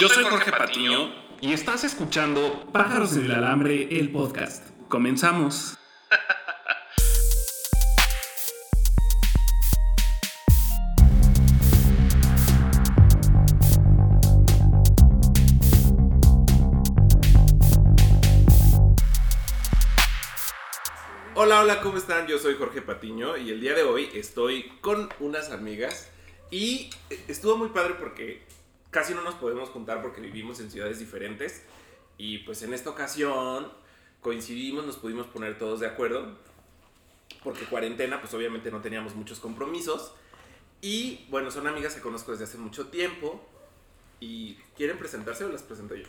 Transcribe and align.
Yo 0.00 0.08
soy 0.08 0.24
Jorge 0.24 0.50
Patiño 0.50 1.14
y 1.40 1.52
estás 1.52 1.84
escuchando 1.84 2.66
Pájaros 2.72 3.16
en 3.16 3.26
el 3.26 3.30
Alambre, 3.30 3.96
el 3.96 4.10
podcast. 4.10 4.68
Comenzamos. 4.88 5.78
Hola, 21.36 21.60
hola, 21.60 21.80
¿cómo 21.82 21.98
están? 21.98 22.26
Yo 22.26 22.38
soy 22.38 22.56
Jorge 22.56 22.82
Patiño 22.82 23.36
y 23.36 23.50
el 23.50 23.60
día 23.60 23.74
de 23.74 23.84
hoy 23.84 24.10
estoy 24.14 24.72
con 24.80 25.08
unas 25.20 25.52
amigas 25.52 26.10
y 26.50 26.90
estuvo 27.28 27.56
muy 27.56 27.68
padre 27.68 27.94
porque 27.94 28.44
casi 28.94 29.12
no 29.12 29.22
nos 29.22 29.34
podemos 29.34 29.70
juntar 29.70 30.00
porque 30.00 30.20
vivimos 30.20 30.60
en 30.60 30.70
ciudades 30.70 31.00
diferentes 31.00 31.64
y 32.16 32.38
pues 32.38 32.62
en 32.62 32.72
esta 32.72 32.90
ocasión 32.90 33.68
coincidimos, 34.20 34.86
nos 34.86 34.96
pudimos 34.98 35.26
poner 35.26 35.58
todos 35.58 35.80
de 35.80 35.88
acuerdo 35.88 36.38
porque 37.42 37.64
cuarentena 37.64 38.20
pues 38.20 38.32
obviamente 38.34 38.70
no 38.70 38.80
teníamos 38.80 39.16
muchos 39.16 39.40
compromisos 39.40 40.12
y 40.80 41.26
bueno, 41.28 41.50
son 41.50 41.66
amigas 41.66 41.96
que 41.96 42.00
conozco 42.00 42.30
desde 42.30 42.44
hace 42.44 42.56
mucho 42.56 42.86
tiempo 42.86 43.44
y 44.20 44.54
¿quieren 44.76 44.96
presentarse 44.96 45.44
o 45.44 45.48
las 45.48 45.64
presento 45.64 45.96
yo? 45.96 46.06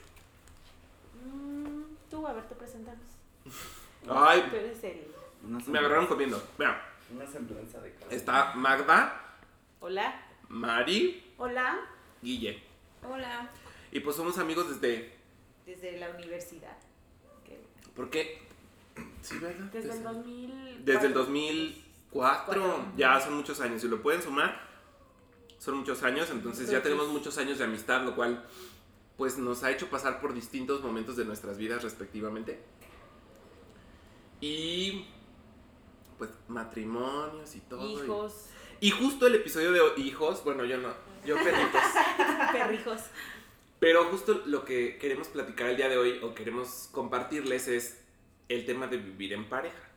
Mm, 1.25 1.81
tú, 2.11 2.27
a 2.27 2.33
ver, 2.33 2.47
te 2.47 2.53
presentamos. 2.53 3.01
Ay, 4.07 4.45
Tú 4.47 4.57
eres 4.57 4.83
el... 4.83 5.07
me 5.67 5.79
agarraron 5.79 6.05
comiendo. 6.05 6.39
Vean, 6.59 6.77
Una 7.11 7.25
semblanza 7.25 7.81
de 7.81 7.95
cada 7.95 8.11
está 8.11 8.53
Magda, 8.53 9.39
Hola. 9.79 10.21
Mari, 10.49 11.33
Hola. 11.37 11.79
Guille. 12.21 12.64
Hola. 13.09 13.49
Y 13.91 13.99
pues 13.99 14.15
somos 14.15 14.37
amigos 14.37 14.69
desde... 14.69 15.13
Desde 15.65 15.97
la 15.97 16.09
universidad. 16.11 16.77
¿Qué? 17.43 17.59
¿Por 17.95 18.09
qué? 18.09 18.41
Sí, 19.21 19.37
¿verdad? 19.39 19.65
Desde 19.71 19.91
el 19.93 20.03
2000. 20.03 20.85
Desde 20.85 21.07
el 21.07 21.13
2004. 21.13 21.83
Cuatro. 22.11 22.85
Ya 22.95 23.19
son 23.19 23.33
muchos 23.35 23.59
años. 23.59 23.81
Si 23.81 23.87
lo 23.87 24.01
pueden 24.01 24.21
sumar, 24.21 24.61
son 25.59 25.77
muchos 25.77 26.01
años. 26.03 26.29
Entonces 26.29 26.69
ya 26.69 26.81
tenemos 26.81 27.09
muchos 27.09 27.37
años 27.37 27.57
de 27.57 27.65
amistad, 27.65 28.03
lo 28.03 28.15
cual 28.15 28.45
pues 29.17 29.37
nos 29.37 29.63
ha 29.63 29.71
hecho 29.71 29.89
pasar 29.89 30.21
por 30.21 30.33
distintos 30.33 30.81
momentos 30.81 31.17
de 31.17 31.25
nuestras 31.25 31.57
vidas 31.57 31.83
respectivamente. 31.83 32.61
Y 34.41 35.05
pues 36.17 36.29
matrimonios 36.47 37.55
y 37.55 37.61
todo. 37.61 37.81
y- 38.01 38.05
Hijos. 38.05 38.45
Y, 38.81 38.91
justo 38.91 39.25
el 39.27 39.35
episodio 39.35 39.71
de 39.71 40.01
hijos, 40.01 40.43
bueno, 40.43 40.65
yo 40.65 40.77
no, 40.77 40.89
yo 41.25 41.35
perritos. 41.35 41.81
Perrijos. 42.51 43.01
Pero 43.79 44.05
justo 44.05 44.43
lo 44.45 44.63
que 44.63 44.97
queremos 44.97 45.27
platicar 45.27 45.69
el 45.69 45.77
día 45.77 45.89
de 45.89 45.97
hoy 45.97 46.19
o 46.23 46.33
queremos 46.33 46.89
compartirles 46.91 47.67
es 47.67 48.01
el 48.47 48.65
tema 48.65 48.87
de 48.87 48.97
vivir 48.97 49.33
en 49.33 49.49
pareja. 49.49 49.89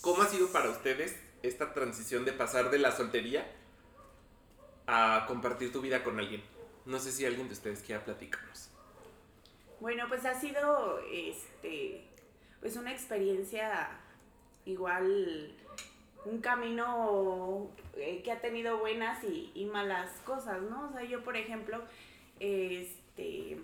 ¿Cómo 0.00 0.22
ha 0.22 0.26
sido 0.26 0.50
para 0.50 0.70
ustedes 0.70 1.20
esta 1.42 1.72
transición 1.72 2.24
de 2.24 2.32
pasar 2.32 2.70
de 2.70 2.78
la 2.78 2.92
soltería 2.92 3.46
a 4.86 5.24
compartir 5.28 5.72
tu 5.72 5.80
vida 5.80 6.02
con 6.02 6.18
alguien? 6.18 6.42
No 6.86 6.98
sé 6.98 7.12
si 7.12 7.24
alguien 7.24 7.48
de 7.48 7.54
ustedes 7.54 7.82
quiera 7.82 8.04
platicarnos. 8.04 8.70
Bueno, 9.78 10.06
pues 10.08 10.24
ha 10.24 10.38
sido 10.38 11.00
este 11.10 12.06
pues 12.60 12.76
una 12.76 12.92
experiencia 12.92 13.88
igual 14.66 15.54
un 16.24 16.40
camino 16.40 17.70
eh, 17.96 18.22
que 18.22 18.32
ha 18.32 18.40
tenido 18.40 18.78
buenas 18.78 19.22
y, 19.24 19.50
y 19.54 19.66
malas 19.66 20.10
cosas, 20.24 20.60
¿no? 20.62 20.88
O 20.88 20.92
sea, 20.92 21.04
yo 21.04 21.22
por 21.22 21.36
ejemplo, 21.36 21.82
este 22.38 23.58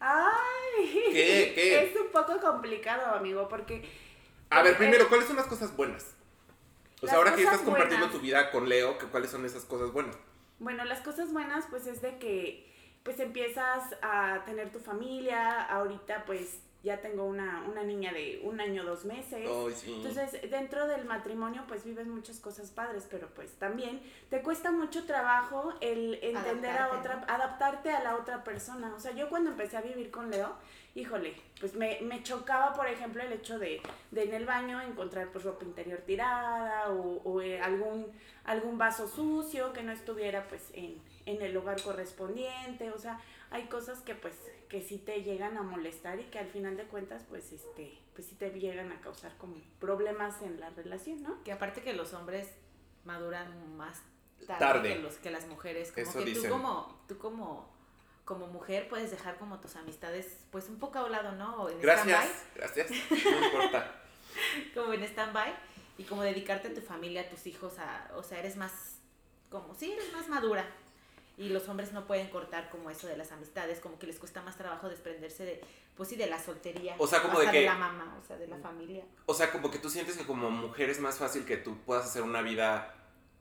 Ay, 0.00 1.10
¿Qué? 1.12 1.52
¿Qué? 1.54 1.84
es 1.90 1.96
un 1.96 2.10
poco 2.12 2.38
complicado, 2.40 3.14
amigo, 3.16 3.48
porque 3.48 3.88
A 4.50 4.62
ver, 4.62 4.76
primero, 4.76 5.08
¿cuáles 5.08 5.26
son 5.26 5.36
las 5.36 5.46
cosas 5.46 5.76
buenas? 5.76 6.14
O 7.00 7.06
sea, 7.06 7.16
ahora 7.16 7.34
que 7.34 7.42
estás 7.42 7.60
compartiendo 7.60 8.06
buenas. 8.06 8.12
tu 8.12 8.20
vida 8.20 8.50
con 8.50 8.68
Leo, 8.68 8.98
¿que 8.98 9.06
¿cuáles 9.06 9.30
son 9.30 9.44
esas 9.44 9.64
cosas 9.64 9.92
buenas? 9.92 10.16
Bueno, 10.58 10.84
las 10.84 11.00
cosas 11.00 11.32
buenas 11.32 11.66
pues 11.70 11.86
es 11.86 12.02
de 12.02 12.18
que 12.18 12.66
pues 13.04 13.20
empiezas 13.20 13.94
a 14.02 14.42
tener 14.44 14.70
tu 14.72 14.80
familia, 14.80 15.62
ahorita 15.62 16.24
pues 16.26 16.60
ya 16.82 17.00
tengo 17.00 17.24
una, 17.24 17.64
una 17.68 17.82
niña 17.82 18.12
de 18.12 18.40
un 18.44 18.60
año, 18.60 18.84
dos 18.84 19.04
meses. 19.04 19.48
Sí. 19.76 19.94
Entonces, 19.96 20.40
dentro 20.50 20.86
del 20.86 21.04
matrimonio, 21.04 21.64
pues 21.66 21.84
vives 21.84 22.06
muchas 22.06 22.38
cosas 22.38 22.70
padres, 22.70 23.06
pero 23.10 23.28
pues 23.34 23.52
también 23.54 24.00
te 24.30 24.42
cuesta 24.42 24.70
mucho 24.70 25.04
trabajo 25.04 25.74
el 25.80 26.18
entender 26.22 26.76
a 26.76 26.98
otra, 26.98 27.24
adaptarte 27.28 27.90
a 27.90 28.02
la 28.02 28.16
otra 28.16 28.44
persona. 28.44 28.94
O 28.94 29.00
sea, 29.00 29.12
yo 29.12 29.28
cuando 29.28 29.50
empecé 29.50 29.76
a 29.76 29.80
vivir 29.80 30.10
con 30.10 30.30
Leo, 30.30 30.54
híjole, 30.98 31.34
pues 31.60 31.74
me, 31.74 32.00
me 32.02 32.22
chocaba, 32.22 32.74
por 32.74 32.86
ejemplo, 32.88 33.22
el 33.22 33.32
hecho 33.32 33.58
de, 33.58 33.80
de 34.10 34.22
en 34.24 34.34
el 34.34 34.46
baño 34.46 34.80
encontrar 34.80 35.30
pues 35.30 35.44
ropa 35.44 35.64
interior 35.64 36.00
tirada 36.06 36.90
o, 36.90 37.22
o, 37.24 37.40
eh, 37.40 37.60
algún, 37.60 38.06
algún 38.44 38.78
vaso 38.78 39.08
sucio 39.08 39.72
que 39.72 39.82
no 39.82 39.92
estuviera 39.92 40.48
pues 40.48 40.70
en, 40.72 41.00
en 41.26 41.42
el 41.42 41.54
lugar 41.54 41.80
correspondiente. 41.82 42.90
O 42.90 42.98
sea, 42.98 43.20
hay 43.50 43.64
cosas 43.66 44.00
que 44.00 44.14
pues 44.14 44.34
que 44.68 44.82
sí 44.82 44.98
te 44.98 45.22
llegan 45.22 45.56
a 45.56 45.62
molestar 45.62 46.20
y 46.20 46.24
que 46.24 46.38
al 46.38 46.48
final 46.48 46.76
de 46.76 46.84
cuentas 46.84 47.24
pues 47.28 47.52
este 47.52 47.98
pues 48.14 48.26
sí 48.26 48.34
te 48.34 48.50
llegan 48.50 48.92
a 48.92 49.00
causar 49.00 49.34
como 49.38 49.54
problemas 49.80 50.42
en 50.42 50.60
la 50.60 50.70
relación, 50.70 51.22
¿no? 51.22 51.42
Que 51.44 51.52
aparte 51.52 51.82
que 51.82 51.92
los 51.92 52.12
hombres 52.12 52.48
maduran 53.04 53.76
más 53.76 54.02
tarde, 54.46 54.58
Tarde. 54.58 54.94
Que, 54.94 54.98
los, 55.00 55.14
que 55.16 55.30
las 55.30 55.46
mujeres. 55.46 55.92
Como 55.92 56.08
Eso 56.08 56.18
que 56.18 56.24
dicen. 56.24 56.42
tú 56.44 56.48
como, 56.50 57.02
tú 57.08 57.18
como, 57.18 57.77
como 58.28 58.46
mujer 58.46 58.88
puedes 58.90 59.10
dejar 59.10 59.38
como 59.38 59.58
tus 59.58 59.74
amistades 59.76 60.36
pues 60.50 60.68
un 60.68 60.78
poco 60.78 60.98
a 60.98 61.04
un 61.06 61.12
lado, 61.12 61.32
¿no? 61.32 61.70
En 61.70 61.80
Gracias, 61.80 62.44
gracias. 62.54 62.90
No 63.10 63.46
importa. 63.46 64.02
como 64.74 64.92
en 64.92 65.02
stand-by. 65.02 65.54
Y 65.96 66.04
como 66.04 66.22
dedicarte 66.22 66.68
a 66.68 66.74
tu 66.74 66.82
familia, 66.82 67.22
a 67.22 67.28
tus 67.30 67.46
hijos, 67.46 67.78
a, 67.78 68.10
o 68.14 68.22
sea, 68.22 68.38
eres 68.38 68.56
más, 68.56 68.98
como, 69.48 69.74
sí, 69.74 69.90
eres 69.92 70.12
más 70.12 70.28
madura. 70.28 70.64
Y 71.38 71.48
los 71.48 71.66
hombres 71.70 71.92
no 71.92 72.06
pueden 72.06 72.28
cortar 72.28 72.68
como 72.68 72.90
eso 72.90 73.06
de 73.06 73.16
las 73.16 73.32
amistades, 73.32 73.80
como 73.80 73.98
que 73.98 74.06
les 74.06 74.18
cuesta 74.18 74.42
más 74.42 74.58
trabajo 74.58 74.90
desprenderse 74.90 75.44
de, 75.46 75.60
pues 75.96 76.10
sí, 76.10 76.16
de 76.16 76.26
la 76.26 76.38
soltería. 76.38 76.96
O 76.98 77.06
sea, 77.06 77.22
como 77.22 77.38
hasta 77.38 77.50
de 77.50 77.60
que- 77.60 77.64
la 77.64 77.76
mamá, 77.76 78.18
o 78.22 78.26
sea, 78.26 78.36
de 78.36 78.46
la 78.46 78.58
familia. 78.58 79.04
O 79.24 79.32
sea, 79.32 79.50
como 79.50 79.70
que 79.70 79.78
tú 79.78 79.88
sientes 79.88 80.18
que 80.18 80.26
como 80.26 80.50
mujer 80.50 80.90
es 80.90 81.00
más 81.00 81.16
fácil 81.18 81.46
que 81.46 81.56
tú 81.56 81.78
puedas 81.78 82.04
hacer 82.04 82.22
una 82.22 82.42
vida 82.42 82.94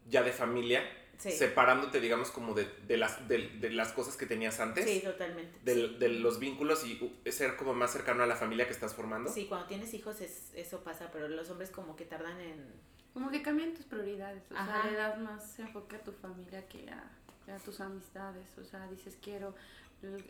ya 0.08 0.24
de 0.24 0.32
familia, 0.32 0.82
Sí. 1.18 1.32
separándote, 1.32 2.00
digamos, 2.00 2.30
como 2.30 2.54
de, 2.54 2.66
de 2.88 2.96
las, 2.98 3.28
de, 3.28 3.48
de 3.60 3.72
las 3.72 3.92
cosas 3.92 4.16
que 4.18 4.26
tenías 4.28 4.60
antes, 4.60 4.86
Sí, 4.86 5.02
totalmente. 5.04 5.58
de, 5.64 5.88
de 5.98 6.10
los 6.10 6.40
vínculos 6.40 6.86
y 6.86 7.02
uh, 7.02 7.32
ser 7.32 7.56
como 7.56 7.74
más 7.74 7.92
cercano 7.92 8.22
a 8.24 8.28
la 8.28 8.36
familia 8.36 8.68
que 8.68 8.74
estás 8.74 8.94
formando. 8.94 9.32
Sí, 9.32 9.48
cuando 9.48 9.66
tienes 9.68 9.94
hijos 9.96 10.22
es, 10.22 10.52
eso 10.54 10.84
pasa, 10.84 11.10
pero 11.12 11.28
los 11.28 11.50
hombres 11.50 11.72
como 11.72 11.96
que 11.96 12.06
tardan 12.06 12.40
en... 12.40 12.66
Como 13.14 13.32
que 13.32 13.42
cambian 13.42 13.74
tus 13.74 13.86
prioridades, 13.86 14.44
o 14.52 14.56
Ajá. 14.56 14.84
sea, 14.84 14.92
le 14.92 14.98
das 14.98 15.20
más 15.20 15.58
enfoque 15.58 15.96
a 15.96 16.04
tu 16.04 16.12
familia 16.12 16.68
que 16.68 16.88
a, 16.92 17.04
que 17.46 17.52
a 17.52 17.58
tus 17.58 17.80
amistades, 17.82 18.46
o 18.60 18.64
sea, 18.64 18.88
dices 18.88 19.18
quiero, 19.20 19.56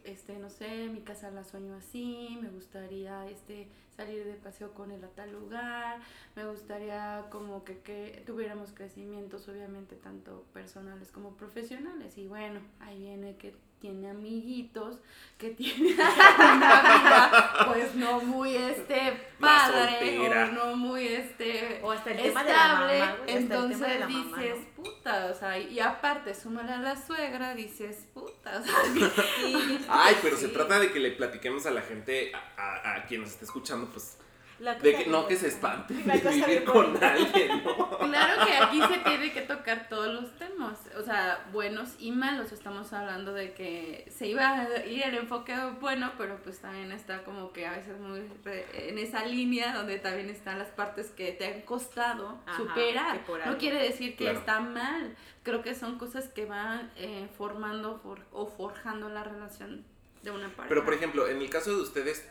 este, 0.03 0.37
no 0.39 0.49
sé, 0.49 0.87
mi 0.87 1.01
casa 1.01 1.29
la 1.31 1.43
sueño 1.43 1.75
así, 1.75 2.37
me 2.41 2.49
gustaría, 2.49 3.29
este, 3.29 3.67
salir 3.95 4.23
de 4.25 4.33
paseo 4.35 4.73
con 4.73 4.91
él 4.91 5.03
a 5.03 5.07
tal 5.09 5.31
lugar, 5.31 5.99
me 6.35 6.45
gustaría 6.45 7.25
como 7.29 7.63
que, 7.63 7.79
que 7.79 8.23
tuviéramos 8.25 8.71
crecimientos, 8.71 9.47
obviamente, 9.49 9.95
tanto 9.95 10.45
personales 10.53 11.11
como 11.11 11.35
profesionales, 11.35 12.17
y 12.17 12.27
bueno, 12.27 12.61
ahí 12.79 12.99
viene 12.99 13.35
que 13.35 13.55
tiene 13.79 14.09
amiguitos, 14.09 14.99
que 15.37 15.51
tiene 15.51 15.95
pues 17.65 17.95
no 17.95 18.21
muy, 18.21 18.55
este, 18.55 19.27
padre, 19.39 20.19
o 20.19 20.51
no 20.51 20.75
muy, 20.75 21.07
este, 21.07 21.79
O 21.83 21.91
hasta 21.91 22.11
el 22.11 22.17
tema 22.21 22.43
de 22.43 22.51
la 22.51 22.55
estable, 22.63 22.99
mamá, 22.99 23.11
el 23.11 23.25
tema 23.25 23.39
entonces 23.39 23.79
de 23.79 23.99
la 23.99 24.07
mamá, 24.09 24.37
dices, 24.41 24.57
¿no? 24.77 24.83
puta, 24.83 25.25
o 25.31 25.35
sea, 25.35 25.57
y 25.59 25.79
aparte, 25.79 26.33
súmale 26.35 26.71
a 26.71 26.77
la 26.77 26.95
suegra, 26.95 27.55
dices, 27.55 28.05
puta, 28.13 28.59
o 28.59 28.63
sea, 28.63 28.75
Ay, 29.89 30.15
pero 30.21 30.37
se 30.37 30.47
trata 30.49 30.79
de 30.79 30.91
que 30.91 30.99
le 30.99 31.11
platiquemos 31.11 31.65
a 31.65 31.71
la 31.71 31.81
gente, 31.81 32.31
a, 32.33 32.61
a- 32.61 32.95
a 32.97 33.05
quien 33.05 33.21
nos 33.21 33.31
esté 33.31 33.45
escuchando, 33.45 33.87
pues, 33.91 34.17
La 34.59 34.73
de 34.75 34.79
que 34.91 34.97
bien 34.97 35.11
no 35.11 35.27
que 35.27 35.35
se 35.35 35.47
espanten 35.49 36.01
La 36.07 36.17
de 36.17 36.29
vivir 36.31 36.63
con 36.63 36.85
bonita. 36.87 37.13
alguien, 37.13 37.63
¿no? 37.63 37.89
claro 37.99 38.45
que 38.45 38.57
aquí 38.57 38.81
se 38.91 38.99
tiene 39.07 39.31
que 39.31 39.41
tocar 39.41 39.87
todos 39.87 40.07
los 40.07 40.31
temas, 40.37 40.79
o 40.97 41.03
sea, 41.03 41.45
buenos 41.53 41.89
y 41.99 42.11
malos, 42.11 42.51
estamos 42.51 42.91
hablando 42.93 43.33
de 43.33 43.53
que 43.53 44.11
se 44.15 44.25
iba 44.27 44.49
a 44.49 44.85
ir 44.85 45.03
el 45.03 45.15
enfoque 45.15 45.55
bueno, 45.79 46.11
pero 46.17 46.37
pues 46.43 46.59
también 46.59 46.91
está 46.91 47.23
como 47.23 47.53
que 47.53 47.67
a 47.67 47.71
veces 47.77 47.99
muy 47.99 48.21
re- 48.43 48.65
en 48.89 48.97
esa 48.97 49.25
línea 49.25 49.73
donde 49.75 49.99
también 49.99 50.29
están 50.29 50.57
las 50.57 50.69
partes 50.69 51.11
que 51.11 51.31
te 51.33 51.45
han 51.45 51.61
costado 51.61 52.39
Ajá, 52.47 52.57
superar, 52.57 53.21
no 53.45 53.57
quiere 53.59 53.77
decir 53.83 54.15
que 54.15 54.23
Claro. 54.25 54.39
está 54.39 54.59
mal, 54.59 55.15
creo 55.43 55.61
que 55.61 55.75
son 55.75 55.97
cosas 55.99 56.29
que 56.29 56.45
van 56.45 56.91
eh, 56.95 57.27
formando 57.37 57.99
for- 57.99 58.25
o 58.31 58.47
forjando 58.47 59.07
la 59.09 59.23
relación 59.23 59.85
de 60.23 60.31
una 60.31 60.47
pareja. 60.49 60.67
Pero, 60.69 60.83
por 60.83 60.93
ejemplo, 60.95 61.27
en 61.27 61.41
el 61.41 61.49
caso 61.49 61.69
de 61.75 61.81
ustedes, 61.83 62.27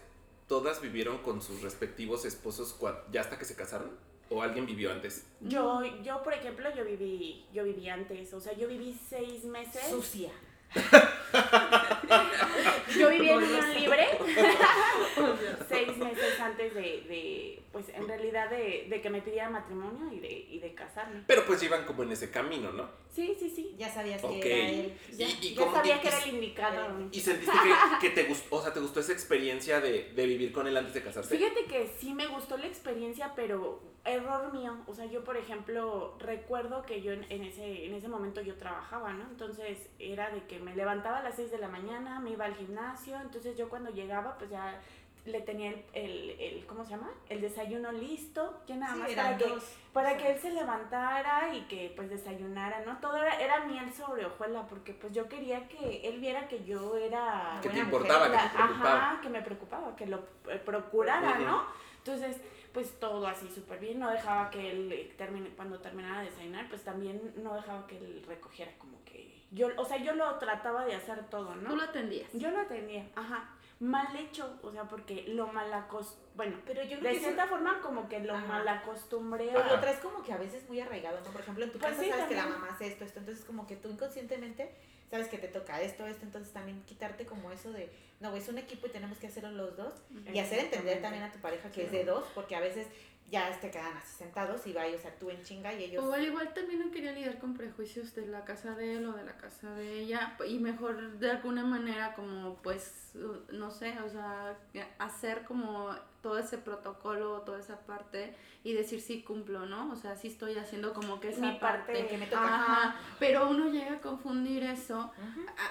¿todas 0.48 0.80
vivieron 0.80 1.18
con 1.18 1.42
sus 1.42 1.62
respectivos 1.62 2.24
esposos 2.24 2.76
ya 3.10 3.20
hasta 3.20 3.38
que 3.38 3.44
se 3.44 3.54
casaron? 3.54 3.90
¿O 4.28 4.42
alguien 4.42 4.66
vivió 4.66 4.90
antes? 4.90 5.24
Yo, 5.40 5.82
yo, 6.02 6.22
por 6.22 6.34
ejemplo, 6.34 6.68
yo 6.74 6.84
viví, 6.84 7.46
yo 7.52 7.62
viví 7.62 7.88
antes, 7.88 8.34
o 8.34 8.40
sea, 8.40 8.54
yo 8.54 8.66
viví 8.66 8.98
seis 9.08 9.44
meses. 9.44 9.82
Sucia. 9.88 10.32
Yo 12.98 13.08
viví 13.10 13.28
en 13.28 13.36
unión 13.38 13.74
libre 13.74 14.06
seis 15.68 15.96
meses 15.96 16.40
antes 16.40 16.74
de, 16.74 16.80
de 16.80 17.62
pues 17.72 17.88
en 17.90 18.06
realidad 18.08 18.48
de, 18.50 18.86
de 18.88 19.00
que 19.02 19.10
me 19.10 19.20
pidiera 19.20 19.50
matrimonio 19.50 20.12
y 20.12 20.20
de, 20.20 20.30
y 20.50 20.58
de 20.60 20.74
casarme. 20.74 21.22
Pero 21.26 21.44
pues 21.44 21.62
iban 21.62 21.84
como 21.84 22.02
en 22.04 22.12
ese 22.12 22.30
camino, 22.30 22.72
¿no? 22.72 22.88
Sí, 23.14 23.36
sí, 23.38 23.50
sí. 23.50 23.74
Ya 23.78 23.92
sabías 23.92 24.22
que 24.22 24.38
era 24.40 24.68
él. 24.68 24.98
Ya, 25.16 25.28
¿Y- 25.28 25.38
y 25.42 25.54
ya 25.54 25.60
cómo- 25.60 25.74
sabía 25.76 26.00
que 26.00 26.08
era 26.08 26.22
el 26.22 26.34
indicado. 26.34 27.08
¿Y 27.12 27.20
sentiste 27.20 27.52
que, 28.00 28.08
que 28.08 28.14
te 28.14 28.24
gustó, 28.28 28.56
o 28.56 28.62
sea, 28.62 28.72
te 28.72 28.80
gustó 28.80 29.00
esa 29.00 29.12
experiencia 29.12 29.80
de, 29.80 30.12
de 30.14 30.26
vivir 30.26 30.52
con 30.52 30.66
él 30.66 30.76
antes 30.76 30.94
de 30.94 31.02
casarse? 31.02 31.36
Fíjate 31.36 31.64
que 31.64 31.90
sí 32.00 32.14
me 32.14 32.26
gustó 32.26 32.56
la 32.56 32.66
experiencia, 32.66 33.32
pero 33.36 33.82
error 34.06 34.52
mío. 34.52 34.76
O 34.86 34.94
sea, 34.94 35.04
yo, 35.06 35.24
por 35.24 35.36
ejemplo, 35.36 36.16
recuerdo 36.18 36.82
que 36.84 37.02
yo 37.02 37.12
en, 37.12 37.24
en 37.30 37.44
ese, 37.44 37.86
en 37.86 37.94
ese 37.94 38.08
momento 38.08 38.40
yo 38.40 38.56
trabajaba, 38.56 39.12
¿no? 39.12 39.24
Entonces 39.24 39.88
era 39.98 40.30
de 40.30 40.44
que 40.46 40.58
me 40.58 40.74
levantaba 40.74 41.18
a 41.18 41.22
las 41.22 41.36
6 41.36 41.50
de 41.50 41.58
la 41.58 41.68
mañana, 41.68 42.20
me 42.20 42.30
iba 42.30 42.44
al 42.44 42.54
gimnasio. 42.54 43.20
Entonces 43.20 43.56
yo 43.56 43.68
cuando 43.68 43.90
llegaba, 43.90 44.38
pues 44.38 44.50
ya 44.50 44.80
le 45.24 45.40
tenía 45.40 45.70
el, 45.70 45.84
el, 45.92 46.30
el- 46.40 46.66
¿cómo 46.66 46.84
se 46.84 46.90
llama? 46.92 47.10
El 47.28 47.40
desayuno 47.40 47.90
listo. 47.90 48.60
Ya 48.68 48.76
nada 48.76 48.94
Sí, 48.94 49.00
más 49.00 49.10
para 49.14 49.36
que, 49.36 49.48
dos. 49.48 49.64
para 49.92 50.08
O 50.10 50.12
sea, 50.12 50.22
que 50.22 50.32
él 50.32 50.38
se 50.38 50.50
levantara 50.52 51.52
y 51.52 51.62
que 51.62 51.92
pues 51.96 52.08
desayunara, 52.08 52.84
¿no? 52.86 52.98
Todo 53.00 53.16
era, 53.16 53.40
era 53.40 53.64
miel 53.64 53.92
sobre 53.92 54.24
hojuela, 54.24 54.66
porque 54.68 54.92
pues 54.94 55.12
yo 55.12 55.28
quería 55.28 55.66
que 55.66 56.08
él 56.08 56.20
viera 56.20 56.46
que 56.46 56.62
yo 56.64 56.96
era... 56.96 57.58
Que 57.60 57.70
te 57.70 57.78
importaba, 57.80 58.26
que 58.26 58.36
La- 58.36 58.42
te 58.50 58.56
preocupaba. 58.56 58.96
Ajá, 59.10 59.20
que 59.20 59.28
me 59.28 59.42
preocupaba, 59.42 59.96
que 59.96 60.06
lo 60.06 60.18
eh, 60.48 60.62
procurara. 60.64 61.38
¿no? 61.40 61.64
Entonces, 61.98 62.40
pues 62.76 63.00
todo 63.00 63.26
así 63.26 63.48
súper 63.48 63.78
bien, 63.80 63.98
no 63.98 64.10
dejaba 64.10 64.50
que 64.50 64.70
él 64.70 64.92
eh, 64.92 65.14
termine, 65.16 65.48
cuando 65.56 65.78
terminara 65.78 66.20
de 66.20 66.26
desayunar, 66.26 66.68
pues 66.68 66.82
también 66.82 67.32
no 67.42 67.54
dejaba 67.54 67.86
que 67.86 67.96
él 67.96 68.22
recogiera 68.28 68.70
como 68.76 69.02
que 69.02 69.42
yo, 69.50 69.68
o 69.78 69.84
sea, 69.86 69.96
yo 69.96 70.14
lo 70.14 70.34
trataba 70.34 70.84
de 70.84 70.94
hacer 70.94 71.26
todo, 71.30 71.56
¿no? 71.56 71.70
Tú 71.70 71.76
lo 71.76 71.84
atendías. 71.84 72.28
Yo 72.34 72.50
lo 72.50 72.60
atendía, 72.60 73.08
ajá. 73.16 73.48
Mal 73.78 74.16
hecho, 74.16 74.58
o 74.62 74.70
sea, 74.72 74.84
porque 74.84 75.24
lo 75.28 75.48
malacos, 75.48 76.16
bueno, 76.34 76.56
Pero 76.64 76.82
yo 76.82 76.98
creo 76.98 77.02
de 77.12 77.18
que 77.18 77.24
cierta 77.24 77.46
forma 77.46 77.80
como 77.82 78.08
que 78.08 78.20
lo 78.20 78.34
Ajá. 78.34 78.46
malacostumbré. 78.46 79.50
Pero 79.52 79.66
lo 79.66 79.80
traes 79.80 79.98
como 79.98 80.22
que 80.22 80.32
a 80.32 80.38
veces 80.38 80.66
muy 80.68 80.80
arraigado, 80.80 81.20
¿no? 81.22 81.30
Por 81.30 81.42
ejemplo, 81.42 81.64
en 81.64 81.72
tu 81.72 81.78
Pues 81.78 81.90
casa 81.90 82.02
sí, 82.02 82.08
sabes 82.08 82.24
que 82.26 82.36
la 82.36 82.46
mamá 82.46 82.68
hace 82.72 82.86
esto, 82.86 83.04
esto, 83.04 83.18
entonces 83.18 83.44
como 83.44 83.66
que 83.66 83.76
tú 83.76 83.90
inconscientemente 83.90 84.74
sabes 85.10 85.28
que 85.28 85.38
te 85.38 85.48
toca 85.48 85.80
esto, 85.82 86.06
esto, 86.06 86.24
entonces 86.24 86.52
también 86.52 86.82
quitarte 86.84 87.26
como 87.26 87.52
eso 87.52 87.70
de, 87.70 87.90
no, 88.18 88.34
es 88.34 88.48
un 88.48 88.58
equipo 88.58 88.86
y 88.86 88.90
tenemos 88.90 89.18
que 89.18 89.26
hacerlo 89.28 89.50
los 89.52 89.76
dos 89.76 89.92
y 90.32 90.38
hacer 90.38 90.58
entender 90.58 91.00
también 91.02 91.22
a 91.22 91.30
tu 91.30 91.38
pareja 91.38 91.70
que 91.70 91.82
Sí. 91.82 91.86
es 91.86 91.92
de 91.92 92.04
dos, 92.04 92.24
porque 92.34 92.56
a 92.56 92.60
veces 92.60 92.86
ya 93.30 93.50
te 93.60 93.70
quedan 93.70 93.96
así 93.96 94.16
sentados 94.18 94.66
y 94.68 94.72
va 94.72 94.82
o 94.86 94.98
sea, 94.98 95.12
tú 95.18 95.30
en 95.30 95.42
chinga 95.42 95.72
y 95.74 95.84
ellos... 95.84 96.04
O 96.04 96.12
al 96.12 96.24
igual 96.24 96.54
también 96.54 96.78
no 96.78 96.90
quería 96.92 97.12
lidiar 97.12 97.38
con 97.38 97.54
prejuicios 97.54 98.14
de 98.14 98.26
la 98.26 98.44
casa 98.44 98.74
de 98.76 98.96
él 98.96 99.06
o 99.06 99.12
de 99.14 99.24
la 99.24 99.36
casa 99.36 99.74
de 99.74 100.00
ella 100.00 100.36
y 100.46 100.58
mejor 100.58 101.18
de 101.18 101.30
alguna 101.30 101.64
manera 101.64 102.14
como 102.14 102.54
pues 102.62 103.10
no 103.50 103.70
sé, 103.70 103.98
o 104.00 104.08
sea, 104.08 104.56
hacer 104.98 105.44
como 105.44 105.90
todo 106.22 106.38
ese 106.38 106.58
protocolo, 106.58 107.40
toda 107.42 107.58
esa 107.60 107.80
parte 107.80 108.34
y 108.64 108.72
decir 108.74 109.00
sí 109.00 109.22
cumplo, 109.22 109.64
¿no? 109.66 109.92
O 109.92 109.96
sea, 109.96 110.16
sí 110.16 110.28
estoy 110.28 110.56
haciendo 110.56 110.92
como 110.92 111.18
que 111.20 111.28
esa 111.30 111.40
Mi 111.40 111.58
parte 111.58 111.92
parte. 111.92 112.06
que 112.08 112.18
me 112.18 112.26
toca. 112.26 112.44
Ajá, 112.44 112.96
pero 113.18 113.48
uno 113.48 113.68
llega 113.70 113.94
a 113.94 114.00
confundir 114.00 114.62
eso 114.64 114.98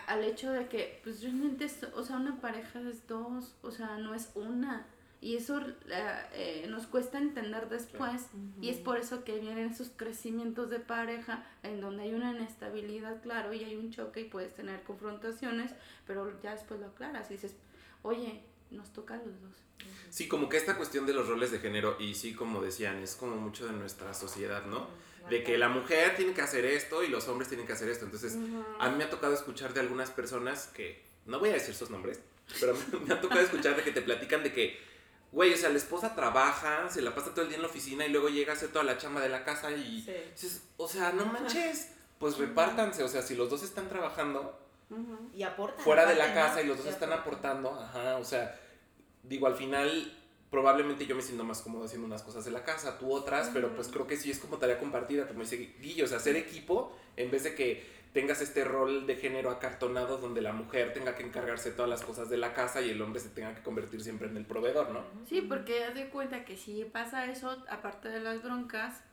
a- 0.07 0.11
al 0.13 0.23
hecho 0.23 0.51
de 0.51 0.67
que 0.67 0.99
pues 1.03 1.21
realmente 1.23 1.65
es- 1.65 1.83
o 1.93 2.03
sea 2.03 2.17
una 2.17 2.39
pareja 2.41 2.79
es 2.81 3.05
dos 3.07 3.55
o 3.61 3.71
sea 3.71 3.97
no 3.97 4.13
es 4.13 4.31
una 4.35 4.85
y 5.25 5.37
eso 5.37 5.59
eh, 5.59 6.21
eh, 6.33 6.67
nos 6.69 6.85
cuesta 6.85 7.17
entender 7.17 7.67
después 7.67 8.27
y 8.61 8.69
es 8.69 8.77
por 8.77 8.99
eso 8.99 9.23
que 9.23 9.39
vienen 9.39 9.71
esos 9.71 9.89
crecimientos 9.95 10.69
de 10.69 10.77
pareja 10.77 11.43
en 11.63 11.81
donde 11.81 12.03
hay 12.03 12.13
una 12.13 12.31
inestabilidad 12.31 13.23
claro 13.23 13.51
y 13.51 13.63
hay 13.63 13.75
un 13.75 13.89
choque 13.89 14.21
y 14.21 14.25
puedes 14.25 14.53
tener 14.53 14.83
confrontaciones 14.83 15.71
pero 16.05 16.31
ya 16.43 16.51
después 16.51 16.79
lo 16.79 16.85
aclaras 16.85 17.31
y 17.31 17.33
dices 17.33 17.55
oye 18.03 18.43
nos 18.69 18.93
toca 18.93 19.15
a 19.15 19.17
los 19.17 19.41
dos 19.41 19.65
Sí, 20.11 20.27
como 20.27 20.47
que 20.47 20.57
esta 20.57 20.77
cuestión 20.77 21.05
de 21.05 21.13
los 21.13 21.27
roles 21.27 21.51
de 21.51 21.59
género, 21.59 21.97
y 21.99 22.15
sí, 22.15 22.33
como 22.33 22.61
decían, 22.61 22.99
es 22.99 23.15
como 23.15 23.35
mucho 23.35 23.67
de 23.67 23.73
nuestra 23.73 24.13
sociedad, 24.13 24.65
¿no? 24.65 24.87
De 25.29 25.43
que 25.43 25.57
la 25.57 25.67
mujer 25.67 26.15
tiene 26.15 26.33
que 26.33 26.41
hacer 26.41 26.65
esto 26.65 27.03
y 27.03 27.09
los 27.09 27.27
hombres 27.27 27.49
tienen 27.49 27.67
que 27.67 27.73
hacer 27.73 27.89
esto. 27.89 28.05
Entonces, 28.05 28.37
a 28.79 28.89
mí 28.89 28.97
me 28.97 29.03
ha 29.03 29.09
tocado 29.09 29.33
escuchar 29.33 29.73
de 29.73 29.81
algunas 29.81 30.11
personas 30.11 30.67
que, 30.67 31.03
no 31.25 31.39
voy 31.39 31.49
a 31.49 31.53
decir 31.53 31.75
sus 31.75 31.89
nombres, 31.89 32.21
pero 32.59 32.73
me 33.05 33.13
ha 33.13 33.19
tocado 33.19 33.41
escuchar 33.41 33.75
de 33.75 33.83
que 33.83 33.91
te 33.91 34.01
platican 34.01 34.41
de 34.41 34.53
que, 34.53 34.94
güey, 35.35 35.53
o 35.53 35.57
sea, 35.57 35.67
la 35.69 35.77
esposa 35.77 36.15
trabaja, 36.15 36.89
se 36.89 37.01
la 37.01 37.13
pasa 37.13 37.31
todo 37.31 37.41
el 37.41 37.49
día 37.49 37.57
en 37.57 37.61
la 37.63 37.67
oficina 37.67 38.05
y 38.05 38.09
luego 38.09 38.29
llega 38.29 38.53
a 38.53 38.55
hacer 38.55 38.69
toda 38.69 38.85
la 38.85 38.97
chamba 38.97 39.19
de 39.19 39.27
la 39.27 39.43
casa 39.43 39.69
y 39.71 40.01
Sí. 40.01 40.13
dices, 40.33 40.63
o 40.77 40.87
sea, 40.87 41.11
no 41.11 41.25
manches, 41.25 41.89
pues 42.19 42.37
repártanse, 42.37 43.03
o 43.03 43.07
sea, 43.09 43.21
si 43.21 43.35
los 43.35 43.49
dos 43.49 43.61
están 43.61 43.89
trabajando. 43.89 44.57
Y 45.33 45.43
aportan. 45.43 45.83
fuera 45.83 46.05
de 46.05 46.15
la 46.15 46.33
casa 46.33 46.61
y 46.61 46.67
los 46.67 46.77
dos 46.77 46.85
están 46.87 47.11
aportan. 47.11 47.57
aportando, 47.57 47.83
ajá, 47.83 48.17
o 48.17 48.23
sea, 48.23 48.57
digo, 49.23 49.47
al 49.47 49.55
final 49.55 50.17
probablemente 50.49 51.05
yo 51.05 51.15
me 51.15 51.21
siento 51.21 51.43
más 51.43 51.61
cómodo 51.61 51.83
haciendo 51.85 52.05
unas 52.07 52.21
cosas 52.23 52.45
de 52.45 52.51
la 52.51 52.63
casa, 52.63 52.97
tú 52.97 53.11
otras, 53.11 53.49
pero 53.53 53.75
pues 53.75 53.89
creo 53.89 54.07
que 54.07 54.15
sí 54.15 54.31
es 54.31 54.39
como 54.39 54.57
tarea 54.57 54.77
compartida, 54.79 55.27
como 55.27 55.41
dice 55.41 55.57
Guillo, 55.81 56.05
o 56.05 56.07
sea, 56.07 56.17
hacer 56.17 56.37
equipo 56.37 56.95
en 57.17 57.29
vez 57.29 57.43
de 57.43 57.55
que 57.55 57.83
tengas 58.15 58.39
este 58.39 58.63
rol 58.63 59.05
de 59.05 59.17
género 59.17 59.51
acartonado 59.51 60.17
donde 60.19 60.41
la 60.41 60.53
mujer 60.53 60.93
tenga 60.93 61.15
que 61.15 61.23
encargarse 61.23 61.71
de 61.71 61.75
todas 61.75 61.89
las 61.89 62.01
cosas 62.01 62.29
de 62.29 62.37
la 62.37 62.53
casa 62.53 62.81
y 62.81 62.89
el 62.89 63.01
hombre 63.01 63.19
se 63.19 63.27
tenga 63.27 63.53
que 63.53 63.61
convertir 63.61 64.01
siempre 64.01 64.29
en 64.29 64.37
el 64.37 64.45
proveedor, 64.45 64.89
¿no? 64.91 65.03
Sí, 65.27 65.41
porque 65.41 65.83
haz 65.83 65.95
de 65.95 66.07
cuenta 66.07 66.45
que 66.45 66.55
si 66.55 66.85
pasa 66.85 67.25
eso, 67.25 67.61
aparte 67.69 68.07
de 68.07 68.21
las 68.21 68.41
broncas, 68.41 69.03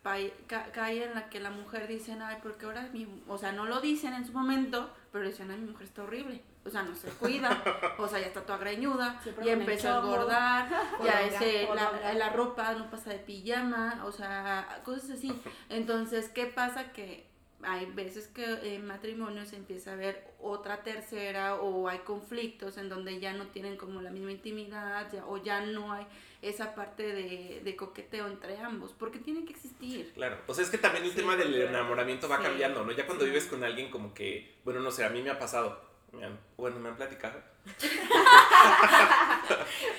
cae 0.47 1.05
en 1.05 1.15
la 1.15 1.29
que 1.29 1.41
la 1.41 1.51
mujer 1.51 1.89
dice, 1.89 2.17
ay, 2.23 2.37
porque 2.45 2.65
ahora 2.65 2.91
mi, 2.93 3.09
o 3.27 3.37
sea, 3.39 3.51
no 3.51 3.67
lo 3.67 3.81
dicen 3.81 4.15
en 4.15 4.25
su 4.25 4.33
momento, 4.33 4.95
pero 5.11 5.27
dicen, 5.27 5.51
ay, 5.51 5.59
mi 5.59 5.73
mujer 5.73 5.89
está 5.89 6.05
horrible, 6.05 6.41
o 6.65 6.71
sea, 6.71 6.85
no 6.85 6.95
se 6.95 7.09
cuida, 7.09 7.61
o 7.99 8.07
sea, 8.07 8.21
ya 8.21 8.29
está 8.29 8.43
toda 8.43 8.59
greñuda, 8.59 9.21
ya 9.45 9.55
el 9.55 9.63
empezó 9.63 9.89
a 9.89 9.99
engordar, 9.99 10.69
ya 11.05 11.23
ese, 11.23 11.67
la, 11.75 12.15
la 12.15 12.31
ropa 12.31 12.73
no 12.75 12.89
pasa 12.89 13.11
de 13.11 13.19
pijama, 13.19 14.05
o 14.05 14.13
sea, 14.13 14.81
cosas 14.85 15.11
así. 15.11 15.43
Entonces, 15.69 16.29
¿qué 16.29 16.47
pasa? 16.47 16.93
Que 16.93 17.32
hay 17.65 17.87
veces 17.87 18.29
que 18.29 18.75
en 18.75 18.87
matrimonios 18.87 19.53
empieza 19.53 19.91
a 19.91 19.95
haber 19.95 20.25
otra 20.41 20.83
tercera 20.83 21.57
o 21.57 21.89
hay 21.89 21.99
conflictos 22.01 22.77
en 22.79 22.89
donde 22.89 23.21
ya 23.21 23.33
no 23.33 23.47
tienen 23.49 23.77
como 23.77 24.01
la 24.01 24.11
misma 24.11 24.33
intimidad 24.33 25.11
ya- 25.13 25.27
o 25.27 25.43
ya 25.43 25.61
no 25.65 25.93
hay 25.93 26.07
esa 26.43 26.75
parte 26.75 27.03
de, 27.05 27.61
de 27.63 27.77
coqueteo 27.77 28.27
entre 28.27 28.59
ambos, 28.59 28.93
porque 28.93 29.19
tiene 29.21 29.45
que 29.45 29.53
existir. 29.53 30.13
Claro, 30.15 30.39
o 30.49 30.55
sea, 30.55 30.65
es 30.65 30.71
que 30.71 30.79
también 30.79 31.05
el 31.05 31.11
Sí, 31.13 31.17
tema 31.17 31.37
del 31.37 31.55
enamoramiento 31.55 32.29
va 32.29 32.39
sí, 32.39 32.43
cambiando, 32.43 32.85
¿no? 32.85 32.91
Ya 32.93 33.07
cuando 33.07 33.25
sí. 33.25 33.31
vives 33.31 33.47
con 33.47 33.63
alguien 33.63 33.91
como 33.91 34.13
que, 34.13 34.57
bueno, 34.65 34.81
no 34.81 34.91
sé, 34.91 35.05
a 35.05 35.11
mí 35.11 35.23
me 35.23 35.31
ha 35.31 35.39
pasado, 35.39 35.81
me 36.13 36.25
han- 36.27 36.39
bueno, 36.57 36.79
me 36.79 36.89
han 36.91 36.97
platicado, 36.97 37.41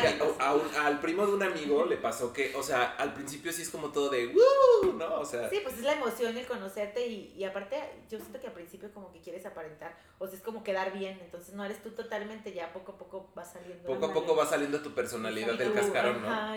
al 0.80 1.00
primo 1.00 1.26
de 1.26 1.32
un 1.34 1.42
amigo 1.42 1.84
le 1.84 1.96
pasó 1.96 2.32
que, 2.32 2.54
o 2.56 2.62
sea, 2.62 2.94
al 2.98 3.12
principio 3.14 3.52
sí 3.52 3.62
es 3.62 3.70
como 3.70 3.90
todo 3.90 4.08
de, 4.10 4.28
¡Woo! 4.28 4.92
¿no? 4.94 5.20
O 5.20 5.24
sea, 5.24 5.48
Sí, 5.50 5.60
pues 5.62 5.74
es 5.76 5.82
la 5.84 5.92
emoción 5.94 6.36
el 6.36 6.46
conocerte 6.46 7.06
y, 7.06 7.34
y 7.36 7.44
aparte 7.44 7.76
yo 8.10 8.18
siento 8.18 8.40
que 8.40 8.46
al 8.48 8.52
principio 8.52 8.90
como 8.92 9.12
que 9.12 9.20
quieres 9.20 9.44
aparentar, 9.46 9.96
o 10.18 10.26
sea, 10.26 10.36
es 10.38 10.42
como 10.42 10.62
quedar 10.64 10.92
bien, 10.92 11.18
entonces 11.22 11.54
no 11.54 11.64
eres 11.64 11.82
tú 11.82 11.90
totalmente, 11.90 12.52
ya 12.52 12.72
poco 12.72 12.92
a 12.92 12.98
poco 12.98 13.30
va 13.36 13.44
saliendo. 13.44 13.86
poco 13.86 14.06
a 14.06 14.12
poco 14.14 14.34
va 14.36 14.46
saliendo 14.46 14.80
tu 14.80 14.94
personalidad 14.94 15.54
del 15.54 15.68
tú, 15.68 15.74
cascarón, 15.74 16.22
¿no? 16.22 16.56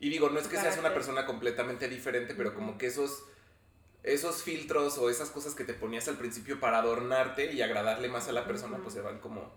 y- 0.00 0.08
digo, 0.08 0.28
no 0.30 0.38
es 0.40 0.48
que 0.48 0.56
seas 0.58 0.76
una 0.78 0.92
persona 0.92 1.24
completamente 1.26 1.88
diferente, 1.88 2.34
pero 2.34 2.54
como 2.54 2.76
que 2.76 2.86
esos, 2.86 3.24
esos 4.02 4.42
filtros 4.42 4.98
o 4.98 5.10
esas 5.10 5.30
cosas 5.30 5.54
que 5.54 5.64
te 5.64 5.74
ponías 5.74 6.08
al 6.08 6.16
principio 6.16 6.58
para 6.58 6.78
adornarte 6.78 7.52
y 7.52 7.62
agradarle 7.62 8.08
más 8.08 8.28
a 8.28 8.32
la 8.32 8.44
persona, 8.46 8.78
pues 8.78 8.94
se 8.94 9.00
van 9.00 9.18
como... 9.20 9.52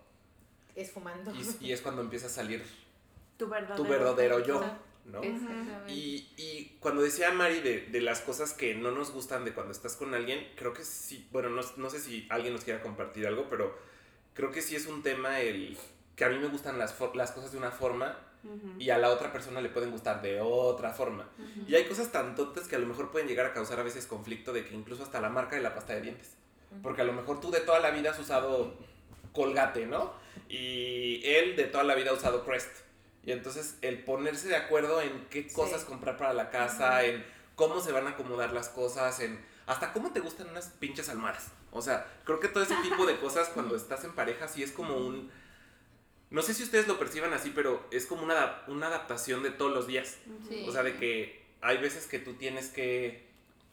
esfumando. 0.75 1.31
Y, 1.33 1.67
y 1.67 1.71
es 1.71 1.81
cuando 1.81 2.01
empieza 2.01 2.27
a 2.27 2.29
salir 2.29 2.63
Tu 3.37 3.47
verdadero, 3.47 3.75
tu 3.75 3.89
verdadero 3.89 4.39
yo, 4.45 4.63
¿no? 5.05 5.21
exactamente. 5.23 5.91
Y, 5.91 6.29
y 6.37 6.77
cuando 6.79 7.01
decía 7.01 7.31
Mari 7.31 7.61
de, 7.61 7.81
de 7.87 8.01
las 8.01 8.21
cosas 8.21 8.53
que 8.53 8.75
no 8.75 8.91
nos 8.91 9.11
gustan 9.11 9.45
de 9.45 9.53
cuando 9.53 9.71
estás 9.71 9.95
con 9.95 10.13
alguien, 10.13 10.47
creo 10.55 10.73
que 10.73 10.83
sí, 10.83 11.27
bueno, 11.31 11.49
no, 11.49 11.61
no 11.77 11.89
sé 11.89 11.99
si 11.99 12.27
alguien 12.29 12.53
nos 12.53 12.63
quiera 12.63 12.81
compartir 12.81 13.25
algo, 13.27 13.47
pero 13.49 13.75
creo 14.33 14.51
que 14.51 14.61
sí 14.61 14.75
es 14.75 14.85
un 14.85 15.01
tema 15.01 15.39
el 15.41 15.77
que 16.15 16.25
a 16.25 16.29
mí 16.29 16.37
me 16.37 16.47
gustan 16.47 16.77
las, 16.77 16.95
las 17.15 17.31
cosas 17.31 17.51
de 17.51 17.57
una 17.57 17.71
forma 17.71 18.17
Y 18.79 18.89
a 18.89 18.97
la 18.97 19.09
otra 19.09 19.31
persona 19.31 19.61
le 19.61 19.69
pueden 19.69 19.91
gustar 19.91 20.21
de 20.21 20.39
otra 20.41 20.91
forma. 20.91 21.27
Y 21.67 21.75
hay 21.75 21.85
cosas 21.85 22.11
tan 22.11 22.35
tontas 22.35 22.67
que 22.67 22.75
a 22.75 22.79
lo 22.79 22.87
mejor 22.87 23.11
pueden 23.11 23.27
llegar 23.27 23.45
a 23.47 23.53
causar 23.53 23.79
a 23.79 23.83
veces 23.83 24.05
conflicto 24.05 24.53
de 24.53 24.65
que 24.65 24.75
incluso 24.75 25.03
hasta 25.03 25.19
la 25.21 25.29
marca 25.29 25.55
de 25.55 25.61
la 25.61 25.73
pasta 25.73 25.93
de 25.93 26.01
dientes. 26.01 26.33
Porque 26.83 27.01
a 27.01 27.05
lo 27.05 27.13
mejor 27.13 27.39
tú 27.39 27.51
de 27.51 27.61
toda 27.61 27.79
la 27.79 27.91
vida 27.91 28.11
has 28.11 28.19
usado 28.19 28.73
Colgate, 29.33 29.85
¿no? 29.87 30.13
Y 30.49 31.21
él 31.25 31.55
de 31.55 31.65
toda 31.65 31.83
la 31.83 31.95
vida 31.95 32.11
ha 32.11 32.13
usado 32.13 32.45
Crest. 32.45 32.69
Y 33.23 33.31
entonces 33.31 33.77
el 33.81 34.03
ponerse 34.03 34.47
de 34.47 34.55
acuerdo 34.55 35.01
en 35.01 35.25
qué 35.29 35.43
Sí. 35.49 35.55
cosas 35.55 35.83
comprar 35.83 36.17
para 36.17 36.33
la 36.33 36.49
casa, 36.49 37.03
en 37.03 37.25
cómo 37.55 37.79
se 37.79 37.91
van 37.91 38.05
a 38.07 38.11
acomodar 38.11 38.53
las 38.53 38.69
cosas, 38.69 39.19
en 39.19 39.39
hasta 39.65 39.93
cómo 39.93 40.11
te 40.11 40.19
gustan 40.19 40.49
unas 40.49 40.67
pinches 40.69 41.09
almohadas. 41.09 41.51
O 41.71 41.81
sea, 41.81 42.05
creo 42.23 42.39
que 42.39 42.47
todo 42.49 42.63
ese 42.63 42.75
tipo 42.83 43.05
de 43.05 43.17
cosas 43.17 43.49
cuando 43.49 43.75
estás 43.75 44.03
en 44.03 44.13
pareja 44.13 44.47
sí 44.47 44.61
es 44.61 44.71
como 44.71 44.95
un 44.97 45.31
no 46.31 46.41
sé 46.41 46.53
si 46.53 46.63
ustedes 46.63 46.87
lo 46.87 46.97
perciban 46.99 47.33
así, 47.33 47.51
pero 47.53 47.85
es 47.91 48.05
como 48.05 48.23
una, 48.23 48.61
una 48.67 48.87
adaptación 48.87 49.43
de 49.43 49.51
todos 49.51 49.73
los 49.73 49.87
días. 49.87 50.17
Sí. 50.49 50.65
O 50.67 50.71
sea, 50.71 50.83
de 50.83 50.95
que 50.95 51.43
hay 51.61 51.77
veces 51.77 52.07
que 52.07 52.19
tú 52.19 52.33
tienes 52.33 52.69
que 52.69 53.23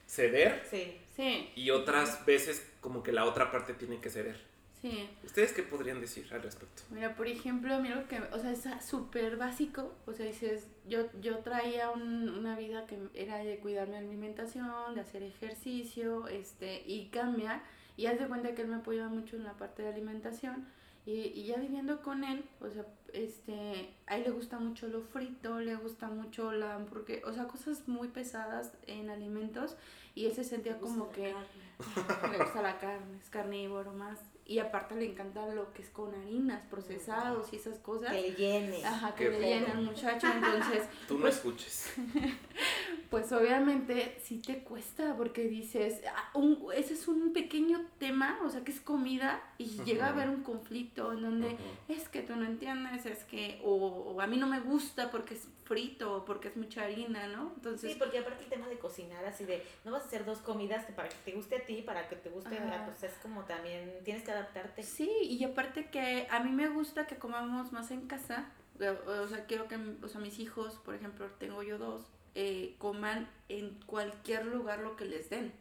ceder 0.07 0.67
Sí. 0.71 0.99
Sí, 1.17 1.51
y 1.57 1.69
otras 1.71 2.25
veces 2.25 2.67
como 2.81 3.03
que 3.03 3.13
la 3.13 3.27
otra 3.27 3.51
parte 3.53 3.75
tiene 3.75 4.01
que 4.01 4.09
ceder. 4.09 4.41
sí. 4.81 5.09
¿Ustedes 5.25 5.53
qué 5.53 5.63
podrían 5.63 6.01
decir 6.01 6.27
al 6.33 6.43
respecto? 6.43 6.83
Mira, 6.91 7.15
por 7.15 7.27
ejemplo, 7.29 7.79
mira 7.81 7.97
lo 7.97 8.09
que, 8.09 8.19
o 8.19 8.39
sea, 8.39 8.51
es 8.53 8.85
súper 8.85 9.37
básico, 9.37 9.95
o 10.07 10.13
sea, 10.15 10.25
dices, 10.27 10.67
yo, 10.89 11.07
yo 11.21 11.39
traía 11.41 11.91
un- 11.91 12.31
una 12.31 12.57
vida 12.59 12.87
que 12.87 12.99
era 13.15 13.37
de 13.39 13.59
cuidar 13.59 13.89
mi 13.89 13.97
alimentación, 13.97 14.95
de 14.95 15.03
hacer 15.03 15.23
ejercicio, 15.23 16.27
este, 16.29 16.83
y 16.87 17.09
cambiar, 17.09 17.63
y 17.99 18.07
haz 18.07 18.19
de 18.19 18.27
cuenta 18.27 18.55
que 18.55 18.63
él 18.63 18.69
me 18.69 18.77
apoyaba 18.77 19.09
mucho 19.11 19.37
en 19.37 19.45
la 19.45 19.53
parte 19.53 19.83
de 19.83 19.89
alimentación, 19.91 20.67
y, 21.05 21.13
y 21.13 21.47
ya 21.47 21.57
viviendo 21.57 22.01
con 22.03 22.25
él, 22.25 22.45
o 22.61 22.71
sea, 22.71 22.87
este, 23.13 23.95
a 24.07 24.17
él 24.17 24.25
le 24.25 24.31
gusta 24.31 24.59
mucho 24.59 24.89
lo 24.89 25.03
frito, 25.03 25.61
le 25.61 25.75
gusta 25.77 26.09
mucho 26.09 26.53
la 26.53 26.75
hamburguesa, 26.75 27.27
o 27.27 27.33
sea, 27.33 27.49
cosas 27.49 27.89
muy 27.89 28.09
pesadas 28.09 28.73
en 28.87 29.11
alimentos, 29.11 29.77
y 30.15 30.27
él 30.27 30.33
se 30.35 30.45
sentía 30.45 30.79
como 30.79 31.11
que 31.11 31.35
le 32.31 32.39
gusta 32.39 32.63
la 32.63 32.79
carne, 32.79 33.19
es 33.21 33.31
carnívoro 33.31 33.93
más. 33.93 34.19
Y 34.53 34.59
aparte 34.59 34.95
le 34.95 35.07
encanta 35.07 35.47
lo 35.55 35.73
que 35.73 35.81
es 35.81 35.89
con 35.89 36.15
harinas, 36.15 36.61
procesados 36.69 37.51
y 37.53 37.57
esas 37.57 37.79
cosas. 37.79 38.11
Que 38.13 38.21
le 38.21 38.31
llene. 38.35 38.85
Ajá, 38.85 39.15
que 39.15 39.25
Qué 39.25 39.31
le 39.31 39.37
rico. 39.39 39.49
llena 39.51 39.73
al 39.79 39.83
muchacho. 39.85 40.27
Entonces, 40.27 40.83
Tú 41.09 41.15
no 41.15 41.21
Pues- 41.23 41.37
escuches. 41.37 41.91
pues 43.11 43.31
obviamente 43.33 44.17
sí 44.23 44.39
te 44.39 44.59
cuesta 44.63 45.15
porque 45.17 45.45
dices, 45.49 46.01
ah, 46.15 46.31
un- 46.35 46.67
ese 46.75 46.95
es 46.95 47.09
un 47.09 47.33
pequeño 47.33 47.81
tema, 47.99 48.39
o 48.45 48.51
sea, 48.51 48.63
que 48.65 48.73
es 48.73 48.81
comida 48.81 49.43
y 49.59 49.65
llega 49.85 50.07
a 50.07 50.09
haber 50.11 50.29
un 50.29 50.43
conflicto 50.43 51.13
en 51.13 51.23
donde 51.23 51.57
es 51.89 52.09
tú 52.33 52.41
no 52.41 52.47
entiendes, 52.47 53.07
es 53.07 53.25
que, 53.25 53.61
o, 53.65 53.75
o 53.75 54.21
a 54.21 54.27
mí 54.27 54.37
no 54.37 54.47
me 54.47 54.61
gusta 54.61 55.11
porque 55.11 55.35
es 55.35 55.49
frito 55.65 56.17
o 56.17 56.25
porque 56.25 56.49
es 56.49 56.57
mucha 56.57 56.85
harina, 56.85 57.29
¿no? 57.29 57.53
Entonces, 57.57 57.93
Sí, 57.93 57.99
porque 57.99 58.19
aparte 58.19 58.45
el 58.45 58.51
tema 58.51 58.69
de 58.69 58.79
cocinar, 58.79 59.25
así 59.25 59.45
de, 59.45 59.63
no 59.85 59.93
vas 59.93 60.05
a 60.05 60.07
hacer 60.07 60.25
dos 60.25 60.39
comidas 60.39 60.87
que 60.87 60.93
para 60.93 61.09
que 61.09 61.17
te 61.25 61.33
guste 61.33 61.57
a 61.57 61.67
ti, 61.67 61.83
para 61.83 62.09
que 62.09 62.17
te 62.17 62.31
guste 62.31 62.57
a 62.59 62.87
pues 62.87 63.03
es 63.03 63.13
como 63.23 63.43
también, 63.45 63.93
tienes 64.05 64.23
que 64.23 64.33
adaptarte. 64.33 64.83
Sí, 64.83 65.11
y 65.23 65.45
aparte 65.45 65.91
que 65.91 66.27
a 66.31 66.41
mí 66.41 66.51
me 66.51 66.69
gusta 66.69 67.07
que 67.07 67.17
comamos 67.17 67.73
más 67.73 67.91
en 67.91 68.07
casa. 68.07 68.51
O 68.81 69.23
o 69.23 69.29
sea, 69.29 69.45
quiero 69.47 69.69
que 69.69 69.79
o 70.03 70.09
sea, 70.09 70.21
mis 70.21 70.39
hijos, 70.39 70.75
por 70.85 70.95
ejemplo, 70.95 71.27
tengo 71.39 71.63
yo 71.63 71.79
dos, 71.79 72.03
eh, 72.35 72.75
coman 72.79 73.29
en 73.49 73.79
cualquier 73.87 74.47
lugar 74.47 74.81
lo 74.81 74.97
que 74.97 75.05
les 75.05 75.31
den. 75.31 75.53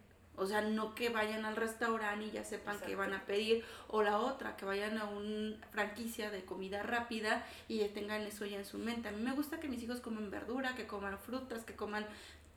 O 0.42 0.48
sea, 0.48 0.62
no 0.62 0.96
que 0.96 1.10
vayan 1.10 1.46
al 1.46 1.56
restaurante 1.56 2.26
y 2.26 2.32
ya 2.32 2.44
sepan 2.44 2.78
que 2.80 2.92
Exacto. 2.92 2.98
van 2.98 3.14
a 3.14 3.26
pedir. 3.26 3.64
O 3.90 4.02
la 4.02 4.18
otra, 4.20 4.58
que 4.58 4.66
vayan 4.66 4.98
a 4.98 5.06
una 5.06 5.56
franquicia 5.72 6.32
de 6.32 6.44
comida 6.44 6.82
rápida 6.84 7.46
y 7.68 7.78
ya 7.80 7.88
tengan 7.94 8.22
eso 8.24 8.46
ya 8.46 8.58
en 8.58 8.66
su 8.66 8.78
mente. 8.78 9.08
A 9.10 9.12
mí 9.12 9.22
me 9.22 9.34
gusta 9.34 9.60
que 9.60 9.68
mis 9.68 9.82
hijos 9.84 10.00
coman 10.02 10.32
verdura, 10.32 10.76
que 10.76 10.88
coman 10.88 11.18
frutas, 11.20 11.64
que 11.64 11.76
coman 11.76 12.06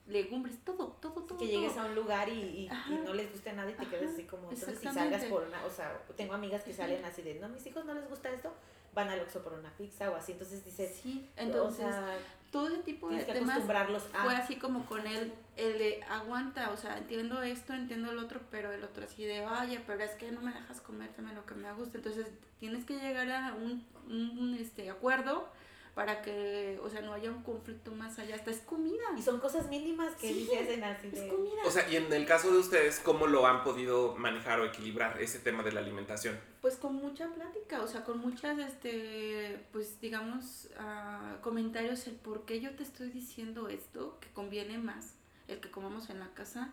legumbres, 0.06 0.58
todo, 0.64 0.96
todo, 1.00 1.22
todo. 1.22 1.38
que 1.38 1.46
llegues 1.46 1.74
todo. 1.74 1.84
a 1.84 1.86
un 1.86 1.94
lugar 1.94 2.28
y, 2.28 2.32
y- 2.32 2.70
y 2.90 2.94
no 3.04 3.14
les 3.14 3.30
guste 3.32 3.52
nada 3.54 3.70
y 3.70 3.74
te 3.74 3.86
quedes 3.86 4.10
así 4.12 4.24
como 4.24 4.50
entonces 4.50 4.78
si 4.78 4.86
salgas 4.88 5.24
por 5.24 5.44
una 5.44 5.64
o 5.64 5.70
sea 5.70 5.98
tengo 6.14 6.34
amigas 6.34 6.62
que 6.62 6.74
salen 6.74 7.02
así 7.06 7.22
de 7.22 7.36
no 7.36 7.48
mis 7.48 7.64
hijos 7.66 7.86
no 7.86 7.94
les 7.94 8.06
gusta 8.10 8.30
esto 8.30 8.52
van 8.92 9.08
al 9.08 9.20
Oxxo 9.20 9.42
por 9.42 9.54
una 9.54 9.70
pizza 9.70 10.10
o 10.10 10.14
así 10.16 10.32
entonces 10.32 10.62
dices 10.62 11.00
Sí, 11.02 11.26
entonces 11.38 11.86
entonces 11.86 12.22
todo 12.54 12.68
ese 12.68 12.84
tipo 12.84 13.08
de 13.08 13.18
que 13.26 13.32
temas 13.32 13.50
acostumbrarlos 13.50 14.04
fue 14.04 14.32
a 14.32 14.38
así 14.38 14.54
como 14.54 14.86
con 14.86 15.04
él, 15.08 15.34
el 15.56 15.76
de 15.76 16.04
aguanta, 16.08 16.70
o 16.70 16.76
sea, 16.76 16.98
entiendo 16.98 17.42
esto, 17.42 17.72
entiendo 17.72 18.12
el 18.12 18.18
otro, 18.18 18.40
pero 18.48 18.72
el 18.72 18.84
otro 18.84 19.02
así 19.02 19.24
de, 19.24 19.44
oye, 19.44 19.82
pero 19.84 20.04
es 20.04 20.12
que 20.12 20.30
no 20.30 20.40
me 20.40 20.52
dejas 20.52 20.80
comérteme 20.80 21.32
lo 21.32 21.44
que 21.46 21.56
me 21.56 21.72
gusta. 21.72 21.98
Entonces 21.98 22.28
tienes 22.60 22.84
que 22.84 22.96
llegar 22.96 23.28
a 23.28 23.54
un, 23.54 23.84
un, 24.06 24.54
este, 24.54 24.88
acuerdo 24.88 25.48
para 25.94 26.22
que, 26.22 26.80
o 26.82 26.90
sea, 26.90 27.02
no 27.02 27.12
haya 27.12 27.30
un 27.30 27.42
conflicto 27.42 27.92
más 27.92 28.18
allá. 28.18 28.34
Hasta 28.34 28.50
es 28.50 28.58
comida. 28.60 29.04
y 29.16 29.22
son 29.22 29.38
cosas 29.38 29.68
mínimas 29.68 30.14
que 30.16 30.32
Sí, 30.32 30.46
se 30.50 30.58
hacen 30.58 30.82
así 30.82 31.10
Es 31.12 31.32
comida. 31.32 31.62
O 31.64 31.70
sea, 31.70 31.88
y 31.88 31.96
en 31.96 32.12
el 32.12 32.26
caso 32.26 32.50
de 32.50 32.58
ustedes, 32.58 32.98
¿cómo 32.98 33.26
lo 33.26 33.46
han 33.46 33.62
podido 33.62 34.16
manejar 34.16 34.60
o 34.60 34.64
equilibrar 34.64 35.20
ese 35.22 35.38
tema 35.38 35.62
de 35.62 35.72
la 35.72 35.80
alimentación? 35.80 36.38
Pues 36.60 36.76
con 36.76 36.96
mucha 36.96 37.28
plática, 37.28 37.82
o 37.82 37.86
sea, 37.86 38.04
con 38.04 38.18
muchas, 38.18 38.58
este, 38.58 39.66
pues 39.70 40.00
digamos, 40.00 40.68
ah, 40.78 41.36
comentarios, 41.42 42.06
el 42.08 42.14
por 42.14 42.44
qué 42.44 42.60
yo 42.60 42.74
te 42.74 42.82
estoy 42.82 43.10
diciendo 43.10 43.68
esto, 43.68 44.18
que 44.20 44.28
conviene 44.30 44.78
más 44.78 45.14
el 45.46 45.60
que 45.60 45.70
comamos 45.70 46.10
en 46.10 46.18
la 46.20 46.32
casa, 46.34 46.72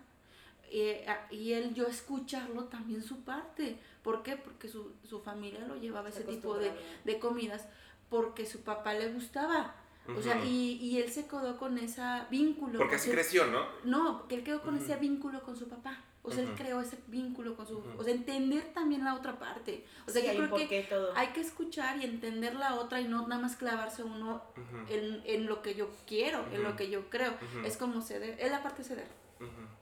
eh, 0.72 1.04
ah, 1.08 1.28
y 1.30 1.52
él 1.52 1.74
yo 1.74 1.86
escucharlo 1.86 2.64
también 2.66 3.04
su 3.04 3.24
parte. 3.24 3.78
¿Por 4.02 4.24
qué? 4.24 4.38
Porque 4.38 4.70
su, 4.70 4.94
su 5.08 5.20
familia 5.20 5.68
lo 5.68 5.76
llevaba 5.76 6.10
ese 6.10 6.24
tipo 6.24 6.58
de, 6.58 6.72
de 7.04 7.20
comidas, 7.20 7.68
porque 8.12 8.46
su 8.46 8.62
papá 8.62 8.94
le 8.94 9.12
gustaba. 9.12 9.74
O 10.18 10.22
sea, 10.22 10.44
y, 10.44 10.74
y 10.82 11.00
él 11.00 11.10
se 11.12 11.26
quedó 11.28 11.58
con 11.58 11.78
ese 11.78 12.02
vínculo. 12.30 12.78
Porque 12.80 12.96
así 12.96 13.08
su- 13.08 13.14
creció, 13.16 13.48
¿no? 13.48 13.66
no, 13.86 14.28
que 14.28 14.36
él 14.36 14.44
quedó 14.44 14.62
con 14.62 14.76
Ujú. 14.76 14.84
ese 14.84 14.96
vínculo 14.98 15.42
con 15.42 15.56
su 15.56 15.68
papá. 15.70 16.04
O 16.24 16.30
sea, 16.32 16.44
él 16.44 16.52
creó 16.56 16.82
ese 16.82 16.98
vínculo 17.08 17.56
con 17.56 17.66
su... 17.66 17.82
O 17.98 18.04
sea, 18.04 18.14
entender 18.14 18.74
también 18.74 19.04
la 19.06 19.16
otra 19.16 19.40
parte. 19.40 19.86
O 20.08 20.12
sea, 20.12 20.22
Sí, 20.22 20.28
yo 20.38 20.50
creo 20.52 20.68
que 20.70 20.84
todo 20.84 21.14
hay 21.16 21.28
que 21.30 21.42
escuchar 21.42 21.98
y 21.98 22.04
entender 22.04 22.54
la 22.56 22.76
otra 22.76 23.00
y 23.02 23.08
no 23.08 23.28
nada 23.28 23.42
más 23.42 23.56
clavarse 23.56 24.04
uno 24.04 24.44
en, 24.90 25.22
en 25.26 25.48
lo 25.48 25.62
que 25.64 25.74
yo 25.74 25.90
quiero, 26.06 26.46
en 26.52 26.62
lo 26.64 26.76
que 26.76 26.90
yo 26.92 27.10
creo. 27.10 27.34
Es 27.66 27.76
como 27.78 28.02
ceder, 28.02 28.36
es 28.40 28.52
la 28.52 28.62
parte 28.62 28.84
de 28.84 28.88
ceder. 28.90 29.08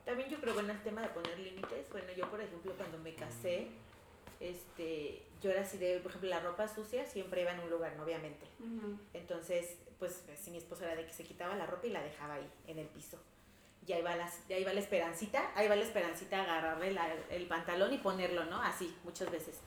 También 0.05 0.29
yo 0.29 0.39
creo 0.39 0.53
que 0.53 0.62
en 0.62 0.69
el 0.69 0.81
tema 0.83 1.01
de 1.01 1.09
poner 1.09 1.38
límites, 1.39 1.86
bueno, 1.91 2.07
yo 2.15 2.29
por 2.29 2.39
ejemplo 2.39 2.74
cuando 2.77 2.98
me 3.00 3.13
casé, 3.15 3.67
este, 4.39 5.24
yo 5.41 5.51
era 5.51 5.62
así 5.62 5.77
de, 5.77 6.00
por 6.00 6.12
ejemplo, 6.12 6.29
la 6.29 6.39
ropa 6.39 6.67
sucia 6.67 7.05
siempre 7.05 7.41
iba 7.41 7.51
en 7.51 7.60
un 7.60 7.69
lugar, 7.69 7.96
¿no? 7.98 8.03
obviamente. 8.03 8.46
Entonces, 9.13 9.77
pues 10.00 10.24
si 10.39 10.51
mi 10.51 10.58
esposo 10.58 10.84
era 10.86 10.96
de 10.96 11.05
que 11.05 11.13
se 11.13 11.24
quitaba 11.24 11.55
la 11.55 11.65
ropa 11.65 11.88
y 11.88 11.89
la 11.91 12.01
dejaba 12.01 12.36
ahí, 12.36 12.50
en 12.67 12.79
el 12.79 12.88
piso. 12.88 13.17
Y 13.86 13.93
ahí 13.93 14.01
va 14.01 14.15
la, 14.15 14.29
y 14.48 14.53
ahí 14.53 14.63
va 14.63 14.74
la 14.74 14.79
esperancita, 14.81 15.51
ahí 15.55 15.67
va 15.67 15.75
la 15.75 15.84
esperancita 15.84 16.39
a 16.39 16.43
agarrarle 16.43 16.91
la- 16.91 17.13
el 17.31 17.48
pantalón 17.48 17.91
y 17.93 17.98
ponerlo, 17.98 18.46
¿no? 18.46 18.62
Así, 18.62 18.96
muchas 19.03 19.31
veces. 19.31 19.60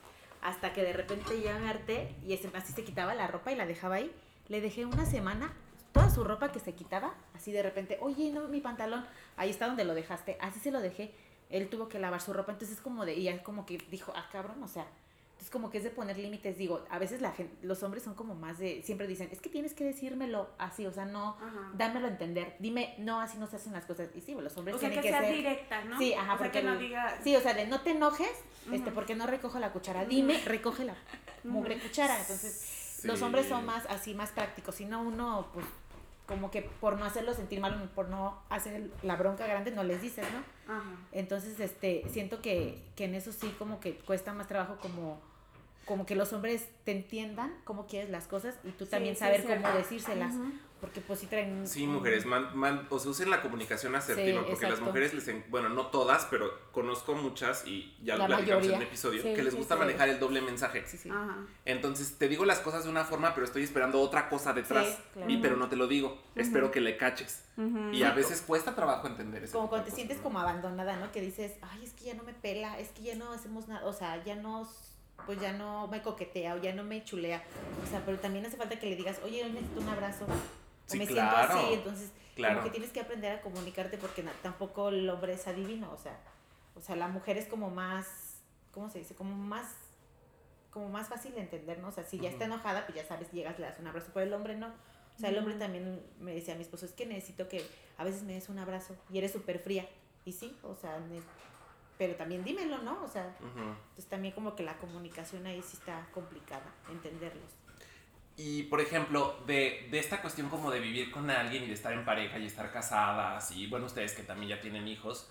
Hasta 0.42 0.72
que 0.72 0.82
de 0.82 0.92
repente 0.92 1.40
ya 1.40 1.58
me 1.58 1.68
harté 1.68 2.14
y 2.24 2.32
ese, 2.32 2.50
así 2.54 2.72
se 2.72 2.84
quitaba 2.84 3.14
la 3.14 3.26
ropa 3.26 3.52
y 3.52 3.56
la 3.56 3.66
dejaba 3.66 3.96
ahí. 3.96 4.12
Le 4.48 4.60
dejé 4.60 4.84
una 4.86 5.06
semana 5.06 5.52
toda 5.92 6.08
su 6.10 6.24
ropa 6.24 6.50
que 6.52 6.58
se 6.60 6.74
quitaba, 6.74 7.14
así 7.34 7.52
de 7.52 7.62
repente, 7.62 7.98
oye, 8.00 8.30
no, 8.32 8.48
mi 8.48 8.60
pantalón, 8.60 9.04
ahí 9.36 9.50
está 9.50 9.66
donde 9.66 9.84
lo 9.84 9.94
dejaste, 9.94 10.36
así 10.40 10.58
se 10.60 10.70
lo 10.70 10.80
dejé. 10.80 11.12
Él 11.52 11.68
tuvo 11.68 11.88
que 11.88 11.98
lavar 12.00 12.20
su 12.20 12.32
ropa, 12.32 12.52
entonces 12.52 12.78
es 12.78 12.82
como 12.82 13.04
de, 13.06 13.14
y 13.14 13.24
ya 13.24 13.42
como 13.42 13.64
que 13.66 13.78
dijo, 13.90 14.12
ah, 14.16 14.28
cabrón, 14.32 14.60
o 14.62 14.68
sea, 14.68 14.86
entonces 15.32 15.50
como 15.50 15.70
que 15.70 15.78
es 15.78 15.84
de 15.84 15.90
poner 15.90 16.16
límites, 16.18 16.56
digo, 16.56 16.84
a 16.88 16.98
veces 16.98 17.20
la 17.20 17.32
gente, 17.32 17.54
los 17.66 17.82
hombres 17.82 18.02
son 18.04 18.14
como 18.14 18.34
más 18.34 18.58
de, 18.58 18.80
siempre 18.82 19.06
dicen, 19.06 19.28
es 19.32 19.40
que 19.40 19.48
tienes 19.50 19.74
que 19.74 19.84
decírmelo 19.84 20.48
así, 20.58 20.86
o 20.86 20.92
sea, 20.92 21.04
no, 21.04 21.30
Ajá. 21.30 21.70
dámelo 21.74 22.06
a 22.06 22.10
entender, 22.10 22.56
dime, 22.58 22.94
no, 22.98 23.20
así 23.20 23.38
no 23.38 23.46
se 23.46 23.56
hacen 23.56 23.72
las 23.72 23.84
cosas. 23.84 24.08
Y 24.14 24.20
sí, 24.20 24.34
los 24.34 24.56
hombres 24.56 24.76
O 24.76 24.78
sea, 24.78 24.88
tienen 24.88 25.02
que 25.02 25.08
que, 25.10 25.14
sea 25.14 25.26
ser... 25.26 25.34
directa, 25.36 25.84
¿no? 25.84 25.98
Sí, 25.98 26.14
ajá, 26.14 26.34
O 26.34 26.38
sea, 26.38 26.46
porque 26.46 26.60
que 26.60 26.64
no 26.66 26.76
diga... 26.76 27.18
Sí, 27.24 27.34
o 27.36 27.40
sea, 27.40 27.54
de 27.54 27.66
no 27.66 27.80
te 27.80 27.90
enojes, 27.90 28.30
este, 28.70 28.92
porque 28.92 29.14
no 29.16 29.26
recojo 29.26 29.58
la 29.58 29.72
cuchara. 29.72 30.04
Dime, 30.04 30.38
recoge 30.44 30.84
la 30.84 30.94
mugre 31.44 31.78
cuchara. 31.80 32.18
Entonces, 32.20 32.78
Sí. 33.02 33.08
los 33.08 33.20
hombres 33.22 33.48
son 33.48 33.66
más 33.66 33.84
así, 33.86 34.14
más 34.14 34.30
prácticos. 34.30 34.76
Si 34.76 34.84
no, 34.84 35.02
uno, 35.02 35.48
pues, 35.52 35.66
como 36.32 36.50
que 36.50 36.62
por 36.62 36.98
no 36.98 37.04
hacerlo 37.04 37.34
sentir 37.34 37.60
mal, 37.60 37.90
por 37.94 38.08
no 38.08 38.38
hacer 38.48 38.90
la 39.02 39.16
bronca 39.16 39.46
grande, 39.46 39.70
no 39.70 39.84
les 39.84 40.00
dices, 40.00 40.24
¿no? 40.32 40.74
Ajá. 40.74 40.90
Entonces, 41.12 41.60
este, 41.60 42.04
siento 42.08 42.40
que, 42.40 42.82
que 42.96 43.04
en 43.04 43.14
eso 43.14 43.32
sí 43.32 43.54
como 43.58 43.80
que 43.80 43.96
cuesta 43.98 44.32
más 44.32 44.48
trabajo 44.48 44.78
como, 44.80 45.20
como 45.84 46.06
que 46.06 46.16
los 46.16 46.32
hombres 46.32 46.68
te 46.84 46.92
entiendan 46.92 47.52
cómo 47.64 47.86
quieres 47.86 48.08
las 48.10 48.26
cosas 48.26 48.54
y 48.64 48.70
tú 48.70 48.86
Sí, 48.86 48.90
también 48.90 49.14
sí, 49.14 49.20
saber 49.20 49.44
cómo 49.44 49.68
decírselas. 49.76 50.34
Porque 50.82 51.00
pues 51.00 51.20
sí 51.20 51.26
traen... 51.26 51.60
un- 51.60 51.66
Sí, 51.66 51.84
un- 51.86 51.92
mujeres, 51.94 52.26
man- 52.26 52.50
man- 52.56 52.88
o 52.90 52.98
sea, 52.98 53.12
usen 53.12 53.30
la 53.30 53.40
comunicación 53.40 53.94
asertiva, 53.94 54.40
Sí, 54.40 54.46
porque 54.50 54.68
las 54.68 54.80
mujeres 54.80 55.14
les, 55.14 55.28
en- 55.28 55.44
bueno, 55.48 55.68
no 55.68 55.86
todas, 55.86 56.26
pero 56.28 56.50
conozco 56.72 57.14
muchas 57.14 57.64
y 57.68 57.96
ya 58.02 58.16
lo 58.16 58.26
La 58.26 58.34
platicamos 58.36 58.66
en 58.66 58.74
un 58.74 58.82
episodio, 58.82 59.22
Sí, 59.22 59.32
que 59.32 59.44
les 59.44 59.54
gusta 59.54 59.76
sí. 59.76 59.78
manejar 59.78 60.08
el 60.08 60.18
doble 60.18 60.40
mensaje. 60.40 60.82
Sí, 60.84 60.98
sí. 60.98 61.08
Ajá. 61.08 61.36
Entonces 61.64 62.18
te 62.18 62.26
digo 62.28 62.44
las 62.44 62.58
cosas 62.58 62.82
de 62.82 62.90
una 62.90 63.04
forma, 63.04 63.32
pero 63.32 63.46
estoy 63.46 63.62
esperando 63.62 64.00
otra 64.00 64.28
cosa 64.28 64.52
detrás. 64.52 64.88
Sí, 64.88 64.96
claro. 65.14 65.30
Y 65.30 65.36
pero 65.36 65.56
no 65.56 65.68
te 65.68 65.76
lo 65.76 65.86
digo. 65.86 66.20
Espero 66.34 66.72
que 66.72 66.80
le 66.80 66.96
caches. 66.96 67.44
Y 67.92 68.02
a 68.02 68.10
veces 68.12 68.42
cuesta 68.42 68.74
trabajo 68.74 69.06
entender 69.06 69.44
eso. 69.44 69.56
Como 69.56 69.68
cuando 69.68 69.86
te 69.88 69.94
sientes 69.94 70.18
como 70.18 70.40
abandonada, 70.40 70.96
¿no? 70.96 71.12
Que 71.12 71.20
dices, 71.20 71.52
ay, 71.62 71.84
es 71.84 71.92
que 71.92 72.06
ya 72.06 72.14
no 72.14 72.24
me 72.24 72.34
pela, 72.34 72.80
es 72.80 72.88
que 72.88 73.02
ya 73.02 73.14
no 73.14 73.30
hacemos 73.32 73.68
nada, 73.68 73.86
o 73.86 73.92
sea, 73.92 74.20
ya 74.24 74.34
no, 74.34 74.68
pues 75.26 75.40
ya 75.40 75.52
no 75.52 75.86
me 75.86 76.02
coquetea 76.02 76.54
o 76.56 76.58
ya 76.60 76.74
no 76.74 76.82
me 76.82 77.04
chulea. 77.04 77.40
O 77.86 77.88
sea, 77.88 78.02
pero 78.04 78.18
también 78.18 78.44
hace 78.46 78.56
falta 78.56 78.80
que 78.80 78.86
le 78.90 78.96
digas, 78.96 79.20
oye, 79.24 79.44
hoy 79.44 79.52
necesito 79.52 79.80
un 79.80 79.88
abrazo. 79.90 80.26
O 80.88 80.92
Sí, 80.92 80.98
me 80.98 81.06
claro. 81.06 81.46
siento 81.46 81.58
así, 81.66 81.74
entonces 81.74 82.12
Claro. 82.34 82.54
como 82.54 82.64
que 82.64 82.70
tienes 82.70 82.90
que 82.92 83.00
aprender 83.00 83.32
a 83.38 83.40
comunicarte 83.42 83.98
porque 83.98 84.22
tampoco 84.42 84.88
el 84.88 85.08
hombre 85.10 85.34
es 85.34 85.46
adivino, 85.46 85.92
o 85.92 85.98
sea, 85.98 86.18
o 86.74 86.80
sea, 86.80 86.96
la 86.96 87.08
mujer 87.08 87.36
es 87.36 87.46
como 87.46 87.70
más, 87.70 88.38
¿cómo 88.72 88.88
se 88.88 88.98
dice? 88.98 89.14
Como 89.14 89.34
más 89.36 89.66
como 90.70 90.88
más 90.88 91.08
fácil 91.08 91.34
de 91.34 91.40
entender, 91.42 91.78
¿no? 91.80 91.88
O 91.88 91.92
sea, 91.92 92.02
si 92.02 92.18
ya 92.18 92.30
está 92.30 92.46
enojada, 92.46 92.86
pues 92.86 92.96
ya 92.96 93.04
sabes, 93.06 93.30
llegas, 93.30 93.58
le 93.58 93.66
das 93.66 93.78
un 93.78 93.88
abrazo, 93.88 94.10
pero 94.14 94.24
el 94.24 94.32
hombre 94.32 94.56
no. 94.56 94.68
O 94.68 95.18
sea, 95.20 95.28
el 95.28 95.36
hombre 95.36 95.54
también 95.56 96.02
me 96.18 96.32
decía 96.32 96.54
a 96.54 96.56
mi 96.56 96.62
esposo, 96.62 96.86
es 96.86 96.92
que 96.92 97.04
necesito 97.04 97.46
que 97.46 97.62
a 97.98 98.04
veces 98.04 98.22
me 98.22 98.32
des 98.32 98.48
un 98.48 98.58
abrazo 98.58 98.96
y 99.10 99.18
eres 99.18 99.32
súper 99.32 99.58
fría. 99.58 99.86
Y 100.24 100.32
sí, 100.32 100.56
o 100.62 100.74
sea, 100.74 100.98
pero 101.98 102.14
también 102.16 102.42
dímelo, 102.42 102.78
¿no? 102.78 103.02
O 103.04 103.08
sea, 103.08 103.36
pues 103.94 104.06
también 104.08 104.32
como 104.34 104.56
que 104.56 104.62
la 104.62 104.78
comunicación 104.78 105.44
ahí 105.46 105.60
sí 105.60 105.76
está 105.76 106.08
complicada, 106.14 106.64
entenderlos. 106.90 107.50
Y 108.36 108.64
por 108.64 108.80
ejemplo, 108.80 109.36
de, 109.46 109.88
de 109.90 109.98
esta 109.98 110.20
cuestión 110.22 110.48
como 110.48 110.70
de 110.70 110.80
vivir 110.80 111.10
con 111.10 111.30
alguien 111.30 111.64
y 111.64 111.66
de 111.66 111.74
estar 111.74 111.92
en 111.92 112.04
pareja 112.04 112.38
y 112.38 112.46
estar 112.46 112.72
casadas 112.72 113.50
y 113.52 113.66
bueno, 113.66 113.86
ustedes 113.86 114.14
que 114.14 114.22
también 114.22 114.50
ya 114.50 114.60
tienen 114.60 114.88
hijos, 114.88 115.28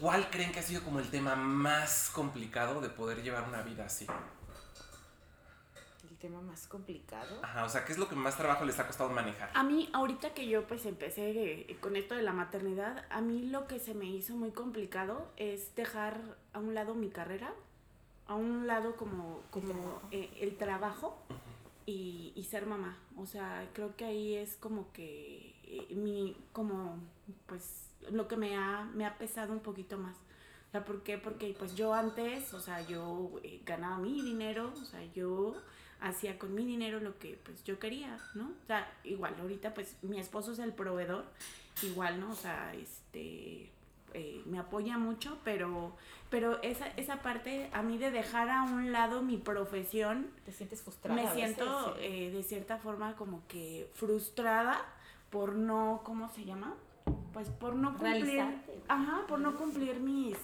¿cuál 0.00 0.30
creen 0.30 0.52
que 0.52 0.60
ha 0.60 0.62
sido 0.62 0.82
como 0.82 0.98
el 0.98 1.10
tema 1.10 1.36
más 1.36 2.10
complicado 2.10 2.80
de 2.80 2.88
poder 2.88 3.22
llevar 3.22 3.46
una 3.48 3.62
vida 3.62 3.84
así? 3.84 4.06
El 6.10 6.16
tema 6.16 6.40
más 6.40 6.66
complicado. 6.66 7.40
Ajá, 7.42 7.64
o 7.64 7.68
sea, 7.68 7.84
¿qué 7.84 7.92
es 7.92 7.98
lo 7.98 8.08
que 8.08 8.14
más 8.14 8.36
trabajo 8.36 8.64
les 8.64 8.78
ha 8.78 8.86
costado 8.86 9.10
manejar? 9.10 9.50
A 9.54 9.62
mí, 9.62 9.88
ahorita 9.92 10.34
que 10.34 10.48
yo 10.48 10.66
pues 10.66 10.84
empecé 10.86 11.30
eh, 11.30 11.76
con 11.80 11.96
esto 11.96 12.14
de 12.14 12.22
la 12.22 12.32
maternidad, 12.32 13.04
a 13.10 13.20
mí 13.20 13.46
lo 13.48 13.66
que 13.66 13.78
se 13.78 13.94
me 13.94 14.06
hizo 14.06 14.34
muy 14.34 14.50
complicado 14.50 15.30
es 15.36 15.74
dejar 15.76 16.20
a 16.52 16.58
un 16.58 16.74
lado 16.74 16.94
mi 16.94 17.10
carrera, 17.10 17.52
a 18.26 18.34
un 18.34 18.66
lado 18.66 18.96
como, 18.96 19.42
como 19.50 19.72
trabajo. 19.72 20.02
eh, 20.12 20.30
el 20.40 20.56
trabajo 20.56 21.18
y, 21.86 22.32
y 22.34 22.44
ser 22.44 22.66
mamá. 22.66 22.98
O 23.16 23.26
sea, 23.26 23.68
creo 23.72 23.96
que 23.96 24.04
ahí 24.04 24.34
es 24.34 24.56
como 24.56 24.92
que 24.92 25.54
eh, 25.64 25.94
mi, 25.94 26.36
como, 26.52 26.98
pues, 27.46 27.88
lo 28.10 28.28
que 28.28 28.36
me 28.36 28.56
ha, 28.56 28.84
me 28.94 29.06
ha 29.06 29.18
pesado 29.18 29.52
un 29.52 29.60
poquito 29.60 29.98
más. 29.98 30.16
O 30.68 30.70
sea, 30.70 30.84
¿por 30.84 31.02
qué? 31.02 31.18
Porque 31.18 31.54
pues 31.58 31.74
yo 31.74 31.92
antes, 31.94 32.54
o 32.54 32.60
sea, 32.60 32.80
yo 32.86 33.32
eh, 33.42 33.60
ganaba 33.66 33.98
mi 33.98 34.22
dinero, 34.22 34.72
o 34.80 34.84
sea, 34.84 35.04
yo 35.12 35.56
hacía 36.00 36.38
con 36.38 36.54
mi 36.54 36.64
dinero 36.64 37.00
lo 37.00 37.18
que 37.18 37.38
pues 37.44 37.64
yo 37.64 37.78
quería, 37.78 38.18
¿no? 38.34 38.52
O 38.62 38.66
sea, 38.66 38.88
igual, 39.04 39.34
ahorita 39.40 39.74
pues 39.74 39.96
mi 40.02 40.20
esposo 40.20 40.52
es 40.52 40.60
el 40.60 40.72
proveedor, 40.72 41.24
igual, 41.82 42.20
¿no? 42.20 42.30
O 42.30 42.36
sea, 42.36 42.72
este, 42.74 43.72
eh, 44.14 44.42
me 44.46 44.58
apoya 44.58 44.98
mucho, 44.98 45.38
pero, 45.44 45.96
pero 46.30 46.60
esa, 46.62 46.86
esa 46.96 47.22
parte 47.22 47.70
a 47.72 47.82
mí 47.82 47.98
de 47.98 48.10
dejar 48.10 48.48
a 48.50 48.62
un 48.64 48.92
lado 48.92 49.22
mi 49.22 49.36
profesión, 49.36 50.30
¿Te 50.44 50.52
sientes 50.52 50.82
frustrada? 50.82 51.14
me 51.16 51.22
veces? 51.22 51.36
siento 51.36 51.94
Sí. 51.96 52.00
eh, 52.04 52.30
de 52.30 52.42
cierta 52.42 52.78
forma 52.78 53.16
como 53.16 53.46
que 53.48 53.90
frustrada 53.94 54.80
por 55.30 55.54
no, 55.54 56.00
¿cómo 56.04 56.28
se 56.28 56.44
llama? 56.44 56.74
Pues 57.32 57.48
por 57.48 57.74
no 57.74 57.90
cumplir, 57.92 58.24
Realizarte. 58.24 58.80
ajá, 58.88 59.22
por 59.28 59.38
no 59.38 59.56
cumplir 59.56 60.00
mis, 60.00 60.36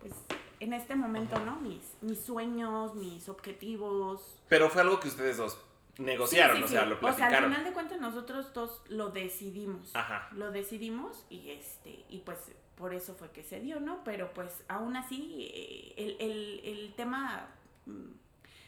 pues 0.00 0.12
en 0.60 0.72
este 0.72 0.96
momento, 0.96 1.38
¿no? 1.44 1.56
Mis, 1.56 1.94
mis 2.00 2.18
sueños, 2.20 2.94
mis 2.94 3.28
objetivos. 3.28 4.40
Pero 4.48 4.68
fue 4.70 4.80
algo 4.82 4.98
que 5.00 5.08
ustedes 5.08 5.36
dos 5.36 5.58
negociaron, 5.98 6.56
Sí, 6.56 6.62
sí, 6.62 6.64
o 6.64 6.68
sea, 6.68 6.82
sí. 6.82 6.88
lo 6.90 6.96
O 6.96 6.98
sea, 7.00 7.08
al 7.10 7.16
platicaron. 7.16 7.50
final 7.50 7.64
de 7.64 7.72
cuentas 7.72 8.00
nosotros 8.00 8.52
dos 8.52 8.82
lo 8.88 9.10
decidimos. 9.10 9.94
Ajá. 9.94 10.28
Lo 10.32 10.50
decidimos 10.50 11.24
y 11.30 11.50
este, 11.50 12.04
y 12.08 12.18
pues 12.18 12.38
por 12.76 12.94
eso 12.94 13.14
fue 13.14 13.30
que 13.30 13.42
se 13.42 13.60
dio, 13.60 13.80
¿no? 13.80 14.02
Pero 14.04 14.32
pues 14.34 14.62
aún 14.68 14.96
así, 14.96 15.48
eh, 15.54 15.94
el, 15.96 16.16
el, 16.20 16.60
el 16.64 16.94
tema, 16.94 17.48
mm, 17.86 18.10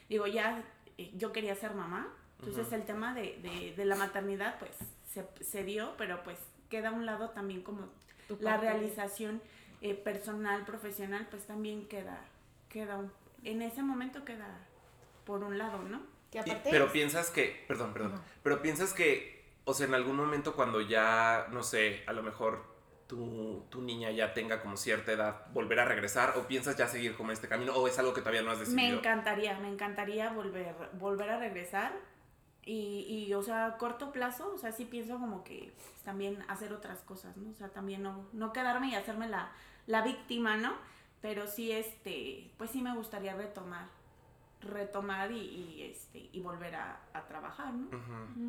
digo, 0.09 0.27
ya 0.27 0.62
eh, 0.97 1.11
yo 1.15 1.33
quería 1.33 1.55
ser 1.55 1.75
mamá, 1.75 2.09
entonces 2.41 2.73
el 2.73 2.85
tema 2.85 3.15
de, 3.15 3.38
de, 3.43 3.75
de 3.77 3.85
la 3.85 3.97
maternidad 3.97 4.59
pues 4.59 4.73
se, 5.12 5.27
se 5.45 5.65
dio, 5.65 5.95
pero 5.99 6.23
pues 6.23 6.38
queda 6.71 6.88
a 6.91 6.93
un 6.93 7.05
lado 7.07 7.31
también 7.31 7.62
como 7.62 7.88
Tu 8.29 8.38
la 8.41 8.57
realización 8.57 9.43
eh, 9.83 9.95
personal, 9.95 10.65
profesional, 10.65 11.27
pues 11.31 11.47
también 11.47 11.87
queda, 11.88 12.21
queda 12.69 12.97
un- 12.97 13.12
en 13.45 13.62
ese 13.62 13.83
momento 13.83 14.25
queda 14.25 14.67
por 15.25 15.45
un 15.45 15.59
lado, 15.59 15.83
¿no? 15.83 16.00
Que 16.31 16.38
Y- 16.41 16.57
pero 16.65 16.87
es- 16.87 16.93
piensas 16.93 17.31
que, 17.31 17.65
perdón, 17.69 17.93
perdón, 17.93 18.21
pero 18.43 18.61
piensas 18.62 18.93
que, 18.95 19.45
o 19.65 19.75
sea, 19.75 19.87
en 19.87 19.95
algún 19.95 20.17
momento 20.17 20.55
cuando 20.55 20.81
ya, 20.81 21.47
no 21.53 21.62
sé, 21.62 22.03
a 22.07 22.12
lo 22.12 22.23
mejor 22.23 22.65
tu, 23.09 23.65
tu 23.71 23.83
niña 23.83 24.11
ya 24.12 24.33
tenga 24.35 24.61
como 24.62 24.77
cierta 24.77 25.11
edad, 25.12 25.47
volver 25.53 25.81
a 25.81 25.85
regresar 25.87 26.38
o 26.38 26.47
piensas 26.47 26.77
ya 26.77 26.87
seguir 26.87 27.17
como 27.17 27.33
este 27.33 27.49
camino 27.49 27.75
o 27.75 27.88
es 27.88 27.99
algo 27.99 28.15
que 28.15 28.21
todavía 28.21 28.43
no 28.43 28.50
has 28.53 28.59
Me 28.59 28.65
decidido? 28.67 28.99
encantaría, 28.99 29.59
me 29.59 29.69
encantaría 29.69 30.31
volver, 30.31 30.75
volver 30.93 31.31
a 31.31 31.38
regresar 31.38 31.93
y, 32.65 33.07
y, 33.09 33.33
o 33.35 33.43
sea, 33.43 33.65
a 33.67 33.79
corto 33.79 34.12
plazo, 34.12 34.53
o 34.55 34.59
sea, 34.59 34.73
sí 34.73 34.85
pienso 34.85 35.19
como 35.19 35.43
que 35.43 35.73
también 36.05 36.45
hacer 36.49 36.73
otras 36.73 37.00
cosas, 37.00 37.35
¿no? 37.38 37.50
O 37.50 37.55
sea, 37.55 37.71
también 37.71 38.03
no, 38.03 38.29
no 38.35 38.53
quedarme 38.53 38.88
y 38.91 38.95
hacerme 38.95 39.27
la, 39.27 39.50
la 39.87 40.03
víctima, 40.03 40.59
¿no? 40.59 40.75
Pero 41.23 41.47
sí, 41.47 41.73
este, 41.73 42.50
pues 42.59 42.71
sí 42.71 42.83
me 42.83 42.95
gustaría 42.95 43.35
retomar, 43.35 43.87
retomar 44.61 45.33
y, 45.33 45.38
y, 45.41 45.83
este, 45.91 46.29
y 46.31 46.41
volver 46.41 46.75
a, 46.75 47.00
a 47.15 47.26
trabajar, 47.26 47.73
¿no? 47.73 47.89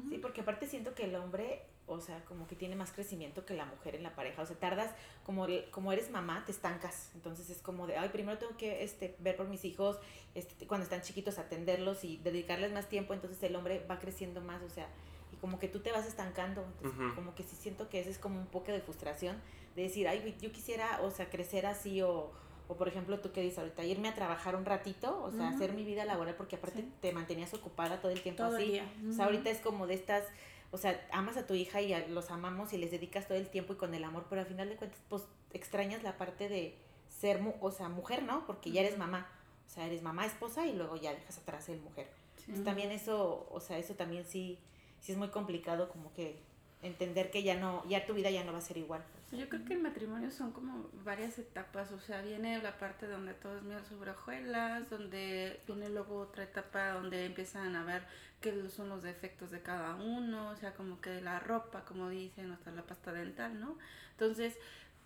Sí, 0.10 0.18
porque 0.18 0.42
aparte 0.42 0.68
siento 0.68 0.94
que 0.94 1.06
el 1.06 1.16
hombre, 1.16 1.64
o 1.90 2.00
sea, 2.02 2.24
como 2.26 2.48
que 2.48 2.56
tiene 2.56 2.76
más 2.76 2.92
crecimiento 2.92 3.46
que 3.46 3.54
la 3.54 3.66
mujer 3.66 3.96
en 3.96 4.04
la 4.04 4.16
pareja. 4.16 4.42
O 4.42 4.46
sea, 4.46 4.58
tardas, 4.58 4.92
como, 5.26 5.48
como 5.72 5.92
eres 5.92 6.10
mamá, 6.12 6.44
te 6.46 6.52
estancas. 6.52 7.12
Entonces 7.16 7.50
es 7.50 7.62
como 7.62 7.88
de, 7.88 7.98
ay, 7.98 8.10
primero 8.10 8.38
tengo 8.38 8.56
que 8.58 8.84
este, 8.84 9.16
ver 9.20 9.36
por 9.36 9.48
mis 9.48 9.66
hijos, 9.66 9.98
este, 10.36 10.68
cuando 10.68 10.84
están 10.84 11.02
chiquitos, 11.02 11.38
atenderlos 11.40 12.04
y 12.04 12.18
dedicarles 12.18 12.72
más 12.72 12.88
tiempo. 12.90 13.14
Entonces 13.14 13.42
el 13.44 13.56
hombre 13.56 13.86
va 13.90 14.00
creciendo 14.00 14.42
más, 14.42 14.62
o 14.64 14.70
sea, 14.70 14.88
y 15.32 15.36
como 15.38 15.60
que 15.60 15.68
tú 15.68 15.80
te 15.80 15.92
vas 15.92 16.06
estancando. 16.08 16.66
Entonces, 16.82 17.14
como 17.16 17.36
que 17.36 17.44
sí 17.44 17.56
siento 17.56 17.90
que 17.90 18.00
ese 18.00 18.10
es 18.10 18.18
como 18.20 18.40
un 18.40 18.48
poco 18.48 18.72
de 18.72 18.82
frustración 18.82 19.42
de 19.76 19.84
decir, 19.84 20.08
ay, 20.08 20.36
yo 20.42 20.52
quisiera, 20.52 21.00
o 21.04 21.12
sea, 21.12 21.30
crecer 21.30 21.66
así 21.66 22.02
o... 22.02 22.32
O 22.72 22.76
por 22.78 22.88
ejemplo, 22.88 23.20
tú 23.20 23.32
que 23.32 23.42
dices 23.42 23.58
ahorita, 23.58 23.84
irme 23.84 24.10
a 24.10 24.14
trabajar 24.14 24.56
un 24.56 24.64
ratito, 24.64 25.24
o 25.24 25.32
sea, 25.32 25.50
hacer 25.50 25.74
mi 25.74 25.84
vida 25.84 26.06
laboral, 26.06 26.36
porque 26.36 26.56
aparte 26.56 26.82
Sí. 26.82 26.94
te 27.02 27.12
mantenías 27.12 27.52
ocupada 27.56 28.00
todo 28.00 28.12
el 28.12 28.22
tiempo 28.22 28.44
Todo 28.44 28.58
así. 28.58 28.64
el 28.66 28.72
día. 28.74 28.94
O 29.10 29.12
sea, 29.12 29.26
ahorita 29.26 29.50
es 29.50 29.58
como 29.58 29.88
de 29.88 29.96
estas, 29.96 30.24
o 30.72 30.78
sea, 30.78 31.06
amas 31.12 31.38
a 31.38 31.48
tu 31.48 31.54
hija 31.56 31.82
y 31.82 31.94
a- 31.94 32.08
los 32.08 32.30
amamos 32.32 32.74
y 32.74 32.78
les 32.78 32.92
dedicas 32.92 33.28
todo 33.28 33.38
el 33.38 33.50
tiempo 33.50 33.74
y 33.74 33.78
con 33.78 33.94
el 33.94 34.04
amor, 34.04 34.26
pero 34.30 34.42
al 34.42 34.48
final 34.48 34.70
de 34.70 34.76
cuentas, 34.76 35.00
pues 35.10 35.24
extrañas 35.54 36.04
la 36.04 36.18
parte 36.18 36.48
de 36.50 36.76
ser, 37.10 37.42
mu- 37.42 37.54
o 37.62 37.72
sea, 37.72 37.90
mujer, 37.90 38.24
¿no? 38.24 38.46
Porque 38.46 38.72
ya 38.72 38.82
eres 38.82 38.98
mamá. 38.98 39.28
O 39.68 39.70
sea, 39.72 39.86
eres 39.86 40.02
mamá, 40.02 40.26
esposa 40.26 40.66
y 40.66 40.74
luego 40.74 40.96
ya 40.96 41.14
dejas 41.14 41.38
atrás 41.38 41.66
ser 41.66 41.78
mujer. 41.80 42.08
Sí. 42.38 42.44
Entonces, 42.48 42.66
también 42.66 42.92
eso, 42.92 43.48
o 43.52 43.60
sea, 43.60 43.78
eso 43.78 43.94
también 43.96 44.26
sí, 44.26 44.58
sí 45.00 45.12
es 45.12 45.18
muy 45.18 45.30
complicado 45.30 45.90
como 45.90 46.12
que 46.14 46.40
entender 46.82 47.30
que 47.30 47.44
ya 47.44 47.56
no, 47.56 47.84
ya 47.88 48.06
tu 48.06 48.14
vida 48.14 48.30
ya 48.32 48.44
no 48.44 48.52
va 48.52 48.60
a 48.60 48.62
ser 48.62 48.78
igual. 48.78 49.04
Sea, 49.30 49.40
Yo 49.40 49.50
creo 49.50 49.66
que 49.66 49.74
el 49.74 49.82
matrimonio 49.82 50.32
son 50.32 50.52
como 50.52 50.90
varias 51.04 51.38
etapas, 51.40 51.92
o 51.92 52.00
sea, 52.00 52.22
viene 52.22 52.62
la 52.62 52.78
parte 52.78 53.08
donde 53.08 53.34
todo 53.34 53.58
es 53.58 53.64
miel 53.64 53.84
sobre 53.86 54.12
hojuelas, 54.12 54.90
donde 54.90 55.62
viene 55.68 55.90
luego 55.90 56.20
otra 56.20 56.44
etapa 56.44 56.92
donde 56.92 57.26
empiezan 57.26 57.76
a 57.76 57.84
ver 57.84 58.04
qué 58.42 58.70
son 58.70 58.90
los 58.90 59.04
defectos 59.04 59.52
de 59.52 59.62
cada 59.62 59.96
uno, 59.96 60.50
o 60.50 60.56
sea, 60.56 60.74
como 60.74 61.02
que 61.02 61.22
la 61.22 61.40
ropa, 61.40 61.86
como 61.86 62.10
dicen, 62.10 62.52
hasta 62.52 62.72
la 62.72 62.84
pasta 62.84 63.12
dental, 63.12 63.60
¿no? 63.60 63.78
Entonces, 64.12 64.58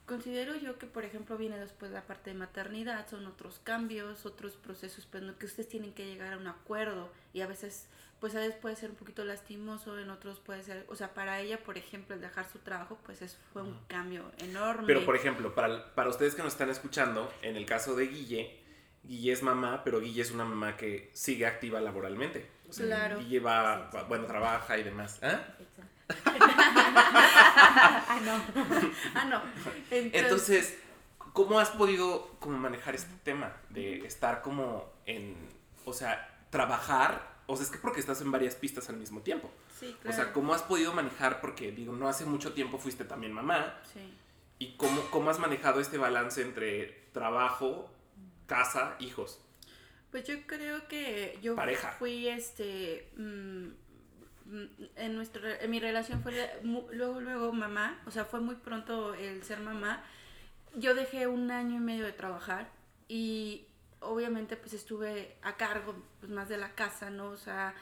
considero 0.06 0.56
yo 0.56 0.78
que, 0.78 0.86
por 0.86 1.04
ejemplo, 1.04 1.38
viene 1.38 1.58
después 1.60 1.92
la 1.92 2.06
parte 2.06 2.32
de 2.32 2.36
maternidad, 2.38 3.08
son 3.10 3.26
otros 3.26 3.60
cambios, 3.60 4.26
otros 4.26 4.56
procesos, 4.56 5.08
pero 5.10 5.26
no 5.26 5.38
que 5.38 5.48
ustedes 5.48 5.70
tienen 5.70 5.94
que 5.94 6.06
llegar 6.06 6.34
a 6.34 6.38
un 6.38 6.48
acuerdo 6.48 7.12
y 7.34 7.42
a 7.42 7.48
veces 7.48 7.88
pues 8.24 8.36
a 8.36 8.40
veces 8.40 8.56
puede 8.56 8.78
ser 8.78 8.90
un 8.90 8.96
poquito 8.96 9.26
lastimoso, 9.26 10.00
en 10.00 10.10
otros 10.10 10.40
puede 10.40 10.64
ser, 10.64 10.86
o 10.88 10.96
sea, 10.96 11.14
para 11.14 11.42
ella, 11.42 11.58
por 11.58 11.78
ejemplo, 11.78 12.16
el 12.16 12.22
dejar 12.22 12.50
su 12.50 12.58
trabajo, 12.60 12.98
pues 13.06 13.22
es, 13.22 13.38
fue 13.52 13.64
un 13.64 13.78
cambio 13.90 14.32
enorme. 14.38 14.88
Pero 14.88 15.04
por 15.04 15.18
ejemplo, 15.18 15.54
para, 15.54 15.94
para 15.94 16.10
ustedes 16.10 16.34
que 16.34 16.42
nos 16.42 16.54
están 16.54 16.70
escuchando, 16.70 17.30
en 17.42 17.58
el 17.58 17.66
caso 17.66 17.98
de 17.98 18.08
Guille, 18.08 18.62
Guille 19.04 19.34
es 19.34 19.44
mamá, 19.44 19.84
pero 19.84 20.00
Guille 20.00 20.22
es 20.22 20.32
una 20.32 20.46
mamá 20.46 20.78
que 20.78 21.12
sigue 21.14 21.46
activa 21.46 21.82
laboralmente. 21.82 22.50
O 22.70 22.72
sea, 22.72 22.86
Claro. 22.86 23.20
Guille 23.20 23.42
va- 23.42 23.90
bueno, 24.08 24.26
trabaja 24.26 24.78
y 24.78 24.84
demás. 24.84 25.20
¿Ah? 25.22 25.42
ah, 26.26 28.22
no. 28.24 28.42
ah, 29.16 29.26
no. 29.26 29.42
Entonces, 29.92 30.22
Entonces, 30.24 30.80
¿cómo 31.34 31.60
has 31.60 31.72
podido 31.72 32.30
como 32.40 32.58
manejar 32.58 32.96
este 32.96 33.14
tema 33.26 33.52
de 33.68 34.06
estar 34.06 34.42
como 34.42 34.94
en, 35.06 35.36
o 35.84 35.92
sea, 35.92 36.40
trabajar? 36.52 37.33
O 37.48 37.56
sea, 37.56 37.66
es 37.66 37.72
que 37.72 37.78
porque 37.78 38.00
estás 38.00 38.22
en 38.22 38.32
varias 38.32 38.56
pistas 38.56 38.90
al 38.90 38.98
mismo 38.98 39.22
tiempo. 39.22 39.52
sí, 39.80 39.96
O 40.00 40.02
claro. 40.02 40.16
sea, 40.18 40.34
¿cómo 40.34 40.54
has 40.54 40.62
podido 40.64 40.94
manejar? 40.94 41.42
Porque 41.42 41.72
digo, 41.72 41.94
no 41.94 42.08
hace 42.08 42.26
mucho 42.26 42.54
tiempo 42.54 42.78
fuiste 42.78 43.04
también 43.06 43.34
mamá. 43.34 43.80
Sí. 43.94 44.14
¿Y 44.60 44.76
cómo, 44.78 45.02
cómo 45.12 45.30
has 45.30 45.40
manejado 45.40 45.82
este 45.82 45.98
balance 45.98 46.42
entre 46.42 47.08
trabajo, 47.12 47.90
casa, 48.48 48.96
hijos? 49.00 49.40
Pues 50.12 50.26
yo 50.26 50.36
creo 50.46 50.88
que 50.88 51.38
yo 51.42 51.56
Pareja. 51.56 51.92
fui 52.00 52.28
este 52.28 53.10
mm, 53.18 53.68
mm, 54.46 54.68
en 54.96 55.16
nuestra 55.16 55.60
en 55.60 55.72
mi 55.72 55.80
relación 55.80 56.22
fue 56.22 56.50
luego 56.64 57.20
luego 57.20 57.52
mamá, 57.52 58.00
o 58.06 58.12
sea, 58.12 58.24
fue 58.24 58.40
muy 58.40 58.56
pronto 58.56 59.16
el 59.16 59.44
ser 59.44 59.60
mamá. 59.60 60.04
Yo 60.76 60.94
dejé 60.96 61.28
un 61.28 61.52
año 61.52 61.76
y 61.78 61.80
medio 61.80 62.06
de 62.06 62.14
trabajar 62.14 62.72
y 63.08 63.66
obviamente 64.06 64.56
pues 64.58 64.74
estuve 64.74 65.36
a 65.42 65.56
cargo 65.58 65.96
pues 66.20 66.32
más 66.32 66.50
de 66.50 66.58
la 66.58 66.70
casa, 66.76 67.10
¿no? 67.10 67.30
O 67.30 67.38
sea, 67.38 67.74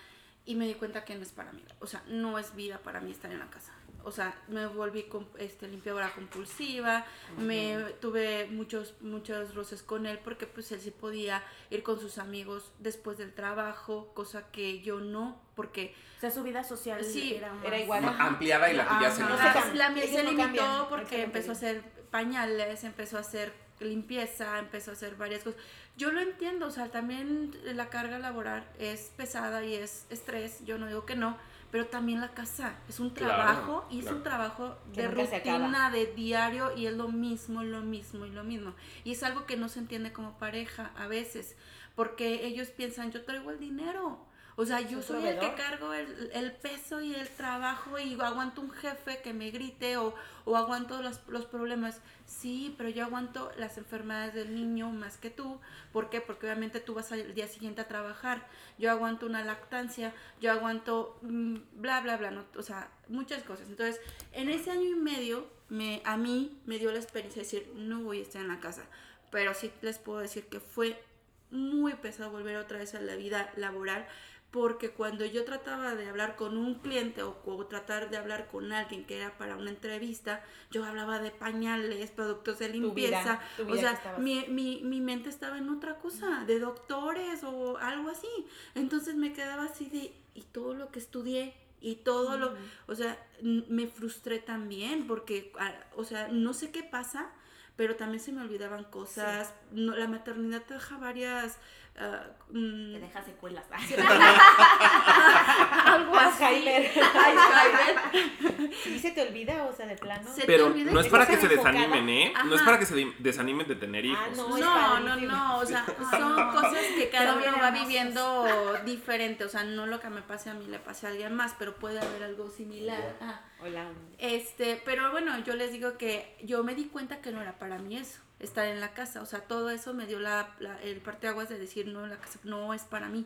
y 0.45 0.55
me 0.55 0.65
di 0.67 0.73
cuenta 0.73 1.05
que 1.05 1.15
no 1.15 1.21
es 1.21 1.31
para 1.31 1.51
mí, 1.51 1.63
o 1.79 1.87
sea, 1.87 2.01
no 2.07 2.39
es 2.39 2.55
vida 2.55 2.79
para 2.79 2.99
mí 2.99 3.11
estar 3.11 3.31
en 3.31 3.39
la 3.39 3.49
casa. 3.49 3.73
O 4.03 4.11
sea, 4.11 4.35
me 4.47 4.65
volví 4.65 5.05
este, 5.37 5.67
limpiadora 5.67 6.11
compulsiva, 6.15 7.05
me 7.37 7.77
tuve 8.01 8.47
muchos, 8.47 8.95
muchos 9.01 9.53
roces 9.53 9.83
con 9.83 10.07
él 10.07 10.17
porque 10.23 10.47
pues 10.47 10.71
él 10.71 10.81
sí 10.81 10.89
podía 10.89 11.43
ir 11.69 11.83
con 11.83 11.99
sus 11.99 12.17
amigos 12.17 12.71
después 12.79 13.19
del 13.19 13.31
trabajo, 13.31 14.11
cosa 14.15 14.49
que 14.51 14.81
yo 14.81 14.99
no, 15.01 15.39
porque 15.55 15.93
O 16.17 16.19
sea, 16.19 16.31
su 16.31 16.41
vida 16.41 16.63
social 16.63 17.05
Sí, 17.05 17.35
era, 17.35 17.53
más- 17.53 17.63
era 17.65 17.79
igual. 17.79 18.01
Ma- 18.01 18.17
Ampliada 18.25 18.71
y 18.71 18.75
la 18.75 18.87
tuya 18.87 19.11
se 19.11 19.21
Ajá. 19.21 19.29
No 19.75 20.01
se 20.01 20.23
limitó. 20.23 20.87
porque 20.89 21.21
empezó 21.21 21.51
a 21.51 21.53
hacer 21.53 21.83
pañales, 22.09 22.83
empezó 22.83 23.17
a 23.17 23.21
hacer 23.21 23.53
limpieza, 23.85 24.59
empezó 24.59 24.91
a 24.91 24.93
hacer 24.93 25.15
varias 25.15 25.43
cosas. 25.43 25.59
Yo 25.97 26.11
lo 26.11 26.21
entiendo, 26.21 26.67
o 26.67 26.71
sea, 26.71 26.89
también 26.89 27.51
la 27.63 27.89
carga 27.89 28.19
laboral 28.19 28.65
es 28.79 29.11
pesada 29.17 29.63
y 29.63 29.75
es 29.75 30.05
estrés, 30.09 30.63
yo 30.65 30.77
no 30.77 30.87
digo 30.87 31.05
que 31.05 31.15
no, 31.15 31.37
pero 31.71 31.87
también 31.87 32.19
la 32.21 32.33
casa 32.33 32.75
es 32.89 32.99
un 32.99 33.11
Claro, 33.11 33.33
trabajo 33.35 33.85
y 33.89 33.99
es 33.99 34.03
claro. 34.03 34.17
un 34.17 34.23
trabajo 34.23 34.77
de 34.93 35.07
rutina, 35.07 35.89
de 35.91 36.07
diario 36.07 36.75
y 36.75 36.85
es 36.87 36.93
lo 36.93 37.07
mismo, 37.09 37.63
lo 37.63 37.81
mismo 37.81 38.25
y 38.25 38.31
lo 38.31 38.43
mismo. 38.43 38.73
Y 39.03 39.11
es 39.13 39.23
algo 39.23 39.45
que 39.45 39.57
no 39.57 39.69
se 39.69 39.79
entiende 39.79 40.11
como 40.11 40.37
pareja 40.37 40.91
a 40.97 41.07
veces, 41.07 41.55
porque 41.95 42.45
ellos 42.45 42.69
piensan, 42.69 43.11
yo 43.11 43.23
traigo 43.23 43.51
el 43.51 43.59
dinero. 43.59 44.25
O 44.57 44.65
sea, 44.65 44.81
yo 44.81 45.01
soy 45.01 45.25
el 45.25 45.39
que 45.39 45.53
cargo 45.55 45.93
el, 45.93 46.29
el 46.33 46.51
peso 46.51 47.01
y 47.01 47.15
el 47.15 47.27
trabajo 47.29 47.97
y 47.97 48.19
aguanto 48.19 48.61
un 48.61 48.69
jefe 48.71 49.21
que 49.21 49.33
me 49.33 49.49
grite 49.49 49.97
o, 49.97 50.13
o 50.45 50.57
aguanto 50.57 51.01
los, 51.01 51.21
los 51.27 51.45
problemas. 51.45 52.01
Sí, 52.39 52.73
pero 52.77 52.89
yo 52.89 53.03
aguanto 53.03 53.51
las 53.57 53.77
enfermedades 53.77 54.33
del 54.33 54.55
niño 54.55 54.89
más 54.89 55.17
que 55.17 55.29
tú. 55.29 55.59
¿Por 55.91 56.09
qué? 56.09 56.21
Porque 56.21 56.45
obviamente 56.45 56.79
tú 56.79 56.93
vas 56.93 57.11
al 57.11 57.33
día 57.35 57.47
siguiente 57.47 57.81
a 57.81 57.87
trabajar. 57.87 58.47
Yo 58.79 58.89
aguanto 58.89 59.25
una 59.25 59.43
lactancia, 59.43 60.13
yo 60.39 60.51
aguanto 60.51 61.19
mm, 61.23 61.57
bla, 61.73 61.99
bla, 61.99 62.15
bla. 62.17 62.31
¿no? 62.31 62.45
O 62.55 62.63
sea, 62.63 62.89
muchas 63.09 63.43
cosas. 63.43 63.67
Entonces, 63.67 63.99
en 64.31 64.49
ese 64.49 64.71
año 64.71 64.85
y 64.85 64.95
medio, 64.95 65.45
me, 65.67 66.01
a 66.05 66.15
mí 66.15 66.57
me 66.65 66.79
dio 66.79 66.91
la 66.91 66.99
experiencia 66.99 67.41
de 67.41 67.45
decir, 67.45 67.73
no 67.75 68.01
voy 68.01 68.19
a 68.19 68.23
estar 68.23 68.41
en 68.41 68.47
la 68.47 68.61
casa. 68.61 68.85
Pero 69.29 69.53
sí 69.53 69.69
les 69.81 69.99
puedo 69.99 70.19
decir 70.19 70.45
que 70.45 70.61
fue 70.61 71.03
muy 71.51 71.93
pesado 71.95 72.31
volver 72.31 72.55
otra 72.55 72.77
vez 72.77 72.95
a 72.95 73.01
la 73.01 73.15
vida 73.15 73.51
laboral 73.57 74.07
porque 74.51 74.91
cuando 74.91 75.25
yo 75.25 75.45
trataba 75.45 75.95
de 75.95 76.09
hablar 76.09 76.35
con 76.35 76.57
un 76.57 76.75
cliente 76.75 77.23
o, 77.23 77.41
o 77.45 77.65
tratar 77.67 78.09
de 78.09 78.17
hablar 78.17 78.47
con 78.47 78.71
alguien 78.73 79.05
que 79.05 79.15
era 79.15 79.37
para 79.37 79.55
una 79.55 79.69
entrevista, 79.69 80.43
yo 80.71 80.83
hablaba 80.83 81.19
de 81.19 81.31
pañales, 81.31 82.11
productos 82.11 82.59
de 82.59 82.67
Tu 82.67 82.73
limpieza, 82.73 83.21
vida, 83.21 83.41
tu 83.55 83.63
o 83.63 83.65
vida 83.67 84.01
sea, 84.01 84.17
mi, 84.17 84.45
mi, 84.49 84.81
mi 84.83 84.99
mente 84.99 85.29
estaba 85.29 85.57
en 85.57 85.69
otra 85.69 85.99
cosa, 85.99 86.43
de 86.45 86.59
doctores 86.59 87.43
o 87.43 87.77
algo 87.77 88.09
así. 88.09 88.27
Entonces 88.75 89.15
me 89.15 89.31
quedaba 89.31 89.63
así 89.63 89.85
de, 89.85 90.13
y 90.35 90.41
todo 90.41 90.73
lo 90.73 90.91
que 90.91 90.99
estudié, 90.99 91.53
y 91.79 91.95
todo 91.95 92.37
lo, 92.37 92.53
o 92.87 92.93
sea, 92.93 93.17
me 93.41 93.87
frustré 93.87 94.39
también 94.39 95.07
porque, 95.07 95.53
o 95.95 96.03
sea, 96.03 96.27
no 96.27 96.53
sé 96.53 96.71
qué 96.71 96.83
pasa, 96.83 97.31
pero 97.77 97.95
también 97.95 98.19
se 98.19 98.31
me 98.33 98.41
olvidaban 98.41 98.83
cosas. 98.83 99.53
No, 99.71 99.95
la 99.95 100.07
maternidad 100.07 100.63
te 100.63 100.73
deja 100.73 100.97
varias... 100.97 101.57
ah, 101.97 102.23
mm, 102.49 102.93
Te 102.93 102.99
deja 102.99 103.23
secuelas. 103.23 103.65
algo 105.85 106.15
así. 106.15 106.43
¿Sí 108.83 108.99
se 108.99 109.11
te 109.11 109.27
olvida? 109.27 109.65
O 109.65 109.73
sea, 109.73 109.85
de 109.85 109.95
plano. 109.95 110.31
Se- 110.33 110.41
te 110.41 110.47
Pero 110.47 110.67
olvida 110.67 110.91
no 110.91 110.99
es 110.99 111.07
para 111.07 111.27
que 111.27 111.37
se 111.37 111.47
desanimen, 111.47 112.09
¿eh? 112.09 112.33
No 112.45 112.55
es 112.55 112.61
para 112.61 112.79
que 112.79 112.85
se 112.85 112.95
desanimen 113.19 113.67
de 113.67 113.75
tener 113.75 114.05
hijos. 114.05 114.19
Ah, 114.21 114.29
no. 114.35 114.99
No, 115.01 115.15
no, 115.15 115.57
o 115.57 115.65
sea, 115.65 115.85
son 116.11 116.51
cosas 116.51 116.83
que 116.95 117.09
cada 117.09 117.35
uno 117.35 117.57
va 117.61 117.71
viviendo 117.71 118.45
diferente, 118.85 119.45
o 119.45 119.49
sea, 119.49 119.63
no 119.63 119.85
lo 119.85 119.99
que 119.99 120.09
me 120.09 120.21
pase 120.21 120.49
a 120.49 120.53
mí 120.53 120.65
le 120.67 120.79
pase 120.79 121.07
a 121.07 121.09
alguien 121.09 121.35
más, 121.35 121.55
pero 121.57 121.75
puede 121.75 121.99
haber 121.99 122.23
algo 122.23 122.49
similar. 122.49 123.15
Ah. 123.21 123.41
Hola. 123.61 123.85
Este, 124.17 124.81
pero 124.85 125.11
bueno, 125.11 125.37
yo 125.43 125.55
les 125.55 125.71
digo 125.71 125.97
que 125.97 126.37
yo 126.43 126.63
me 126.63 126.75
di 126.75 126.85
cuenta 126.85 127.21
que 127.21 127.31
no 127.31 127.41
era 127.41 127.57
para 127.59 127.77
mí 127.77 127.97
eso, 127.97 128.19
estar 128.41 128.65
en 128.67 128.79
la 128.79 128.93
casa, 128.93 129.21
o 129.21 129.25
sea, 129.25 129.41
todo 129.41 129.69
eso 129.69 129.93
me 129.93 130.05
dio 130.07 130.19
la, 130.19 130.53
la- 130.59 130.81
el 130.81 130.99
parteaguas 131.01 131.47
de 131.49 131.57
decir, 131.57 131.87
no, 131.87 132.05
la 132.07 132.17
casa 132.17 132.39
no 132.43 132.73
es 132.73 132.83
para 132.83 133.07
mí. 133.07 133.25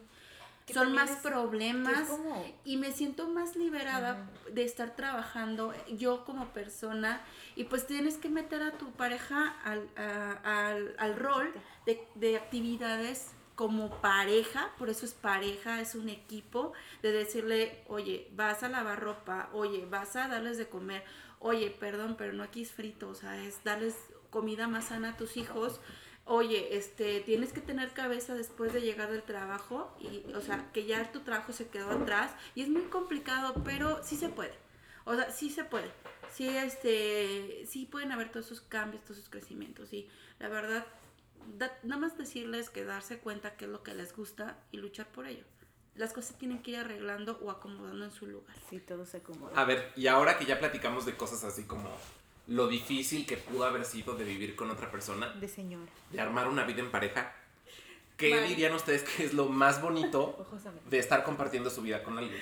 Son 0.74 0.94
más 0.94 1.12
es- 1.12 1.18
problemas 1.18 2.08
y 2.64 2.78
me 2.78 2.92
siento 2.92 3.28
más 3.28 3.56
liberada 3.56 4.28
de 4.52 4.64
estar 4.64 4.96
trabajando 4.96 5.74
yo 5.96 6.26
como 6.26 6.48
persona 6.50 7.22
y 7.56 7.66
pues 7.66 7.86
tienes 7.86 8.18
que 8.18 8.30
meter 8.30 8.64
a 8.64 8.72
tu 8.72 8.92
pareja 8.94 9.56
al, 9.64 9.88
a- 9.96 10.70
al, 10.70 10.96
al 10.98 11.16
rol 11.18 11.54
de, 11.86 12.04
de 12.16 12.36
actividades 12.38 13.32
como 13.56 13.90
pareja, 14.02 14.72
por 14.78 14.90
eso 14.90 15.06
es 15.06 15.14
pareja, 15.14 15.80
es 15.80 15.96
un 15.96 16.10
equipo, 16.10 16.74
de 17.02 17.12
decirle, 17.14 17.84
oye, 17.88 18.28
vas 18.34 18.64
a 18.64 18.68
lavar 18.68 19.00
ropa, 19.00 19.50
oye, 19.54 19.86
vas 19.90 20.16
a 20.18 20.28
darles 20.28 20.58
de 20.58 20.68
comer, 20.68 21.04
oye, 21.40 21.70
perdón, 21.70 22.16
pero 22.18 22.34
no 22.34 22.44
aquí 22.44 22.64
es 22.64 22.72
frito, 22.72 23.08
o 23.08 23.16
sea, 23.16 23.38
es 23.42 23.64
darles 23.64 23.96
comida 24.36 24.68
más 24.68 24.90
sana 24.90 25.12
a 25.12 25.16
tus 25.18 25.38
hijos, 25.38 25.80
oye, 26.26 26.76
este, 26.76 27.22
tienes 27.22 27.54
que 27.54 27.62
tener 27.62 27.94
cabeza 27.94 28.34
después 28.34 28.74
de 28.74 28.82
llegar 28.82 29.10
del 29.10 29.24
trabajo 29.24 29.96
y, 29.98 30.30
o 30.34 30.42
sea, 30.42 30.70
que 30.74 30.86
ya 30.86 31.10
tu 31.14 31.22
trabajo 31.22 31.54
se 31.54 31.70
quedó 31.70 31.90
atrás 31.92 32.34
y 32.54 32.62
es 32.64 32.68
muy 32.68 32.82
complicado, 32.84 33.54
pero 33.64 34.04
sí 34.04 34.18
se 34.18 34.28
puede. 34.28 34.54
O 35.06 35.16
sea, 35.16 35.32
sí 35.32 35.50
se 35.50 35.64
puede. 35.64 35.90
Sí, 36.34 36.50
este, 36.50 37.64
sí 37.66 37.86
pueden 37.86 38.12
haber 38.12 38.30
todos 38.30 38.48
esos 38.48 38.60
cambios, 38.60 39.04
todos 39.06 39.20
esos 39.20 39.30
crecimientos 39.30 39.94
y 39.94 40.10
la 40.40 40.50
verdad, 40.50 40.86
da- 41.58 41.72
nada 41.84 42.02
más 42.02 42.18
decirles 42.18 42.70
que 42.70 42.84
darse 42.84 43.20
cuenta 43.20 43.56
qué 43.56 43.64
es 43.66 43.72
lo 43.72 43.84
que 43.84 43.94
les 43.94 44.14
gusta 44.14 44.58
y 44.72 44.78
luchar 44.78 45.08
por 45.14 45.28
ello. 45.28 45.46
Las 45.96 46.12
cosas 46.12 46.38
tienen 46.38 46.62
que 46.62 46.72
ir 46.72 46.78
arreglando 46.78 47.40
o 47.42 47.52
acomodando 47.52 48.04
en 48.04 48.12
su 48.12 48.28
lugar. 48.28 48.54
Sí, 48.70 48.82
todo 48.82 49.06
se 49.06 49.18
acomoda. 49.18 49.54
A 49.56 49.64
ver, 49.64 49.94
y 49.96 50.08
ahora 50.08 50.38
que 50.38 50.44
ya 50.46 50.60
platicamos 50.60 51.06
de 51.06 51.16
cosas 51.16 51.46
así 51.46 51.64
como 51.64 51.88
lo 52.48 52.68
difícil 52.68 53.26
que 53.26 53.38
pudo 53.38 53.66
haber 53.66 53.86
sido 53.86 54.16
de 54.16 54.24
vivir 54.24 54.56
con 54.56 54.70
otra 54.72 54.92
persona, 54.92 55.30
De 55.34 55.48
señora. 55.48 55.92
de 56.12 56.22
armar 56.22 56.48
una 56.48 56.64
vida 56.64 56.82
en 56.82 56.92
pareja, 56.92 57.34
¿qué 58.18 58.30
Vale. 58.36 58.48
dirían 58.48 58.74
ustedes 58.74 59.04
que 59.04 59.26
es 59.26 59.34
lo 59.34 59.46
más 59.48 59.82
bonito 59.82 60.46
de 60.90 61.00
estar 61.00 61.24
compartiendo 61.24 61.70
su 61.70 61.82
vida 61.82 62.04
con 62.04 62.18
alguien? 62.18 62.40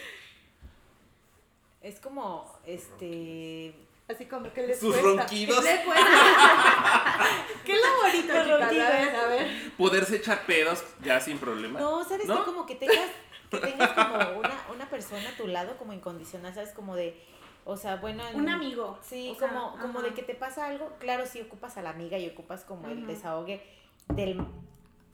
Es 1.81 1.99
como, 1.99 2.51
este... 2.65 3.73
Así 4.09 4.25
como 4.25 4.51
que 4.51 4.67
les 4.67 4.79
Sus 4.79 4.93
cuesta. 4.95 5.21
ronquidos. 5.21 5.63
Les. 5.63 5.79
¿Qué 7.65 7.71
es 7.73 7.79
lo 7.81 8.01
bonito, 8.03 8.33
Los 8.33 8.59
ronquidos. 8.59 8.89
ver, 8.89 9.15
a 9.15 9.27
ver. 9.27 9.71
Poderse 9.77 10.17
echar 10.17 10.45
pedos 10.45 10.83
ya 11.03 11.21
sin 11.21 11.37
problema. 11.37 11.79
No, 11.79 12.03
¿sabes 12.03 12.27
¿No? 12.27 12.39
qué? 12.39 12.43
Como 12.43 12.65
que 12.65 12.75
tengas, 12.75 13.09
que 13.49 13.57
tengas 13.59 13.89
como 13.91 14.39
una, 14.39 14.65
una 14.73 14.89
persona 14.89 15.29
a 15.29 15.37
tu 15.37 15.47
lado 15.47 15.77
como 15.77 15.93
incondicional, 15.93 16.53
¿sabes? 16.53 16.71
Como 16.71 16.95
de, 16.97 17.17
o 17.65 17.77
sea, 17.77 17.97
bueno... 17.97 18.27
en- 18.27 18.35
Un 18.41 18.49
amigo. 18.49 18.97
Sí, 19.01 19.31
o 19.35 19.39
sea, 19.39 19.49
como, 19.49 19.77
como 19.79 20.01
de 20.01 20.13
que 20.13 20.23
te 20.23 20.35
pasa 20.35 20.67
algo, 20.67 20.91
claro, 20.99 21.25
sí 21.25 21.41
ocupas 21.41 21.77
a 21.77 21.81
la 21.81 21.91
amiga 21.91 22.17
y 22.17 22.29
ocupas 22.29 22.63
como 22.63 22.87
el 22.87 23.05
desahogue 23.07 23.61
del 24.09 24.45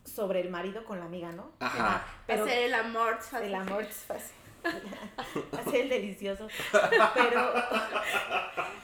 sobre 0.05 0.41
el 0.41 0.49
marido 0.49 0.83
con 0.85 0.99
la 0.99 1.05
amiga, 1.05 1.31
¿no? 1.31 1.51
Ajá. 1.59 2.05
Pero 2.25 2.43
Hacer 2.45 2.63
el 2.63 2.73
amor. 2.73 3.19
el 3.41 3.55
amor 3.55 3.83
es 3.83 3.95
fácil. 3.97 4.35
Hacer 5.59 5.81
el 5.81 5.89
delicioso. 5.89 6.47
Pero, 7.13 7.53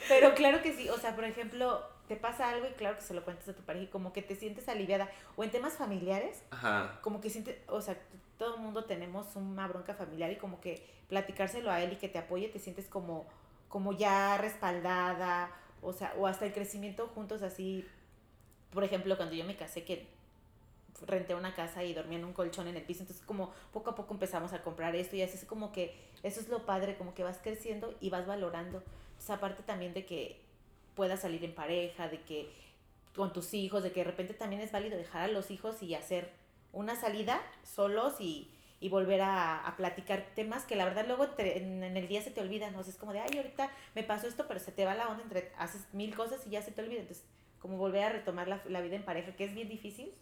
pero 0.07 0.33
claro 0.35 0.61
que 0.61 0.73
sí, 0.73 0.87
o 0.89 0.97
sea, 0.97 1.15
por 1.15 1.23
ejemplo, 1.25 1.81
te 2.07 2.15
pasa 2.15 2.49
algo 2.49 2.67
y 2.67 2.71
claro 2.73 2.95
que 2.97 3.01
se 3.01 3.13
lo 3.13 3.23
cuentas 3.23 3.47
a 3.49 3.53
tu 3.53 3.63
pareja 3.63 3.85
y 3.85 3.87
como 3.87 4.13
que 4.13 4.21
te 4.21 4.35
sientes 4.35 4.69
aliviada. 4.69 5.09
O 5.35 5.43
en 5.43 5.49
temas 5.51 5.73
familiares, 5.73 6.43
Ajá. 6.51 6.99
como 7.01 7.19
que 7.21 7.29
sientes, 7.29 7.57
o 7.67 7.81
sea, 7.81 7.97
todo 8.37 8.55
el 8.55 8.61
mundo 8.61 8.85
tenemos 8.85 9.35
una 9.35 9.67
bronca 9.67 9.93
familiar 9.95 10.31
y 10.31 10.35
como 10.37 10.61
que 10.61 10.85
platicárselo 11.09 11.71
a 11.71 11.81
él 11.81 11.93
y 11.93 11.95
que 11.95 12.09
te 12.09 12.19
apoye, 12.19 12.47
te 12.49 12.59
sientes 12.59 12.87
como, 12.87 13.25
como 13.69 13.93
ya 13.93 14.37
respaldada, 14.37 15.51
o 15.81 15.93
sea, 15.93 16.13
o 16.17 16.27
hasta 16.27 16.45
el 16.45 16.53
crecimiento 16.53 17.07
juntos 17.07 17.41
así. 17.41 17.85
Por 18.71 18.83
ejemplo, 18.83 19.15
cuando 19.17 19.35
yo 19.35 19.45
me 19.45 19.55
casé, 19.55 19.83
que 19.83 20.07
renté 21.07 21.35
una 21.35 21.53
casa 21.53 21.83
y 21.83 21.93
dormía 21.93 22.17
en 22.17 22.25
un 22.25 22.33
colchón 22.33 22.67
en 22.67 22.77
el 22.77 22.83
piso, 22.83 23.01
entonces 23.01 23.25
como 23.25 23.53
poco 23.73 23.91
a 23.91 23.95
poco 23.95 24.13
empezamos 24.13 24.53
a 24.53 24.61
comprar 24.61 24.95
esto 24.95 25.15
y 25.15 25.21
así 25.21 25.37
es 25.37 25.45
como 25.45 25.71
que 25.71 25.93
eso 26.23 26.39
es 26.39 26.47
lo 26.47 26.65
padre, 26.65 26.97
como 26.97 27.13
que 27.13 27.23
vas 27.23 27.39
creciendo 27.41 27.93
y 27.99 28.09
vas 28.09 28.25
valorando. 28.25 28.81
Entonces, 29.09 29.29
aparte 29.29 29.63
también 29.63 29.93
de 29.93 30.05
que 30.05 30.41
puedas 30.95 31.21
salir 31.21 31.43
en 31.43 31.53
pareja, 31.53 32.07
de 32.07 32.21
que 32.21 32.51
con 33.15 33.33
tus 33.33 33.53
hijos, 33.53 33.83
de 33.83 33.91
que 33.91 34.01
de 34.01 34.05
repente 34.05 34.33
también 34.33 34.61
es 34.61 34.71
válido 34.71 34.97
dejar 34.97 35.23
a 35.23 35.27
los 35.27 35.51
hijos 35.51 35.81
y 35.81 35.95
hacer 35.95 36.31
una 36.73 36.95
salida 36.95 37.41
solos 37.63 38.19
y, 38.19 38.49
y 38.85 38.89
volver 38.89 39.21
a, 39.21 39.65
a 39.65 39.75
platicar 39.77 40.27
temas 40.35 40.63
que 40.63 40.75
la 40.75 40.85
verdad 40.85 41.05
luego 41.07 41.29
te- 41.29 41.57
en, 41.57 41.83
en 41.83 41.97
el 41.97 42.07
día 42.07 42.21
se 42.21 42.29
te 42.29 42.39
olvidan. 42.39 42.75
O 42.75 42.83
sea, 42.83 42.91
es 42.93 42.99
como 42.99 43.13
de, 43.13 43.19
ay, 43.19 43.35
ahorita 43.35 43.71
me 43.95 44.03
pasó 44.03 44.27
esto, 44.27 44.45
pero 44.47 44.59
se 44.59 44.71
te 44.71 44.85
va 44.85 44.93
la 44.93 45.07
onda, 45.09 45.23
entre, 45.23 45.51
haces 45.57 45.87
mil 45.91 46.15
cosas 46.15 46.45
y 46.45 46.51
ya 46.51 46.61
se 46.61 46.69
te 46.71 46.81
olvida. 46.83 46.99
Entonces, 47.01 47.25
como 47.59 47.77
volver 47.77 48.03
a 48.03 48.09
retomar 48.09 48.47
la, 48.47 48.61
la 48.69 48.81
vida 48.81 48.95
en 48.95 49.03
pareja, 49.03 49.35
que 49.35 49.45
es 49.45 49.55
bien 49.55 49.69
difícil, 49.69 50.13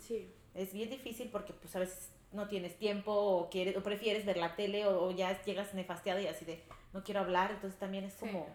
Sí. 0.00 0.32
es 0.54 0.72
bien 0.72 0.90
difícil 0.90 1.28
porque 1.30 1.52
pues 1.52 1.74
a 1.76 1.78
veces 1.78 2.10
no 2.32 2.48
tienes 2.48 2.76
tiempo 2.78 3.12
o 3.12 3.48
quieres 3.48 3.76
o 3.76 3.82
prefieres 3.84 4.26
ver 4.26 4.36
la 4.38 4.56
tele 4.56 4.86
o, 4.86 5.04
o 5.04 5.10
ya 5.12 5.40
llegas 5.44 5.72
nefastiado 5.74 6.18
y 6.20 6.26
así 6.26 6.44
de 6.44 6.62
no 6.92 7.04
quiero 7.04 7.20
hablar, 7.20 7.52
entonces 7.52 7.78
también 7.78 8.04
es 8.04 8.14
Sí. 8.14 8.20
como 8.20 8.46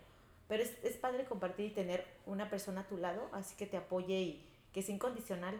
pero 0.49 0.63
es, 0.63 0.73
es 0.83 0.95
padre 0.97 1.23
compartir 1.25 1.65
y 1.67 1.69
tener 1.71 2.05
una 2.25 2.49
persona 2.49 2.81
a 2.81 2.87
tu 2.87 2.97
lado, 2.97 3.29
así 3.31 3.55
que 3.55 3.65
te 3.65 3.77
apoye 3.77 4.19
y 4.21 4.45
que 4.73 4.81
es 4.81 4.89
incondicional. 4.89 5.59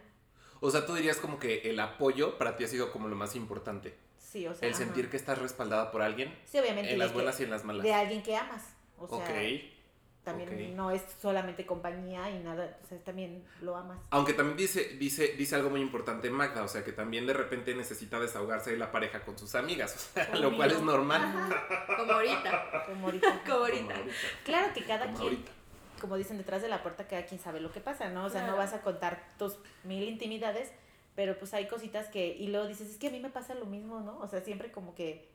O 0.62 0.72
sea, 0.72 0.86
tú 0.86 0.94
dirías 0.96 1.18
como 1.18 1.38
que 1.40 1.70
el 1.70 1.80
apoyo 1.80 2.38
para 2.38 2.56
ti 2.58 2.64
ha 2.64 2.68
sido 2.68 2.92
como 2.92 3.08
lo 3.08 3.16
más 3.16 3.36
importante. 3.36 3.96
Sí, 4.18 4.48
o 4.48 4.54
sea, 4.54 4.68
El 4.68 4.76
sentir 4.76 5.10
que 5.10 5.18
estás 5.18 5.38
respaldada 5.38 5.92
por 5.92 6.02
alguien 6.02 6.34
sí, 6.46 6.58
obviamente 6.60 6.92
en 6.94 7.00
las 7.00 7.10
que- 7.10 7.14
buenas 7.14 7.40
y 7.40 7.44
en 7.44 7.52
las 7.52 7.64
malas. 7.64 7.84
de 7.84 7.94
alguien 7.94 8.22
que 8.24 8.36
amas. 8.36 8.64
O 8.98 9.08
sea, 9.08 9.18
ok. 9.18 9.30
también 10.24 10.76
no 10.76 10.90
es 10.92 11.02
solamente 11.22 11.66
compañía 11.66 12.30
y 12.32 12.40
nada, 12.40 12.78
o 12.84 12.88
sea, 12.88 12.98
también 13.04 13.44
lo 13.62 13.76
amas. 13.78 14.00
Aunque 14.10 14.34
también 14.34 14.58
dice, 14.58 14.96
dice, 14.98 15.36
dice 15.38 15.56
algo 15.56 15.70
muy 15.70 15.82
importante 15.82 16.30
Magda, 16.32 16.64
o 16.64 16.68
sea, 16.68 16.84
que 16.84 16.92
también 16.92 17.28
de 17.28 17.34
repente 17.34 17.76
necesita 17.76 18.20
desahogarse 18.20 18.72
de 18.72 18.78
la 18.78 18.92
pareja 18.92 19.22
con 19.24 19.38
sus 19.38 19.54
amigas, 19.56 19.94
o 19.96 20.14
sea, 20.16 20.36
lo 20.36 20.56
cual 20.56 20.72
es 20.72 20.82
normal. 20.82 21.22
Ajá, 21.22 21.86
Como 21.98 22.12
ahorita. 22.14 22.86
como 22.88 23.06
ahorita. 23.08 23.42
Como 23.46 23.56
ahorita. 23.66 23.94
Como 23.94 23.96
ahorita. 23.96 23.96
Claro 24.44 24.74
que 24.74 24.84
cada 24.84 25.06
Como 25.06 25.18
quien, 25.20 25.24
ahorita. 25.30 25.52
Como 26.06 26.18
dicen, 26.18 26.38
detrás 26.38 26.62
de 26.62 26.68
la 26.68 26.84
puerta 26.84 27.08
cada 27.08 27.26
quien 27.26 27.42
sabe 27.42 27.60
lo 27.60 27.72
que 27.72 27.80
pasa, 27.82 28.10
¿no? 28.10 28.26
O 28.26 28.30
sea, 28.30 28.46
no 28.46 28.56
vas 28.56 28.74
a 28.74 28.82
contar 28.82 29.28
tus 29.40 29.58
mil 29.84 30.04
intimidades, 30.08 30.70
pero 31.16 31.36
pues 31.40 31.52
hay 31.56 31.68
cositas 31.68 32.10
que, 32.10 32.28
y 32.28 32.46
luego 32.50 32.68
dices, 32.68 32.92
es 32.92 32.98
que 32.98 33.08
a 33.08 33.10
mí 33.10 33.20
me 33.20 33.32
pasa 33.32 33.56
lo 33.56 33.66
mismo, 33.66 34.02
¿no? 34.02 34.20
O 34.20 34.28
sea, 34.28 34.42
siempre 34.42 34.72
como 34.72 34.94
que, 34.94 35.28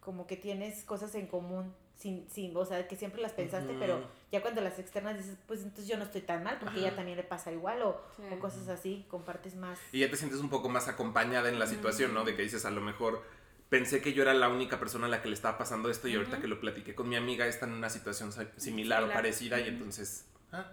como 0.00 0.26
que 0.26 0.36
tienes 0.36 0.84
cosas 0.84 1.14
en 1.14 1.28
común, 1.28 1.72
sin, 1.96 2.28
sin, 2.28 2.54
o 2.54 2.64
sea, 2.66 2.86
que 2.86 2.94
siempre 2.96 3.22
las 3.22 3.32
pensaste, 3.32 3.74
pero 3.78 4.02
ya 4.30 4.42
cuando 4.42 4.60
las 4.60 4.78
externas 4.78 5.16
dices, 5.16 5.38
pues 5.46 5.62
entonces 5.62 5.88
yo 5.88 5.96
no 5.96 6.04
estoy 6.04 6.20
tan 6.20 6.42
mal, 6.44 6.58
porque 6.60 6.80
ella 6.80 6.88
Ajá. 6.88 6.96
también 6.96 7.16
le 7.16 7.24
pasa 7.24 7.50
igual, 7.50 7.80
o, 7.80 7.98
Sí. 8.16 8.22
o 8.30 8.38
cosas 8.38 8.68
así, 8.68 9.06
compartes 9.08 9.54
más. 9.54 9.78
Y 9.92 10.00
ya 10.00 10.10
te 10.10 10.16
sientes 10.18 10.40
un 10.40 10.50
poco 10.50 10.68
más 10.68 10.88
acompañada 10.88 11.48
en 11.48 11.58
la 11.58 11.66
situación, 11.66 12.12
¿no? 12.12 12.24
De 12.24 12.36
que 12.36 12.42
dices, 12.42 12.66
a 12.66 12.70
lo 12.70 12.82
mejor 12.82 13.22
pensé 13.72 14.02
que 14.02 14.12
yo 14.12 14.20
era 14.22 14.34
la 14.34 14.50
única 14.50 14.78
persona 14.78 15.06
a 15.06 15.08
la 15.08 15.22
que 15.22 15.28
le 15.28 15.34
estaba 15.34 15.56
pasando 15.56 15.88
esto 15.88 16.06
y 16.06 16.14
ahorita 16.14 16.40
que 16.42 16.46
lo 16.46 16.60
platiqué 16.60 16.94
con 16.94 17.08
mi 17.08 17.16
amiga 17.16 17.46
está 17.46 17.64
en 17.64 17.72
una 17.72 17.88
situación 17.88 18.30
similar 18.58 19.02
o 19.02 19.08
parecida 19.10 19.58
y 19.60 19.68
entonces, 19.68 20.26
ah, 20.52 20.66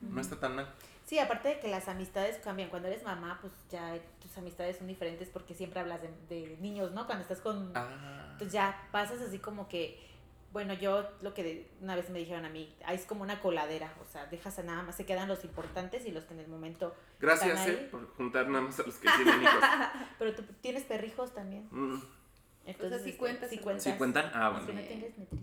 no 0.00 0.20
está 0.20 0.38
tan 0.38 0.54
mal. 0.54 0.72
Sí, 1.04 1.18
aparte 1.18 1.48
de 1.48 1.58
que 1.58 1.66
las 1.66 1.88
amistades 1.88 2.38
cambian. 2.44 2.70
Cuando 2.70 2.86
eres 2.86 3.02
mamá, 3.02 3.38
pues 3.40 3.52
ya 3.70 3.98
tus 4.22 4.38
amistades 4.38 4.76
son 4.78 4.86
diferentes 4.86 5.28
porque 5.30 5.52
siempre 5.52 5.80
hablas 5.80 6.00
de, 6.00 6.10
de 6.28 6.56
niños, 6.60 6.92
¿no? 6.92 7.06
Cuando 7.06 7.22
estás 7.22 7.40
con... 7.40 7.72
Ah. 7.74 8.28
Entonces 8.34 8.52
ya 8.52 8.88
pasas 8.92 9.20
así 9.20 9.40
como 9.40 9.66
que, 9.68 10.00
bueno, 10.52 10.74
yo 10.74 11.10
lo 11.22 11.34
que 11.34 11.42
de- 11.42 11.70
una 11.80 11.96
vez 11.96 12.08
me 12.10 12.20
dijeron 12.20 12.44
a 12.44 12.50
mí, 12.50 12.72
ahí 12.86 12.94
es 12.94 13.04
como 13.04 13.22
una 13.22 13.40
coladera, 13.40 13.92
o 14.00 14.04
sea, 14.12 14.26
dejas 14.26 14.56
a 14.60 14.62
nada 14.62 14.84
más, 14.84 14.94
se 14.94 15.04
quedan 15.04 15.26
los 15.28 15.44
importantes 15.44 16.06
y 16.06 16.12
los 16.12 16.22
que 16.24 16.34
en 16.34 16.40
el 16.40 16.48
momento... 16.48 16.94
Gracias, 17.20 17.50
están 17.58 17.68
ahí. 17.68 17.74
eh, 17.84 17.88
por 17.90 18.06
juntar 18.14 18.46
nada 18.48 18.62
más 18.64 18.78
a 18.78 18.84
los 18.84 18.94
que 18.94 19.08
tienen 19.10 19.42
hijos. 19.42 19.64
Pero 20.20 20.34
tú 20.36 20.42
tienes 20.62 20.84
perrijos 20.84 21.34
también. 21.34 21.66
Mm, 21.72 22.00
Entonces, 22.66 23.02
sí 23.02 23.08
este, 23.10 23.18
cuentas, 23.18 23.50
sí 23.50 23.56
¿no? 23.56 23.62
cuentas. 23.62 23.84
¿Sí 23.84 23.92
cuentan? 23.98 24.30
Ah, 24.34 24.50
bueno. 24.50 24.66
no 24.66 24.80
tengas 24.80 24.90
ni 25.18 25.24
triste. 25.26 25.36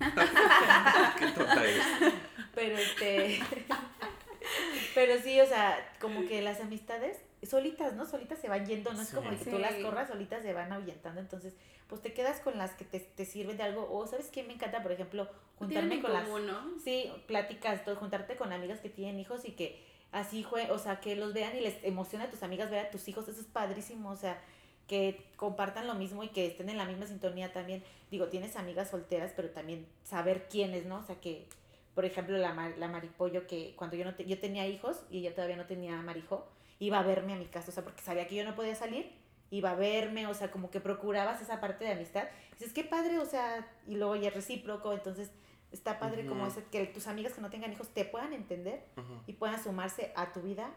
Qué 1.18 1.26
tonta 1.28 1.64
eres. 1.64 1.84
Pero 2.54 2.76
este. 2.78 3.40
pero 4.94 5.20
sí, 5.22 5.40
o 5.40 5.46
sea, 5.46 5.78
como 6.00 6.26
que 6.26 6.42
las 6.42 6.60
amistades 6.60 7.16
solitas, 7.48 7.94
¿no? 7.94 8.04
Solitas 8.06 8.38
se 8.40 8.48
van 8.48 8.66
yendo, 8.66 8.92
no 8.92 9.00
es 9.02 9.08
Sí. 9.08 9.14
como 9.16 9.30
que 9.30 9.36
tú 9.36 9.58
las 9.58 9.74
corras, 9.74 10.08
solitas 10.08 10.42
se 10.42 10.52
van 10.52 10.72
ahuyentando. 10.72 11.20
Entonces, 11.20 11.54
pues 11.86 12.02
te 12.02 12.12
quedas 12.12 12.40
con 12.40 12.58
las 12.58 12.72
que 12.72 12.84
te, 12.84 12.98
te 13.00 13.24
sirven 13.24 13.56
de 13.56 13.62
algo. 13.62 13.88
O, 13.90 14.06
¿sabes 14.06 14.26
qué? 14.32 14.42
Me 14.42 14.54
encanta, 14.54 14.82
por 14.82 14.90
ejemplo, 14.92 15.28
juntarme 15.58 16.00
con 16.00 16.12
las. 16.12 16.26
¿no? 16.28 16.78
Sí, 16.82 17.10
pláticas, 17.28 17.84
todo, 17.84 17.94
juntarte 17.96 18.36
con 18.36 18.52
amigas 18.52 18.80
que 18.80 18.88
tienen 18.90 19.20
hijos 19.20 19.44
y 19.44 19.52
que 19.52 19.84
así, 20.12 20.42
jue- 20.44 20.70
o 20.70 20.78
sea, 20.78 20.98
que 21.00 21.14
los 21.14 21.32
vean 21.32 21.56
y 21.56 21.60
les 21.60 21.82
emociona 21.84 22.24
a 22.24 22.30
tus 22.30 22.42
amigas 22.42 22.68
ver 22.70 22.86
a 22.86 22.90
tus 22.90 23.06
hijos, 23.06 23.28
eso 23.28 23.40
es 23.40 23.46
padrísimo, 23.46 24.10
o 24.10 24.16
sea, 24.16 24.40
que 24.90 25.24
compartan 25.36 25.86
lo 25.86 25.94
mismo 25.94 26.24
y 26.24 26.28
que 26.30 26.46
estén 26.48 26.68
en 26.68 26.76
la 26.76 26.84
misma 26.84 27.06
sintonía 27.06 27.52
también. 27.52 27.82
Digo, 28.10 28.26
tienes 28.26 28.56
amigas 28.56 28.90
solteras, 28.90 29.32
pero 29.36 29.50
también 29.50 29.86
saber 30.02 30.48
quiénes, 30.50 30.84
¿no? 30.84 30.96
O 30.98 31.02
sea, 31.04 31.20
que, 31.20 31.46
por 31.94 32.04
ejemplo, 32.04 32.36
la, 32.36 32.52
la 32.76 32.88
Maripollo, 32.88 33.46
que 33.46 33.74
cuando 33.76 33.94
yo 33.96 34.04
no 34.04 34.16
te- 34.16 34.26
yo 34.26 34.38
tenía 34.40 34.66
hijos 34.66 35.00
y 35.08 35.18
ella 35.20 35.32
todavía 35.34 35.56
no 35.56 35.66
tenía 35.66 36.02
Marijo, 36.02 36.44
iba 36.80 36.98
a 36.98 37.02
verme 37.04 37.34
a 37.34 37.36
mi 37.36 37.46
casa, 37.46 37.70
o 37.70 37.72
sea, 37.72 37.84
porque 37.84 38.02
sabía 38.02 38.26
que 38.26 38.34
yo 38.34 38.44
no 38.44 38.56
podía 38.56 38.74
salir, 38.74 39.12
iba 39.52 39.70
a 39.70 39.74
verme, 39.76 40.26
o 40.26 40.34
sea, 40.34 40.50
como 40.50 40.70
que 40.70 40.80
procurabas 40.80 41.40
esa 41.40 41.60
parte 41.60 41.84
de 41.84 41.92
amistad. 41.92 42.24
Dices, 42.58 42.72
qué 42.72 42.82
padre, 42.82 43.18
o 43.20 43.24
sea, 43.26 43.66
y 43.86 43.94
luego 43.94 44.16
ya 44.16 44.28
es 44.28 44.34
recíproco, 44.34 44.92
entonces 44.92 45.30
está 45.70 46.00
padre 46.00 46.26
como 46.26 46.46
ese, 46.48 46.64
que 46.64 46.84
tus 46.86 47.06
amigas 47.06 47.32
que 47.34 47.40
no 47.40 47.48
tengan 47.50 47.72
hijos 47.72 47.88
te 47.90 48.04
puedan 48.04 48.32
entender 48.32 48.82
y 49.28 49.34
puedan 49.34 49.62
sumarse 49.62 50.12
a 50.16 50.32
tu 50.32 50.40
vida 50.42 50.68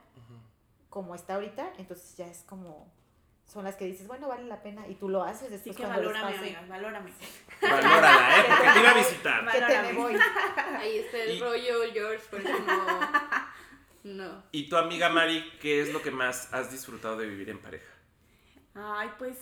como 0.90 1.16
está 1.16 1.34
ahorita, 1.36 1.74
entonces 1.80 2.16
ya 2.16 2.28
es 2.28 2.44
como, 2.44 2.88
son 3.46 3.64
las 3.66 3.76
que 3.76 3.86
dices, 3.86 4.08
bueno, 4.08 4.28
vale 4.28 4.46
la 4.46 4.62
pena, 4.64 4.88
y 4.88 4.96
tú 4.96 5.10
lo 5.10 5.24
haces 5.24 5.44
Así 5.44 5.52
después 5.54 5.78
que 5.78 5.84
cuando 5.84 6.02
les 6.02 6.14
valórame, 6.14 6.32
pase. 6.34 6.46
amigas, 6.48 6.68
valórame. 6.70 7.12
Valórala, 7.62 8.40
¿eh? 8.40 8.44
Porque 8.48 8.70
te 8.74 8.80
iba 8.80 8.90
a 8.90 8.94
visitar. 8.94 9.52
Que 9.52 9.62
te 9.62 9.82
me 9.82 9.94
voy. 9.94 10.16
Ahí 10.78 10.98
está 10.98 11.18
el 11.24 11.32
Y- 11.32 11.40
rollo, 11.40 11.74
George, 11.94 12.24
por 12.30 12.42
eso 12.42 12.60
no. 12.60 13.00
No. 14.04 14.44
Y 14.52 14.68
tu 14.68 14.76
amiga 14.76 15.10
Mari, 15.10 15.50
¿qué 15.62 15.82
es 15.82 15.94
lo 15.94 16.02
que 16.02 16.12
más 16.12 16.54
has 16.54 16.72
disfrutado 16.72 17.16
de 17.18 17.28
vivir 17.28 17.50
en 17.50 17.60
pareja? 17.60 17.86
Ay, 18.76 19.10
pues. 19.18 19.38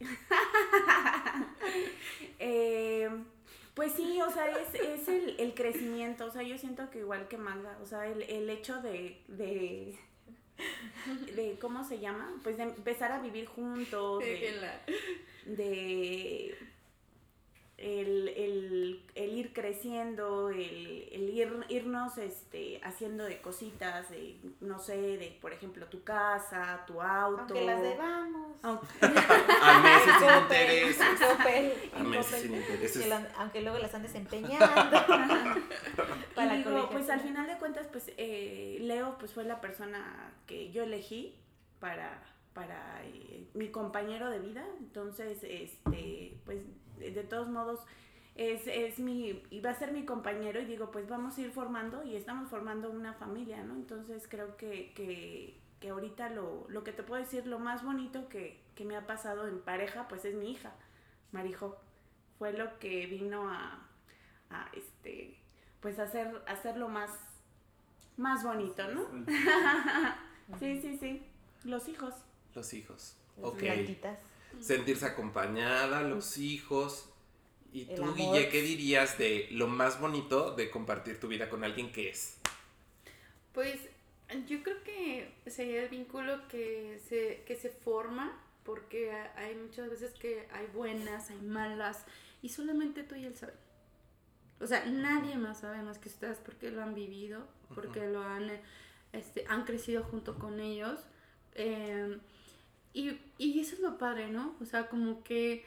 Eh, 2.38 3.08
pues 3.74 3.92
sí, 3.92 4.20
o 4.20 4.30
sea, 4.30 4.50
es, 4.50 4.74
es 4.74 5.08
el, 5.08 5.36
el 5.38 5.54
crecimiento. 5.54 6.26
O 6.26 6.30
sea, 6.30 6.42
yo 6.42 6.56
siento 6.58 6.90
que 6.90 7.00
igual 7.00 7.26
que 7.28 7.36
Magda, 7.38 7.78
o 7.82 7.86
sea, 7.86 8.06
el, 8.06 8.22
el 8.22 8.48
hecho 8.50 8.80
de, 8.82 9.20
de, 9.28 9.98
de. 11.34 11.58
¿Cómo 11.60 11.84
se 11.84 11.98
llama? 11.98 12.32
Pues 12.42 12.56
de 12.56 12.64
empezar 12.64 13.12
a 13.12 13.20
vivir 13.20 13.46
juntos. 13.46 14.22
De, 15.46 16.56
el, 17.78 18.28
el- 18.28 18.53
creciendo, 19.54 20.50
el, 20.50 21.08
el 21.12 21.30
ir, 21.30 21.64
irnos 21.70 22.18
este, 22.18 22.80
haciendo 22.84 23.24
de 23.24 23.40
cositas, 23.40 24.10
de, 24.10 24.38
no 24.60 24.78
sé, 24.78 24.96
de 25.16 25.38
por 25.40 25.52
ejemplo 25.54 25.86
tu 25.86 26.02
casa, 26.04 26.84
tu 26.86 27.00
auto. 27.00 27.40
Aunque 27.40 27.64
las 27.64 27.80
debamos. 27.80 28.58
Aunque- 28.62 28.86
A 29.62 29.80
meses 29.80 30.14
sin 30.18 30.42
intereses. 30.42 31.92
A 31.94 32.02
meses 32.04 32.44
intereses. 32.44 33.12
Aunque 33.38 33.62
luego 33.62 33.78
las 33.78 33.94
andes 33.94 34.14
empeñando. 34.14 34.66
y 34.66 36.34
Para 36.34 36.54
digo, 36.54 36.70
colegios. 36.70 36.90
pues 36.92 37.10
al 37.10 37.20
final 37.20 37.46
de 37.46 37.56
cuentas, 37.58 37.86
pues 37.90 38.12
eh, 38.16 38.78
Leo 38.80 39.16
pues 39.18 39.32
fue 39.32 39.44
la 39.44 39.60
persona 39.60 40.32
que 40.46 40.70
yo 40.72 40.82
elegí 40.82 41.38
para, 41.80 42.22
para 42.52 43.02
eh, 43.04 43.46
mi 43.54 43.68
compañero 43.70 44.28
de 44.30 44.40
vida. 44.40 44.64
Entonces, 44.80 45.38
este, 45.42 46.36
pues 46.44 46.58
de 46.98 47.22
todos 47.24 47.48
modos, 47.48 47.80
es, 48.34 48.66
es 48.66 48.98
mi, 48.98 49.42
iba 49.50 49.70
a 49.70 49.74
ser 49.74 49.92
mi 49.92 50.04
compañero 50.04 50.60
y 50.60 50.64
digo, 50.64 50.90
pues 50.90 51.08
vamos 51.08 51.38
a 51.38 51.40
ir 51.40 51.52
formando 51.52 52.02
y 52.04 52.16
estamos 52.16 52.48
formando 52.50 52.90
una 52.90 53.14
familia, 53.14 53.62
¿no? 53.62 53.74
Entonces 53.74 54.26
creo 54.28 54.56
que, 54.56 54.92
que, 54.94 55.60
que 55.80 55.90
ahorita 55.90 56.30
lo, 56.30 56.66
lo 56.68 56.84
que 56.84 56.92
te 56.92 57.02
puedo 57.02 57.22
decir, 57.22 57.46
lo 57.46 57.58
más 57.58 57.84
bonito 57.84 58.28
que, 58.28 58.60
que 58.74 58.84
me 58.84 58.96
ha 58.96 59.06
pasado 59.06 59.46
en 59.48 59.60
pareja, 59.60 60.08
pues 60.08 60.24
es 60.24 60.34
mi 60.34 60.50
hija, 60.52 60.74
Marijo. 61.32 61.78
Fue 62.38 62.52
lo 62.52 62.78
que 62.80 63.06
vino 63.06 63.48
a, 63.48 63.88
a 64.50 64.68
este, 64.72 65.38
pues 65.80 65.98
hacer, 66.00 66.42
hacerlo 66.46 66.88
más, 66.88 67.10
más 68.16 68.42
bonito, 68.44 68.86
¿no? 68.88 69.06
sí, 70.58 70.80
sí, 70.80 70.98
sí. 70.98 71.22
Los 71.64 71.88
hijos. 71.88 72.14
Los 72.54 72.72
hijos. 72.74 73.16
Las 73.36 73.46
Ok. 73.50 73.60
blanquitas. 73.62 74.18
Sentirse 74.60 75.06
acompañada, 75.06 76.02
los 76.02 76.38
hijos. 76.38 77.08
¿Y 77.74 77.84
El 77.86 77.96
tú, 77.96 78.04
amor. 78.04 78.16
Guille, 78.16 78.48
qué 78.48 78.62
dirías 78.62 79.18
de 79.18 79.48
lo 79.50 79.66
más 79.66 80.00
bonito 80.00 80.54
de 80.54 80.70
compartir 80.70 81.20
tu 81.20 81.28
vida 81.28 81.50
con 81.50 81.62
alguien 81.64 81.92
que 81.92 82.08
es? 82.08 82.38
Pues 83.52 83.78
yo 84.48 84.62
creo 84.62 84.82
que 84.82 85.32
sería 85.46 85.82
el 85.82 85.88
vínculo 85.88 86.48
que 86.48 87.00
se, 87.08 87.42
que 87.46 87.56
se 87.56 87.70
forma, 87.70 88.40
porque 88.64 89.12
ha- 89.12 89.32
hay 89.36 89.54
muchas 89.56 89.90
veces 89.90 90.12
que 90.14 90.48
hay 90.52 90.66
buenas, 90.72 91.30
hay 91.30 91.40
malas, 91.40 92.04
y 92.42 92.48
solamente 92.48 93.02
tú 93.04 93.14
y 93.14 93.24
él 93.26 93.36
saben. 93.36 93.54
O 94.60 94.66
sea, 94.66 94.84
nadie 94.86 95.36
más 95.36 95.60
sabe 95.60 95.82
más 95.82 95.98
que 95.98 96.08
ustedes 96.08 96.38
porque 96.38 96.70
lo 96.70 96.82
han 96.82 96.94
vivido, 96.94 97.46
porque 97.74 98.06
lo 98.06 98.22
han, 98.22 98.50
este, 99.12 99.44
han 99.48 99.64
crecido 99.64 100.04
junto 100.04 100.38
con 100.38 100.60
ellos. 100.60 101.00
eh, 101.56 102.18
y, 102.92 103.18
y 103.38 103.60
eso 103.60 103.74
es 103.74 103.80
lo 103.80 103.98
padre, 103.98 104.30
¿no? 104.30 104.56
O 104.60 104.64
sea, 104.64 104.88
como 104.88 105.24
que 105.24 105.64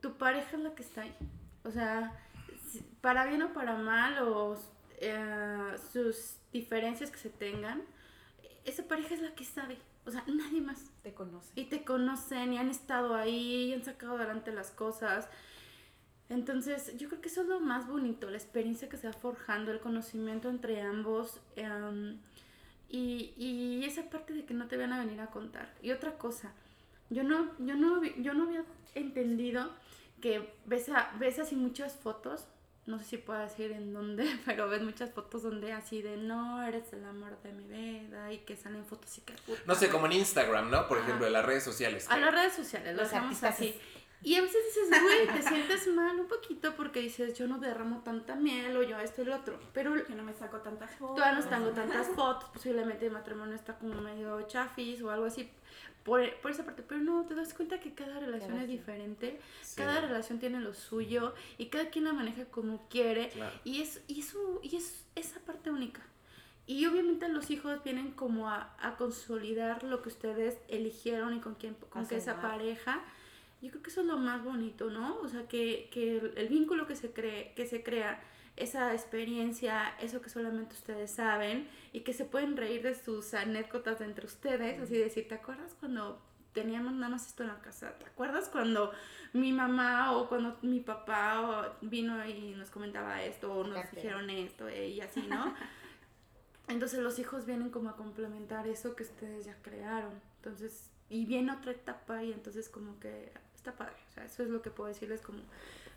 tu 0.00 0.16
pareja 0.18 0.56
es 0.56 0.62
la 0.62 0.74
que 0.74 0.82
está 0.82 1.02
ahí. 1.02 1.14
O 1.64 1.70
sea, 1.70 2.12
para 3.00 3.26
bien 3.26 3.42
o 3.42 3.52
para 3.52 3.76
mal, 3.76 4.18
o 4.22 4.58
eh, 5.00 5.76
sus 5.92 6.36
diferencias 6.52 7.10
que 7.10 7.18
se 7.18 7.30
tengan, 7.30 7.82
esa 8.64 8.84
pareja 8.84 9.14
es 9.14 9.22
la 9.22 9.34
que 9.34 9.44
sabe. 9.44 9.78
O 10.06 10.10
sea, 10.10 10.24
nadie 10.26 10.60
más. 10.60 10.90
Te 11.02 11.14
conoce. 11.14 11.52
Y 11.54 11.64
te 11.64 11.84
conocen 11.84 12.52
y 12.52 12.58
han 12.58 12.68
estado 12.68 13.14
ahí 13.14 13.64
y 13.64 13.74
han 13.74 13.84
sacado 13.84 14.16
adelante 14.16 14.52
las 14.52 14.70
cosas. 14.70 15.28
Entonces, 16.28 16.96
yo 16.96 17.08
creo 17.08 17.20
que 17.20 17.28
eso 17.28 17.42
es 17.42 17.48
lo 17.48 17.58
más 17.58 17.88
bonito, 17.88 18.30
la 18.30 18.36
experiencia 18.36 18.88
que 18.88 18.96
se 18.96 19.08
va 19.08 19.12
forjando, 19.12 19.72
el 19.72 19.80
conocimiento 19.80 20.48
entre 20.48 20.80
ambos. 20.80 21.40
em, 21.56 22.18
y, 22.88 23.34
y 23.36 23.84
esa 23.84 24.10
parte 24.10 24.32
de 24.34 24.44
que 24.44 24.54
no 24.54 24.66
te 24.66 24.76
van 24.76 24.92
a 24.92 24.98
venir 24.98 25.20
a 25.20 25.28
contar. 25.28 25.72
Y 25.82 25.92
otra 25.92 26.18
cosa, 26.18 26.52
yo 27.08 27.22
no, 27.24 27.50
yo 27.58 27.76
no, 27.76 28.02
yo 28.04 28.34
no 28.34 28.44
había 28.44 28.64
entendido 28.94 29.70
que 30.20 30.52
ves, 30.66 30.88
a- 30.88 31.10
ves 31.18 31.38
así 31.38 31.56
muchas 31.56 31.94
fotos, 31.94 32.46
no 32.86 32.98
sé 32.98 33.04
si 33.04 33.16
puedo 33.18 33.38
decir 33.40 33.72
en 33.72 33.92
dónde, 33.92 34.24
pero 34.46 34.68
ves 34.68 34.82
muchas 34.82 35.10
fotos 35.10 35.42
donde 35.42 35.72
así 35.72 36.02
de 36.02 36.16
no, 36.16 36.62
eres 36.62 36.92
el 36.92 37.04
amor 37.04 37.40
de 37.42 37.52
mi 37.52 37.64
vida 37.66 38.32
y 38.32 38.38
que 38.38 38.56
salen 38.56 38.84
fotos 38.84 39.16
y 39.18 39.20
que 39.22 39.34
puta 39.34 39.60
No 39.66 39.74
sé, 39.74 39.86
madre". 39.86 39.90
como 39.90 40.06
en 40.06 40.12
Instagram, 40.12 40.70
¿no? 40.70 40.88
Por 40.88 40.98
ejemplo, 40.98 41.26
en 41.26 41.32
las 41.32 41.44
redes 41.44 41.62
sociales. 41.62 42.06
A 42.10 42.16
las 42.18 42.32
redes 42.34 42.52
sociales, 42.54 42.94
lo 42.96 43.02
Los 43.02 43.08
hacemos 43.12 43.42
artistas 43.42 43.54
así. 43.54 43.80
Y 44.22 44.34
a 44.34 44.42
veces 44.42 44.62
dices, 44.66 45.02
güey, 45.02 45.26
te 45.28 45.42
sientes 45.48 45.86
mal 45.88 46.20
un 46.20 46.26
poquito 46.28 46.74
porque 46.76 47.00
dices, 47.00 47.38
yo 47.38 47.46
no 47.46 47.58
derramo 47.58 48.00
tanta 48.02 48.34
miel 48.34 48.76
o 48.76 48.82
yo 48.82 48.98
esto 48.98 49.22
y 49.22 49.24
lo 49.24 49.34
otro. 49.36 49.58
Pero 49.72 49.94
Que 50.04 50.14
no 50.14 50.22
me 50.22 50.34
saco 50.34 50.58
tantas 50.58 50.90
fotos. 50.96 51.16
todavía 51.16 51.40
no 51.40 51.48
tengo 51.48 51.70
tantas 51.70 52.08
fotos, 52.08 52.48
posiblemente 52.50 53.06
el 53.06 53.12
matrimonio 53.12 53.54
está 53.54 53.78
como 53.78 53.94
medio 54.02 54.42
chafis 54.42 55.00
o 55.02 55.10
algo 55.10 55.24
así. 55.26 55.50
Por, 56.04 56.34
por 56.40 56.50
esa 56.50 56.64
parte, 56.64 56.82
pero 56.82 57.00
no, 57.02 57.24
te 57.26 57.34
das 57.34 57.52
cuenta 57.52 57.78
que 57.78 57.92
cada 57.94 58.18
relación 58.20 58.50
Cada 58.52 58.62
es 58.62 58.68
diferente, 58.68 59.38
Sí. 59.62 59.76
cada 59.76 60.00
relación 60.00 60.38
tiene 60.38 60.58
lo 60.60 60.72
suyo 60.72 61.34
y 61.58 61.66
cada 61.66 61.90
quien 61.90 62.04
la 62.06 62.14
maneja 62.14 62.46
como 62.46 62.88
quiere 62.88 63.28
Claro. 63.28 63.54
y 63.64 63.82
es, 63.82 64.00
y 64.08 64.20
eso, 64.20 64.60
y 64.62 64.76
es 64.76 65.04
esa 65.14 65.40
parte 65.40 65.70
única. 65.70 66.00
Y 66.66 66.86
obviamente 66.86 67.28
los 67.28 67.50
hijos 67.50 67.82
vienen 67.84 68.12
como 68.12 68.48
a, 68.48 68.74
a 68.80 68.96
consolidar 68.96 69.82
lo 69.82 70.00
que 70.02 70.08
ustedes 70.08 70.56
eligieron 70.68 71.34
y 71.34 71.40
con 71.40 71.54
quién, 71.54 71.74
con 71.90 72.06
qué 72.06 72.16
esa 72.16 72.40
pareja. 72.40 73.00
Yo 73.60 73.70
creo 73.70 73.82
que 73.82 73.90
eso 73.90 74.00
es 74.00 74.06
lo 74.06 74.16
más 74.16 74.42
bonito, 74.42 74.90
¿no? 74.90 75.18
O 75.20 75.28
sea, 75.28 75.46
que, 75.46 75.88
que 75.92 76.18
el, 76.18 76.32
el 76.36 76.48
vínculo 76.48 76.86
que 76.86 76.96
se, 76.96 77.12
cree, 77.12 77.52
que 77.54 77.66
se 77.66 77.82
crea, 77.82 78.20
esa 78.60 78.92
experiencia, 78.92 79.94
eso 80.00 80.20
que 80.20 80.28
solamente 80.28 80.74
ustedes 80.74 81.10
saben 81.10 81.68
y 81.92 82.00
que 82.00 82.12
se 82.12 82.24
pueden 82.24 82.56
reír 82.56 82.82
de 82.82 82.94
sus 82.94 83.34
anécdotas 83.34 83.98
de 83.98 84.04
entre 84.04 84.26
ustedes, 84.26 84.80
así 84.80 84.96
decir, 84.96 85.28
¿te 85.28 85.34
acuerdas 85.34 85.74
cuando 85.80 86.20
teníamos 86.52 86.92
nada 86.92 87.08
más 87.08 87.26
esto 87.26 87.42
en 87.42 87.48
la 87.48 87.60
casa? 87.60 87.96
¿Te 87.98 88.04
acuerdas 88.04 88.48
cuando 88.48 88.92
mi 89.32 89.52
mamá 89.52 90.16
o 90.16 90.28
cuando 90.28 90.58
mi 90.62 90.80
papá 90.80 91.78
vino 91.80 92.24
y 92.26 92.54
nos 92.54 92.70
comentaba 92.70 93.22
esto 93.22 93.52
o 93.52 93.64
nos 93.64 93.90
dijeron 93.92 94.28
esto 94.30 94.68
eh, 94.68 94.88
y 94.88 95.00
así, 95.00 95.22
¿no? 95.22 95.54
Entonces 96.68 97.00
los 97.00 97.18
hijos 97.18 97.46
vienen 97.46 97.70
como 97.70 97.90
a 97.90 97.96
complementar 97.96 98.68
eso 98.68 98.94
que 98.94 99.02
ustedes 99.02 99.46
ya 99.46 99.56
crearon. 99.62 100.12
Entonces, 100.36 100.88
y 101.08 101.24
viene 101.26 101.52
otra 101.52 101.72
etapa 101.72 102.22
y 102.22 102.32
entonces 102.32 102.68
como 102.68 103.00
que 103.00 103.32
está 103.60 103.72
padre. 103.76 103.94
O 104.08 104.12
sea, 104.12 104.24
eso 104.24 104.42
es 104.42 104.48
lo 104.48 104.62
que 104.62 104.70
puedo 104.70 104.88
decirles 104.88 105.20
como, 105.20 105.40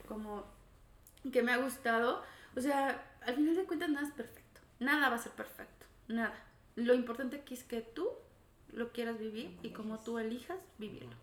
como 0.07 0.43
que 1.31 1.41
me 1.41 1.51
ha 1.53 1.57
gustado. 1.57 2.21
O 2.55 2.61
sea, 2.61 3.03
al 3.25 3.35
final 3.35 3.55
de 3.55 3.63
cuentas 3.63 3.89
nada 3.89 4.05
es 4.07 4.13
perfecto. 4.13 4.61
Nada 4.79 5.09
va 5.09 5.15
a 5.15 5.19
ser 5.19 5.31
perfecto. 5.31 5.85
Nada. 6.07 6.33
Lo 6.75 6.93
importante 6.93 7.37
aquí 7.37 7.53
es 7.53 7.63
que 7.63 7.81
tú 7.81 8.09
lo 8.73 8.91
quieras 8.91 9.17
vivir 9.17 9.57
y 9.63 9.69
como 9.69 9.99
tú 9.99 10.19
elijas 10.19 10.59
vivirlo. 10.77 11.15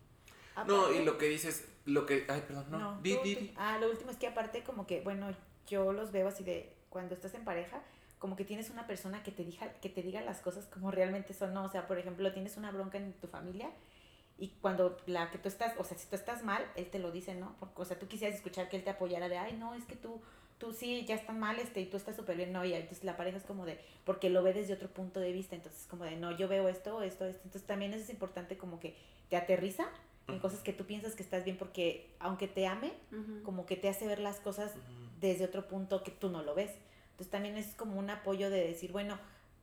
No, 0.67 0.85
Aparte- 0.87 0.97
y 1.03 1.05
lo 1.05 1.19
que 1.19 1.27
dices, 1.27 1.69
lo 1.85 2.07
que. 2.07 2.25
Ay, 2.29 2.43
perdón, 2.47 2.67
no. 2.71 2.79
No, 2.79 3.01
di. 3.03 3.53
Ah, 3.57 3.79
lo 3.81 3.91
último 3.91 4.11
es 4.11 4.17
que 4.17 4.27
aparte 4.27 4.65
como 4.65 4.87
que, 4.87 5.01
bueno, 5.03 5.29
yo 5.67 5.93
los 5.93 6.11
veo 6.13 6.29
así 6.29 6.43
de 6.45 6.73
cuando 6.89 7.15
estás 7.15 7.35
en 7.35 7.45
pareja, 7.45 7.83
como 8.19 8.37
que 8.37 8.45
tienes 8.45 8.71
una 8.71 8.87
persona 8.87 9.23
que 9.23 9.31
te 9.33 9.45
diga, 9.45 9.73
que 9.75 9.89
te 9.89 10.03
diga 10.03 10.21
las 10.23 10.41
cosas 10.41 10.67
como 10.67 10.91
realmente 10.91 11.35
son, 11.35 11.55
¿no? 11.55 11.65
O 11.65 11.69
sea, 11.69 11.87
por 11.87 11.99
ejemplo, 11.99 12.33
tienes 12.33 12.57
una 12.57 12.71
bronca 12.71 12.99
en 12.99 13.13
tu 13.15 13.27
familia 13.29 13.71
y 14.41 14.49
cuando 14.63 14.97
la 15.07 15.31
que 15.31 15.39
tú 15.39 15.49
estás, 15.49 15.75
o 15.79 15.85
sea, 15.85 15.99
si 15.99 16.09
tú 16.09 16.17
estás 16.17 16.43
mal, 16.43 16.65
él 16.75 16.87
te 16.87 16.99
lo 16.99 17.13
dice, 17.13 17.35
¿no? 17.35 17.55
Porque, 17.61 17.83
o 17.83 17.85
sea, 17.85 17.99
tú 17.99 18.09
quisieras 18.09 18.37
escuchar 18.37 18.71
que 18.71 18.77
él 18.79 18.83
te 18.85 18.91
apoyara 18.91 19.29
de, 19.29 19.37
ay, 19.37 19.53
no, 19.53 19.75
es 19.75 19.85
que 19.85 19.97
tú, 19.97 20.23
tú 20.57 20.73
sí, 20.73 21.05
ya 21.07 21.15
estás 21.15 21.37
mal, 21.37 21.59
este, 21.59 21.83
y 21.83 21.87
tú 21.87 21.99
estás 21.99 22.17
súper 22.17 22.39
bien, 22.39 22.51
no, 22.51 22.65
y 22.65 22.73
entonces 22.73 23.05
la 23.05 23.19
pareja 23.19 23.37
es 23.37 23.45
como 23.45 23.67
de, 23.67 23.79
porque 24.07 24.31
lo 24.31 24.43
ve 24.43 24.55
desde 24.55 24.73
otro 24.73 24.89
punto 24.89 25.21
de 25.21 25.31
vista, 25.33 25.55
entonces 25.57 25.87
como 25.87 26.05
de, 26.05 26.17
no, 26.17 26.35
yo 26.35 26.49
veo 26.49 26.69
esto, 26.69 27.03
esto, 27.03 27.27
esto, 27.27 27.43
entonces 27.45 27.67
también 27.67 27.93
eso 27.93 28.03
es 28.05 28.11
importante 28.11 28.57
como 28.57 28.81
que 28.81 28.97
te 29.29 29.37
aterriza 29.37 29.87
en 30.27 30.35
Ujú. 30.35 30.43
cosas 30.43 30.61
que 30.61 30.73
tú 30.73 30.87
piensas 30.87 31.15
que 31.15 31.23
estás 31.23 31.45
bien 31.45 31.59
porque 31.59 32.11
aunque 32.19 32.49
te 32.49 32.67
ame, 32.67 32.93
Ujú. 33.13 33.43
como 33.43 33.67
que 33.67 33.77
te 33.77 33.91
hace 33.91 34.07
ver 34.07 34.21
las 34.21 34.41
cosas 34.41 34.73
desde 35.21 35.45
otro 35.45 35.69
punto 35.69 36.03
que 36.03 36.11
tú 36.13 36.31
no 36.31 36.43
lo 36.43 36.55
ves. 36.55 36.71
Entonces 37.11 37.31
también 37.31 37.59
es 37.59 37.75
como 37.75 37.99
un 37.99 38.09
apoyo 38.09 38.49
de 38.49 38.67
decir, 38.67 38.91
bueno, 38.91 39.19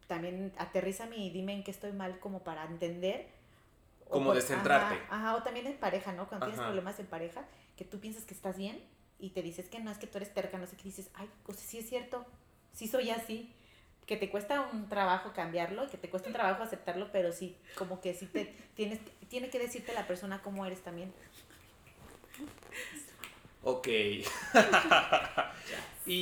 también 0.08 0.54
aterrízame 0.58 1.18
y 1.18 1.30
dime 1.32 1.54
en 1.54 1.63
qué 1.63 1.72
estoy 1.72 1.92
mal 1.94 2.20
como 2.20 2.44
para 2.44 2.63
entender. 2.66 3.28
Como 4.10 4.28
por- 4.28 4.36
descentrarte. 4.36 4.96
Ajá, 4.96 5.15
ajá, 5.15 5.36
o 5.36 5.43
también 5.43 5.67
en 5.67 5.78
pareja, 5.78 6.13
¿no? 6.13 6.28
Cuando 6.28 6.48
tienes 6.48 6.63
problemas 6.63 7.00
en 7.00 7.08
pareja, 7.08 7.46
que 7.76 7.86
tú 7.86 8.00
piensas 8.00 8.26
que 8.26 8.34
estás 8.34 8.58
bien 8.58 8.82
y 9.20 9.32
te 9.32 9.41
dices 9.41 9.70
que 9.70 9.80
no, 9.80 9.91
es 9.91 9.98
que 9.98 10.08
tú 10.08 10.17
eres 10.17 10.34
terca, 10.34 10.58
no 10.58 10.67
sé 10.67 10.76
qué, 10.78 10.84
dices, 10.84 11.10
ay, 11.13 11.30
pues 11.46 11.60
sí 11.60 11.80
es 11.80 11.89
cierto, 11.89 12.26
sí 12.74 12.88
soy 12.88 13.10
así. 13.12 13.54
Que 14.06 14.15
te 14.15 14.30
cuesta 14.30 14.62
un 14.72 14.88
trabajo 14.88 15.34
cambiarlo 15.34 15.89
que 15.89 15.98
te 15.98 16.10
cuesta 16.10 16.30
un 16.30 16.34
trabajo 16.34 16.63
aceptarlo, 16.63 17.12
pero 17.12 17.34
sí, 17.34 17.58
como 17.76 18.00
que 18.00 18.13
sí 18.13 18.26
te 18.26 18.46
tienes, 18.76 19.00
tiene 19.28 19.50
que 19.50 19.60
decirte 19.60 19.93
la 19.93 20.08
persona 20.08 20.41
cómo 20.41 20.65
eres 20.65 20.82
también. 20.82 21.13
Ok. 23.63 23.88
y, 26.06 26.15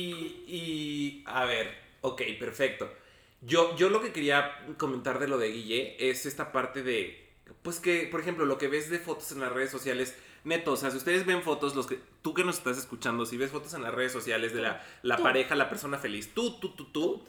y, 0.48 1.22
a 1.26 1.44
ver, 1.44 1.72
ok, 2.00 2.22
perfecto. 2.40 2.92
Yo, 3.40 3.76
yo 3.76 3.88
lo 3.90 4.00
que 4.00 4.12
quería 4.12 4.50
comentar 4.78 5.20
de 5.20 5.28
lo 5.28 5.38
de 5.38 5.52
Guille 5.52 6.10
es 6.10 6.26
esta 6.26 6.50
parte 6.50 6.82
de, 6.82 7.25
pues 7.62 7.80
que, 7.80 8.08
por 8.10 8.20
ejemplo, 8.20 8.44
lo 8.44 8.58
que 8.58 8.68
ves 8.68 8.90
de 8.90 8.98
fotos 8.98 9.32
en 9.32 9.40
las 9.40 9.52
redes 9.52 9.70
sociales, 9.70 10.16
neto, 10.44 10.72
o 10.72 10.76
sea, 10.76 10.90
si 10.90 10.96
ustedes 10.96 11.26
ven 11.26 11.42
fotos, 11.42 11.74
los 11.74 11.86
que, 11.86 12.00
tú 12.22 12.34
que 12.34 12.44
nos 12.44 12.58
estás 12.58 12.78
escuchando, 12.78 13.26
si 13.26 13.36
ves 13.36 13.50
fotos 13.50 13.74
en 13.74 13.82
las 13.82 13.94
redes 13.94 14.12
sociales 14.12 14.54
de 14.54 14.62
la, 14.62 14.84
la 15.02 15.18
pareja, 15.18 15.54
la 15.54 15.68
persona 15.68 15.98
feliz, 15.98 16.32
tú, 16.34 16.58
tú, 16.58 16.70
tú, 16.70 16.84
tú, 16.86 17.24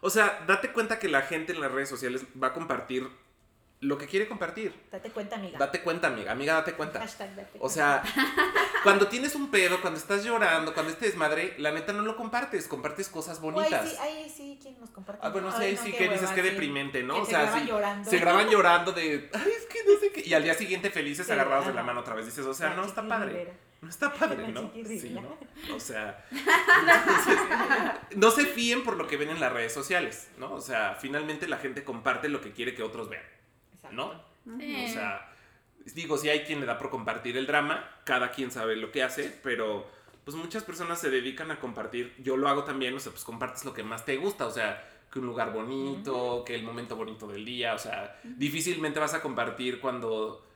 o 0.00 0.10
sea, 0.10 0.44
date 0.46 0.72
cuenta 0.72 0.98
que 0.98 1.08
la 1.08 1.22
gente 1.22 1.52
en 1.52 1.60
las 1.60 1.72
redes 1.72 1.88
sociales 1.88 2.24
va 2.40 2.48
a 2.48 2.52
compartir 2.52 3.08
lo 3.80 3.96
que 3.96 4.06
quiere 4.06 4.28
compartir. 4.28 4.74
Date 4.92 5.10
cuenta, 5.10 5.36
amiga. 5.36 5.58
Date 5.58 5.82
cuenta, 5.82 6.08
amiga, 6.08 6.32
amiga, 6.32 6.54
date 6.54 6.74
cuenta. 6.74 7.00
Hashtag 7.00 7.34
date 7.34 7.50
O 7.56 7.60
cuenta. 7.60 7.74
sea, 7.74 8.02
cuando 8.82 9.08
tienes 9.08 9.34
un 9.34 9.50
pedo, 9.50 9.80
cuando 9.80 9.98
estás 9.98 10.22
llorando, 10.24 10.74
cuando 10.74 10.92
este 10.92 11.06
desmadre, 11.06 11.54
la 11.58 11.70
neta 11.72 11.92
no 11.94 12.02
lo 12.02 12.14
compartes, 12.16 12.68
compartes 12.68 13.08
cosas 13.08 13.38
O 13.38 13.42
bonitas. 13.42 13.88
sí, 13.90 13.96
ahí 14.00 14.28
sí, 14.34 14.58
¿quién 14.60 14.78
nos 14.80 14.90
comparte? 14.90 15.26
Ah, 15.26 15.30
bueno, 15.30 15.50
sí, 15.50 15.56
Ay, 15.60 15.66
ahí 15.68 15.74
no, 15.76 15.82
sí 15.82 15.92
qué 15.92 15.98
que 15.98 16.08
dices 16.10 16.30
sí. 16.34 16.40
deprimente, 16.42 17.02
¿no? 17.02 17.14
Que 17.14 17.20
o 17.20 17.24
se 17.24 17.30
sea, 17.30 17.42
graban 17.42 17.62
sí, 17.62 17.68
llorando. 17.68 18.10
se 18.10 18.18
graban 18.18 18.48
llorando 18.50 18.92
de, 18.92 19.30
ay, 19.32 19.52
es 19.58 19.66
que 19.66 19.78
no 19.90 19.98
sé 19.98 20.12
qué. 20.12 20.28
Y 20.28 20.34
al 20.34 20.42
día 20.42 20.54
siguiente 20.54 20.90
felices 20.90 21.30
agarrados 21.30 21.66
de 21.66 21.72
la 21.72 21.82
mano 21.82 22.00
otra 22.00 22.14
vez. 22.14 22.26
Dices, 22.26 22.44
o 22.44 22.52
sea, 22.54 22.74
no 22.74 22.84
está 22.84 23.06
padre. 23.08 23.52
No 23.80 23.88
está 23.88 24.12
padre, 24.12 24.48
¿no? 24.48 24.70
Sí. 24.74 25.08
¿no? 25.08 25.74
O 25.74 25.80
sea, 25.80 26.22
entonces, 26.30 27.38
no 28.16 28.30
se 28.30 28.44
fíen 28.44 28.84
por 28.84 28.96
lo 28.96 29.06
que 29.06 29.16
ven 29.16 29.30
en 29.30 29.40
las 29.40 29.50
redes 29.52 29.72
sociales, 29.72 30.28
¿no? 30.36 30.52
O 30.52 30.60
sea, 30.60 30.96
finalmente 31.00 31.48
la 31.48 31.56
gente 31.56 31.82
comparte 31.82 32.28
lo 32.28 32.42
que 32.42 32.52
quiere 32.52 32.74
que 32.74 32.82
otros 32.82 33.08
vean, 33.08 33.22
Exacto. 33.82 33.96
¿no? 34.44 34.58
Sí. 34.58 34.84
O 34.88 34.92
sea, 34.92 35.32
digo, 35.94 36.16
si 36.16 36.28
hay 36.28 36.40
quien 36.40 36.60
le 36.60 36.66
da 36.66 36.78
por 36.78 36.90
compartir 36.90 37.36
el 37.36 37.46
drama, 37.46 37.88
cada 38.04 38.30
quien 38.30 38.50
sabe 38.50 38.76
lo 38.76 38.90
que 38.90 39.02
hace, 39.02 39.38
pero 39.42 39.86
pues 40.24 40.36
muchas 40.36 40.64
personas 40.64 41.00
se 41.00 41.10
dedican 41.10 41.50
a 41.50 41.58
compartir, 41.58 42.14
yo 42.18 42.36
lo 42.36 42.48
hago 42.48 42.64
también, 42.64 42.94
o 42.94 43.00
sea, 43.00 43.12
pues 43.12 43.24
compartes 43.24 43.64
lo 43.64 43.72
que 43.72 43.82
más 43.82 44.04
te 44.04 44.16
gusta, 44.16 44.46
o 44.46 44.50
sea, 44.50 44.86
que 45.10 45.18
un 45.18 45.26
lugar 45.26 45.52
bonito, 45.52 46.44
que 46.44 46.54
el 46.54 46.62
momento 46.62 46.94
bonito 46.94 47.26
del 47.26 47.44
día, 47.44 47.74
o 47.74 47.78
sea, 47.78 48.20
difícilmente 48.22 49.00
vas 49.00 49.14
a 49.14 49.22
compartir 49.22 49.80
cuando, 49.80 50.46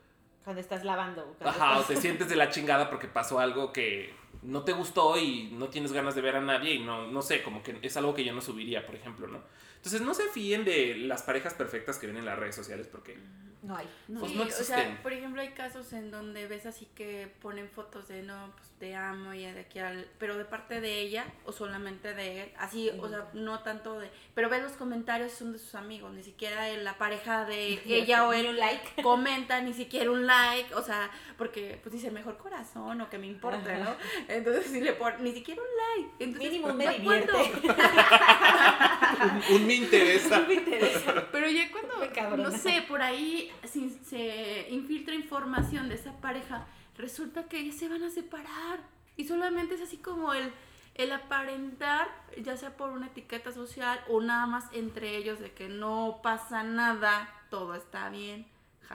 Cuando 0.44 0.60
estás 0.60 0.84
lavando. 0.84 1.24
cuando 1.38 1.62
ajá, 1.62 1.78
o 1.78 1.82
te 1.82 1.96
sientes 1.96 2.28
de 2.28 2.36
la 2.36 2.50
chingada 2.50 2.88
porque 2.88 3.08
pasó 3.08 3.40
algo 3.40 3.72
que 3.72 4.14
no 4.42 4.62
te 4.62 4.72
gustó 4.72 5.18
y 5.18 5.50
no 5.52 5.68
tienes 5.68 5.92
ganas 5.92 6.14
de 6.14 6.20
ver 6.20 6.36
a 6.36 6.40
nadie 6.40 6.74
y 6.74 6.84
no, 6.84 7.06
no 7.08 7.22
sé, 7.22 7.42
como 7.42 7.62
que 7.62 7.78
es 7.82 7.96
algo 7.96 8.14
que 8.14 8.24
yo 8.24 8.32
no 8.34 8.40
subiría, 8.42 8.86
por 8.86 8.94
ejemplo, 8.94 9.26
¿no? 9.26 9.40
Entonces 9.84 10.00
no 10.00 10.14
se 10.14 10.26
fíen 10.30 10.64
de 10.64 10.94
las 10.96 11.22
parejas 11.22 11.52
perfectas 11.52 11.98
que 11.98 12.06
ven 12.06 12.16
en 12.16 12.24
las 12.24 12.38
redes 12.38 12.54
sociales 12.54 12.88
porque 12.90 13.18
No 13.62 13.76
hay. 13.76 13.86
Pues 14.18 14.30
Sí, 14.30 14.38
no 14.38 14.44
o 14.44 14.48
sea, 14.48 14.98
por 15.02 15.12
ejemplo, 15.12 15.42
hay 15.42 15.50
casos 15.50 15.92
en 15.92 16.10
donde 16.10 16.48
ves 16.48 16.64
así 16.64 16.88
que 16.94 17.30
ponen 17.42 17.68
fotos 17.68 18.08
de 18.08 18.22
no, 18.22 18.50
pues 18.56 18.70
te 18.78 18.94
amo 18.94 19.32
y 19.34 19.40
de 19.40 19.60
aquí 19.60 19.78
al. 19.78 20.06
Pero 20.18 20.36
de 20.36 20.44
parte 20.44 20.80
de 20.80 21.00
ella 21.00 21.24
o 21.44 21.52
solamente 21.52 22.14
de 22.14 22.42
él. 22.42 22.52
Así, 22.58 22.90
o 22.98 23.08
sea, 23.08 23.28
no 23.34 23.60
tanto 23.60 23.98
de. 23.98 24.10
Pero 24.34 24.50
ves 24.50 24.62
los 24.62 24.72
comentarios 24.72 25.32
son 25.32 25.52
de 25.52 25.58
sus 25.58 25.74
amigos, 25.74 26.12
ni 26.12 26.22
siquiera 26.22 26.64
de 26.64 26.78
la 26.78 26.98
pareja 26.98 27.44
de 27.44 27.80
ella 27.86 28.26
o 28.26 28.32
él 28.32 28.46
un 28.46 28.58
like. 28.58 28.82
comenta, 29.02 29.60
ni 29.60 29.72
siquiera 29.72 30.10
un 30.10 30.26
like, 30.26 30.74
o 30.74 30.82
sea, 30.82 31.10
porque 31.38 31.78
pues 31.82 31.94
dice 31.94 32.10
mejor 32.10 32.36
corazón 32.36 33.00
o 33.00 33.08
que 33.08 33.18
me 33.18 33.26
importa, 33.26 33.78
¿no? 33.78 33.96
Entonces 34.28 34.66
si 34.66 34.80
le 34.80 34.92
ponen 34.94 35.24
ni 35.24 35.32
siquiera 35.32 35.62
un 35.62 36.04
like. 36.04 36.24
Entonces, 36.24 36.52
Mínimo 36.52 36.74
me 36.74 36.88
divierte. 36.88 37.32
un, 39.50 39.56
un 39.56 39.66
me 39.78 39.84
interesa. 39.84 40.40
me 40.48 40.54
interesa. 40.54 41.28
Pero 41.32 41.48
ya 41.48 41.70
cuando, 41.70 42.36
no 42.36 42.50
sé, 42.50 42.84
por 42.86 43.02
ahí 43.02 43.50
si 43.64 43.90
se 43.90 44.68
infiltra 44.70 45.14
información 45.14 45.88
de 45.88 45.96
esa 45.96 46.12
pareja, 46.20 46.66
resulta 46.96 47.44
que 47.44 47.64
ya 47.64 47.72
se 47.72 47.88
van 47.88 48.02
a 48.02 48.10
separar. 48.10 48.80
Y 49.16 49.24
solamente 49.24 49.74
es 49.74 49.80
así 49.80 49.98
como 49.98 50.34
el, 50.34 50.52
el 50.94 51.12
aparentar, 51.12 52.08
ya 52.42 52.56
sea 52.56 52.76
por 52.76 52.90
una 52.90 53.06
etiqueta 53.06 53.52
social 53.52 54.00
o 54.08 54.20
nada 54.20 54.46
más 54.46 54.66
entre 54.72 55.16
ellos 55.16 55.40
de 55.40 55.52
que 55.52 55.68
no 55.68 56.20
pasa 56.22 56.62
nada, 56.62 57.32
todo 57.50 57.74
está 57.74 58.08
bien. 58.10 58.46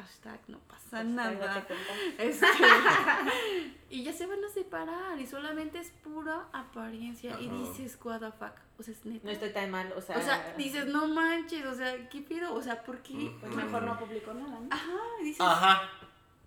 Hashtag 0.02 0.40
no 0.48 0.60
pasa 0.60 0.98
Hashtag 0.98 1.08
nada. 1.08 1.66
cuenta. 1.66 1.84
Este, 2.18 2.46
y 3.90 4.04
ya 4.04 4.14
se 4.14 4.26
van 4.26 4.44
a 4.44 4.50
separar 4.50 5.20
y 5.20 5.26
solamente 5.28 5.80
es 5.80 5.92
pura 6.04 6.48
apariencia. 6.54 7.40
Y 7.40 7.50
dices, 7.50 7.98
what 8.04 8.20
the 8.20 8.32
fuck. 8.32 8.54
O 8.78 8.84
sea, 8.84 8.94
es 8.94 9.06
neta. 9.06 9.26
No 9.26 9.32
estoy 9.32 9.50
tan 9.52 9.70
mal, 9.72 9.92
o 9.96 10.02
sea. 10.02 10.18
O 10.18 10.22
sea, 10.22 10.54
dices, 10.58 10.86
no 10.88 11.08
manches, 11.08 11.66
o 11.66 11.76
sea, 11.76 12.10
¿qué 12.10 12.22
pido? 12.22 12.54
O 12.54 12.62
sea, 12.62 12.82
¿por 12.84 13.00
qué? 13.02 13.32
Pues 13.40 13.54
mejor 13.54 13.84
no 13.84 14.00
publico 14.00 14.34
nada, 14.34 14.60
¿no? 14.60 14.68
Ajá, 14.72 14.98
y 15.22 15.26
dices, 15.26 15.42
Ajá. 15.42 15.82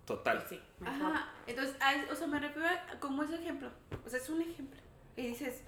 Total. 0.05 0.43
Sí, 0.49 0.59
mejor. 0.79 1.11
ajá. 1.13 1.29
Entonces, 1.47 1.75
o 2.11 2.15
sea, 2.15 2.27
me 2.27 2.39
refiero 2.39 2.67
a 2.67 2.99
como 2.99 3.23
ese 3.23 3.35
ejemplo. 3.35 3.69
O 4.05 4.09
sea, 4.09 4.19
es 4.19 4.29
un 4.29 4.41
ejemplo. 4.41 4.79
Y 5.15 5.27
dices, 5.27 5.63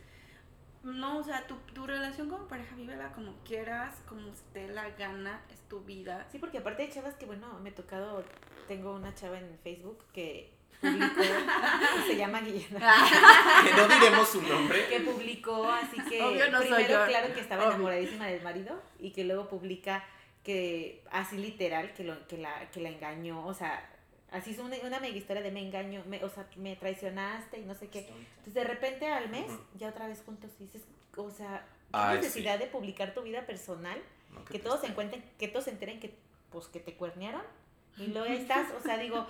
no, 0.86 1.18
o 1.20 1.24
sea, 1.24 1.46
tu, 1.48 1.56
tu 1.74 1.86
relación 1.86 2.30
como 2.30 2.48
pareja, 2.48 2.76
vívela 2.76 3.12
como 3.12 3.34
quieras, 3.44 3.96
como 4.08 4.34
se 4.34 4.44
te 4.54 4.60
dé 4.68 4.74
la 4.74 4.90
gana, 4.92 5.42
es 5.52 5.60
tu 5.68 5.82
vida. 5.82 6.28
Sí, 6.32 6.40
porque 6.40 6.60
aparte 6.60 6.84
hay 6.84 6.90
chavas 6.90 7.16
que, 7.16 7.26
bueno, 7.26 7.48
me 7.62 7.70
he 7.70 7.74
tocado, 7.74 8.24
tengo 8.68 8.94
una 8.94 9.14
chava 9.16 9.38
en 9.40 9.58
Facebook 9.64 10.04
que 10.14 10.54
publicó, 10.82 11.22
se 12.08 12.16
llama 12.16 12.42
Guillermo, 12.42 12.80
Que 12.80 13.74
no 13.82 13.88
diremos 13.88 14.30
su 14.30 14.42
nombre. 14.42 14.88
que 14.88 15.00
publicó, 15.02 15.72
así 15.72 16.00
que 16.10 16.22
Obvio 16.24 16.52
no 16.52 16.60
soy 16.60 16.68
primero 16.84 17.00
yo. 17.02 17.08
claro 17.08 17.34
que 17.34 17.40
estaba 17.42 17.64
Obvio. 17.64 17.74
enamoradísima 17.76 18.28
del 18.28 18.42
marido 18.44 18.82
y 19.00 19.12
que 19.12 19.24
luego 19.24 19.48
publica 19.50 20.04
que 20.44 21.04
así 21.12 21.38
literal 21.38 21.94
que 21.94 22.04
lo 22.04 22.28
que 22.28 22.38
la 22.38 22.70
que 22.70 22.80
la 22.82 22.90
engañó, 22.90 23.46
o 23.48 23.54
sea, 23.54 23.90
así 24.36 24.52
es 24.52 24.60
una, 24.60 24.76
una 24.84 25.00
mega 25.00 25.16
historia 25.16 25.42
de 25.42 25.52
me 25.52 25.62
engaño, 25.62 26.04
me, 26.08 26.24
o 26.24 26.30
sea, 26.30 26.48
me 26.58 26.76
traicionaste 26.76 27.60
y 27.60 27.66
no 27.66 27.74
sé 27.74 27.88
qué. 27.88 28.08
Entonces 28.10 28.54
de 28.54 28.64
repente 28.64 29.08
al 29.08 29.30
mes 29.30 29.52
ya 29.78 29.90
otra 29.90 30.08
vez 30.08 30.22
juntos 30.26 30.52
y 30.60 30.66
dices, 30.66 30.84
o 31.16 31.32
sea, 31.32 31.66
¿qué 31.92 31.98
Ay, 31.98 32.18
necesidad 32.18 32.60
de 32.60 32.68
publicar 32.68 33.14
tu 33.14 33.22
vida 33.22 33.46
personal? 33.46 34.02
No, 34.34 34.44
que 34.46 34.60
todos 34.60 34.82
se 34.82 34.88
encuentren, 34.88 35.24
que 35.40 35.48
todos 35.48 35.66
se 35.66 35.72
enteren 35.72 36.00
que 36.00 36.14
pues 36.52 36.68
que 36.68 36.80
te 36.80 36.94
cuernearon 36.96 37.44
y 37.98 38.08
luego 38.08 38.28
ahí 38.28 38.38
estás, 38.42 38.68
o 38.78 38.82
sea, 38.82 38.98
digo, 38.98 39.26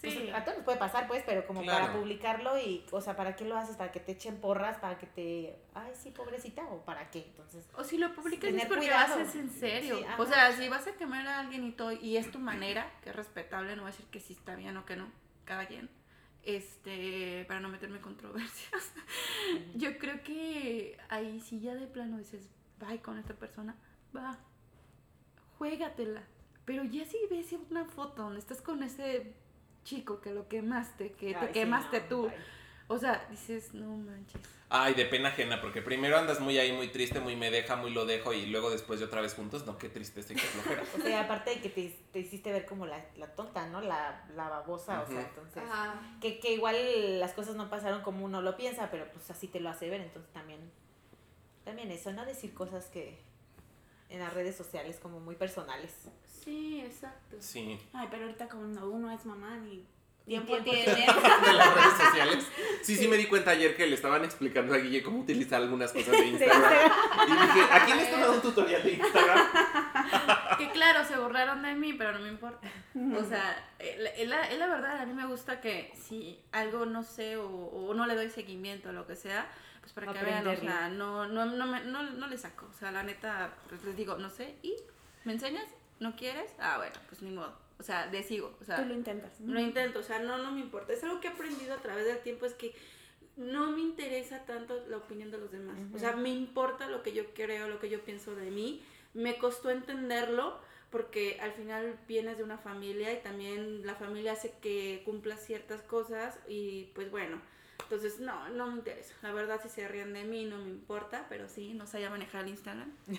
pues, 0.00 0.12
Sí. 0.14 0.30
a 0.30 0.44
todos 0.44 0.58
nos 0.58 0.64
puede 0.64 0.78
pasar, 0.78 1.06
pues, 1.08 1.22
pero 1.26 1.46
como 1.46 1.62
Claro. 1.62 1.86
para 1.86 1.98
publicarlo 1.98 2.58
y, 2.58 2.84
o 2.92 3.00
sea, 3.00 3.16
¿para 3.16 3.34
qué 3.36 3.44
lo 3.44 3.56
haces? 3.56 3.76
¿Para 3.76 3.90
que 3.92 4.00
te 4.00 4.12
echen 4.12 4.40
porras? 4.40 4.78
¿Para 4.78 4.98
que 4.98 5.06
te, 5.06 5.58
ay, 5.74 5.92
sí, 5.94 6.10
pobrecita? 6.10 6.62
¿O 6.68 6.84
para 6.84 7.10
qué? 7.10 7.24
Entonces, 7.26 7.68
O 7.76 7.82
si 7.84 7.98
lo 7.98 8.14
publicas 8.14 8.50
es 8.54 8.66
porque 8.66 8.86
cuidado. 8.86 9.16
lo 9.16 9.22
haces 9.24 9.34
en 9.36 9.50
serio. 9.50 9.98
Sí, 9.98 10.04
o 10.18 10.26
sea, 10.26 10.52
si 10.52 10.68
vas 10.68 10.86
a 10.86 10.92
quemar 10.92 11.26
a 11.26 11.40
alguien 11.40 11.64
y 11.64 11.72
todo, 11.72 11.92
y 11.92 12.16
es 12.16 12.30
tu 12.30 12.38
manera, 12.38 12.90
que 13.02 13.10
es 13.10 13.16
respetable, 13.16 13.74
no 13.76 13.82
voy 13.82 13.88
a 13.90 13.92
decir 13.92 14.06
que 14.06 14.20
sí 14.20 14.34
está 14.34 14.54
bien 14.54 14.76
o 14.76 14.84
que 14.86 14.96
no, 14.96 15.10
cada 15.44 15.66
quien. 15.66 15.90
Este, 16.44 17.44
para 17.46 17.60
no 17.60 17.68
meterme 17.68 17.96
en 17.96 18.02
controversias. 18.02 18.92
Yo 19.74 19.98
creo 19.98 20.22
que 20.22 20.96
ahí 21.08 21.40
sí 21.40 21.60
ya 21.60 21.74
de 21.74 21.86
plano 21.86 22.18
dices, 22.18 22.48
bye 22.78 23.00
con 23.02 23.18
esta 23.18 23.34
persona, 23.34 23.74
va, 24.16 24.38
juégatela. 25.58 26.22
Pero 26.64 26.84
ya 26.84 27.04
si 27.04 27.18
ves 27.30 27.52
una 27.70 27.84
foto 27.84 28.22
donde 28.22 28.38
estás 28.40 28.60
con 28.62 28.82
ese 28.82 29.34
chico 29.88 30.20
que 30.20 30.32
lo 30.32 30.48
quemaste, 30.48 31.12
que 31.12 31.28
ay, 31.28 31.40
te 31.40 31.46
sí, 31.46 31.52
quemaste 31.52 32.00
no, 32.00 32.06
tú, 32.06 32.28
ay. 32.28 32.36
o 32.88 32.98
sea, 32.98 33.26
dices, 33.30 33.72
no 33.74 33.96
manches. 33.96 34.40
Ay, 34.70 34.92
de 34.92 35.06
pena 35.06 35.30
ajena, 35.30 35.62
porque 35.62 35.80
primero 35.80 36.18
andas 36.18 36.40
muy 36.40 36.58
ahí, 36.58 36.72
muy 36.72 36.88
triste, 36.88 37.20
muy 37.20 37.36
me 37.36 37.50
deja, 37.50 37.76
muy 37.76 37.90
lo 37.90 38.04
dejo, 38.04 38.34
y 38.34 38.44
luego 38.46 38.68
después 38.70 39.00
de 39.00 39.06
otra 39.06 39.22
vez 39.22 39.32
juntos, 39.34 39.64
no, 39.64 39.78
qué 39.78 39.88
tristeza 39.88 40.34
y 40.34 40.36
qué 40.36 40.42
flojera. 40.42 40.82
O 40.94 41.00
sea, 41.00 41.22
aparte 41.22 41.54
de 41.54 41.60
que 41.62 41.70
te, 41.70 41.96
te 42.12 42.18
hiciste 42.18 42.52
ver 42.52 42.66
como 42.66 42.84
la, 42.84 43.02
la 43.16 43.28
tonta, 43.34 43.66
¿no? 43.66 43.80
La, 43.80 44.26
la 44.36 44.50
babosa, 44.50 45.00
o 45.00 45.06
sea, 45.06 45.22
entonces... 45.22 45.62
Ah, 45.66 45.94
Que, 46.20 46.38
que 46.38 46.52
igual 46.52 47.18
las 47.18 47.32
cosas 47.32 47.56
no 47.56 47.70
pasaron 47.70 48.02
como 48.02 48.26
uno 48.26 48.42
lo 48.42 48.58
piensa, 48.58 48.90
pero 48.90 49.10
pues 49.10 49.30
así 49.30 49.48
te 49.48 49.58
lo 49.60 49.70
hace 49.70 49.88
ver, 49.88 50.02
entonces 50.02 50.30
también, 50.34 50.60
también 51.64 51.90
eso, 51.90 52.12
no 52.12 52.26
decir 52.26 52.52
cosas 52.52 52.86
que 52.90 53.18
en 54.10 54.20
las 54.20 54.32
redes 54.32 54.56
sociales 54.56 54.98
como 55.02 55.20
muy 55.20 55.34
personales. 55.36 55.92
sí, 56.44 56.80
exacto. 56.84 57.36
Sí, 57.40 57.78
Ay, 57.92 58.08
pero 58.10 58.24
ahorita 58.24 58.48
como 58.48 58.64
no- 58.64 58.88
uno 58.88 59.10
es 59.10 59.24
mamá 59.26 59.56
ni 59.58 59.84
tiempo 60.24 60.56
tiene. 60.62 60.84
de 61.46 61.52
las 61.52 61.74
redes 61.74 61.94
sociales. 62.06 62.46
Sí, 62.82 62.96
sí, 62.96 63.06
me 63.08 63.16
di 63.16 63.26
cuenta 63.26 63.50
ayer 63.50 63.76
que 63.76 63.86
le 63.86 63.94
estaban 63.96 64.24
explicando 64.24 64.72
a 64.72 64.78
Guille 64.78 65.02
cómo 65.02 65.18
utilizar 65.18 65.60
algunas 65.60 65.92
cosas 65.92 66.12
de 66.12 66.26
Instagram. 66.26 66.72
Y 67.26 67.32
dije, 67.32 67.60
¿a 67.70 67.84
quién 67.84 67.96
le 67.98 68.02
está 68.04 68.18
dando 68.18 68.34
un 68.36 68.40
tutorial 68.40 68.82
de 68.82 68.92
Instagram? 68.92 69.46
Que 70.56 70.70
claro, 70.70 71.04
se 71.04 71.18
borraron 71.18 71.60
de 71.62 71.74
mí, 71.74 71.92
pero 71.92 72.12
no 72.12 72.20
me 72.20 72.28
importa. 72.28 72.66
O 72.94 73.24
sea, 73.28 73.68
es 73.78 74.26
la, 74.28 74.50
la- 74.54 74.66
verdad, 74.68 75.00
a 75.00 75.06
mí 75.06 75.12
me 75.12 75.26
gusta 75.26 75.60
que 75.60 75.92
si 76.08 76.40
algo 76.52 76.86
no 76.86 77.02
sé 77.02 77.36
o, 77.36 77.46
o 77.48 77.92
no 77.94 78.06
le 78.06 78.14
doy 78.14 78.30
seguimiento 78.30 78.88
o 78.88 78.92
lo 78.92 79.06
que 79.06 79.16
sea, 79.16 79.50
pues 79.92 80.06
para 80.06 80.18
que 80.18 80.24
vean, 80.24 80.46
o 80.46 80.50
Aprenderlo. 80.50 80.70
sea, 80.78 80.88
no, 80.88 81.26
no, 81.26 81.44
no, 81.46 81.66
me- 81.66 81.84
no, 81.84 82.02
no 82.02 82.26
le 82.26 82.38
saco. 82.38 82.66
O 82.70 82.72
sea, 82.78 82.90
la 82.92 83.02
neta, 83.02 83.54
pues 83.68 83.82
les 83.84 83.96
digo, 83.96 84.16
no 84.16 84.30
sé, 84.30 84.56
¿y? 84.62 84.74
¿Me 85.24 85.32
enseñas? 85.32 85.66
¿No 86.00 86.14
quieres? 86.16 86.50
Ah, 86.58 86.76
bueno, 86.78 86.94
pues 87.08 87.22
ni 87.22 87.30
modo. 87.30 87.54
O 87.78 87.82
sea, 87.82 88.06
le 88.06 88.22
sigo. 88.22 88.56
O 88.60 88.64
sea, 88.64 88.76
Tú 88.76 88.84
lo 88.86 88.94
intentas. 88.94 89.40
lo 89.40 89.60
intento, 89.60 90.00
o 90.00 90.02
sea, 90.02 90.18
no, 90.18 90.38
no 90.38 90.52
me 90.52 90.60
importa. 90.60 90.92
Es 90.92 91.02
algo 91.04 91.20
que 91.20 91.28
he 91.28 91.30
aprendido 91.30 91.74
a 91.74 91.78
través 91.78 92.04
del 92.06 92.18
tiempo, 92.20 92.46
es 92.46 92.54
que 92.54 92.74
no 93.36 93.70
me 93.70 93.80
interesa 93.82 94.44
tanto 94.46 94.84
la 94.88 94.96
opinión 94.96 95.30
de 95.30 95.38
los 95.38 95.50
demás. 95.52 95.76
O 95.94 95.98
sea, 95.98 96.16
me 96.16 96.30
importa 96.30 96.88
lo 96.88 97.02
que 97.04 97.12
yo 97.12 97.32
creo, 97.34 97.68
lo 97.68 97.78
que 97.78 97.88
yo 97.88 98.00
pienso 98.04 98.34
de 98.34 98.50
mí. 98.50 98.82
Me 99.14 99.38
costó 99.38 99.70
entenderlo 99.70 100.58
porque 100.90 101.38
al 101.40 101.52
final 101.52 101.98
vienes 102.08 102.36
de 102.38 102.42
una 102.44 102.58
familia 102.58 103.12
y 103.12 103.22
también 103.22 103.86
la 103.86 103.94
familia 103.94 104.32
hace 104.32 104.54
que 104.60 105.02
cumplas 105.04 105.44
ciertas 105.44 105.82
cosas 105.82 106.38
y 106.48 106.84
pues 106.94 107.10
bueno. 107.12 107.40
Entonces, 107.90 108.20
no, 108.20 108.50
no 108.50 108.66
me 108.66 108.74
interesa. 108.74 109.14
La 109.22 109.32
verdad, 109.32 109.58
si 109.62 109.70
se 109.70 109.88
ríen 109.88 110.12
de 110.12 110.22
mí, 110.24 110.44
no 110.44 110.58
me 110.58 110.68
importa, 110.68 111.24
pero 111.30 111.48
sí, 111.48 111.72
no 111.72 111.86
sabía 111.86 112.10
manejar 112.10 112.42
el 112.42 112.48
Instagram. 112.50 112.92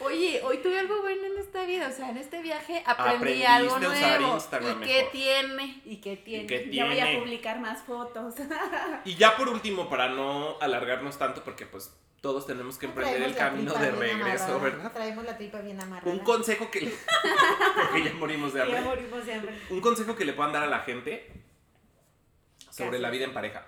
Oye, 0.00 0.40
hoy 0.42 0.58
tuve 0.58 0.78
algo 0.78 1.00
bueno 1.02 1.26
en 1.26 1.38
esta 1.38 1.64
vida, 1.64 1.88
o 1.88 1.92
sea, 1.92 2.10
en 2.10 2.16
este 2.16 2.42
viaje 2.42 2.82
aprendí 2.86 3.44
Aprendiste 3.44 3.46
algo 3.46 3.74
a 3.74 3.78
usar 3.78 4.20
nuevo. 4.20 4.34
Instagram 4.34 4.82
¿Y 4.82 4.86
qué 4.86 4.96
mejor. 4.96 5.12
tiene? 5.12 5.82
¿Y 5.84 5.96
qué 5.98 6.16
tiene? 6.16 6.46
qué 6.46 6.70
Ya 6.72 6.86
voy 6.86 6.98
a 6.98 7.04
tiene? 7.04 7.20
publicar 7.20 7.60
más 7.60 7.82
fotos. 7.82 8.34
Y 9.04 9.14
ya 9.16 9.36
por 9.36 9.48
último, 9.48 9.88
para 9.88 10.08
no 10.08 10.56
alargarnos 10.60 11.18
tanto, 11.18 11.44
porque 11.44 11.66
pues 11.66 11.94
todos 12.22 12.46
tenemos 12.46 12.78
que 12.78 12.86
emprender 12.86 13.20
el 13.22 13.34
Traemos 13.34 13.64
camino 13.74 13.74
de 13.74 13.90
regreso, 13.90 14.44
amarrada, 14.44 14.58
¿verdad? 14.58 14.92
Traemos 14.92 15.24
la 15.24 15.36
tripa 15.36 15.60
bien 15.60 15.78
amarrada. 15.80 16.10
Un 16.10 16.20
consejo 16.20 16.70
que 16.70 16.80
le... 16.82 16.90
porque 17.90 18.04
ya 18.04 18.14
morimos 18.14 18.54
de 18.54 18.60
Ya 18.60 18.64
hambre. 18.64 18.80
morimos 18.80 19.26
de 19.26 19.34
hambre. 19.34 19.58
Un 19.70 19.80
consejo 19.80 20.16
que 20.16 20.24
le 20.24 20.32
puedan 20.32 20.52
dar 20.52 20.62
a 20.62 20.66
la 20.68 20.78
gente 20.80 21.30
sobre 22.70 22.70
Cásense. 22.92 22.98
la 23.00 23.10
vida 23.10 23.24
en 23.26 23.34
pareja. 23.34 23.66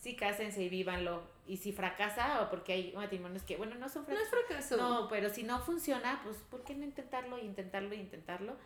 Sí, 0.00 0.16
cásense 0.16 0.62
y 0.62 0.68
vívanlo. 0.70 1.22
Y 1.46 1.58
si 1.58 1.72
fracasa, 1.72 2.40
o 2.42 2.48
porque 2.50 2.72
hay 2.72 2.92
matrimonios 2.96 3.42
que, 3.42 3.56
bueno, 3.56 3.74
no 3.74 3.88
son 3.90 4.06
No 4.08 4.14
es 4.18 4.28
fracasos. 4.30 4.48
fracaso. 4.48 4.76
No, 4.78 5.08
pero 5.08 5.28
si 5.28 5.42
no 5.42 5.60
funciona, 5.60 6.20
pues 6.24 6.38
¿por 6.50 6.64
qué 6.64 6.74
no 6.74 6.84
intentarlo 6.84 7.38
y 7.38 7.42
intentarlo 7.42 7.94
y 7.94 7.98
intentarlo? 7.98 8.56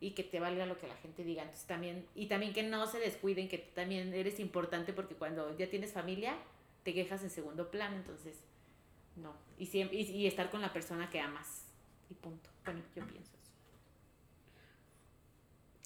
Y 0.00 0.12
que 0.12 0.22
te 0.24 0.40
valga 0.40 0.64
lo 0.64 0.78
que 0.78 0.88
la 0.88 0.96
gente 0.96 1.22
diga. 1.22 1.42
Entonces 1.42 1.66
también, 1.66 2.06
y 2.14 2.26
también 2.28 2.54
que 2.54 2.62
no 2.62 2.86
se 2.86 2.98
descuiden, 2.98 3.48
que 3.50 3.58
tú 3.58 3.70
también 3.74 4.14
eres 4.14 4.40
importante 4.40 4.94
porque 4.94 5.14
cuando 5.16 5.54
ya 5.58 5.68
tienes 5.68 5.92
familia, 5.92 6.34
te 6.82 6.94
quejas 6.94 7.22
en 7.22 7.28
segundo 7.30 7.70
plano, 7.70 7.96
entonces 7.96 8.38
no. 9.20 9.34
Y, 9.58 9.66
siempre, 9.66 9.98
y, 9.98 10.02
y 10.02 10.26
estar 10.26 10.50
con 10.50 10.60
la 10.60 10.72
persona 10.72 11.08
que 11.10 11.20
amas. 11.20 11.64
Y 12.10 12.14
punto. 12.14 12.50
Bueno, 12.64 12.80
yo 12.96 13.04
pienso 13.06 13.30
eso. 13.40 13.52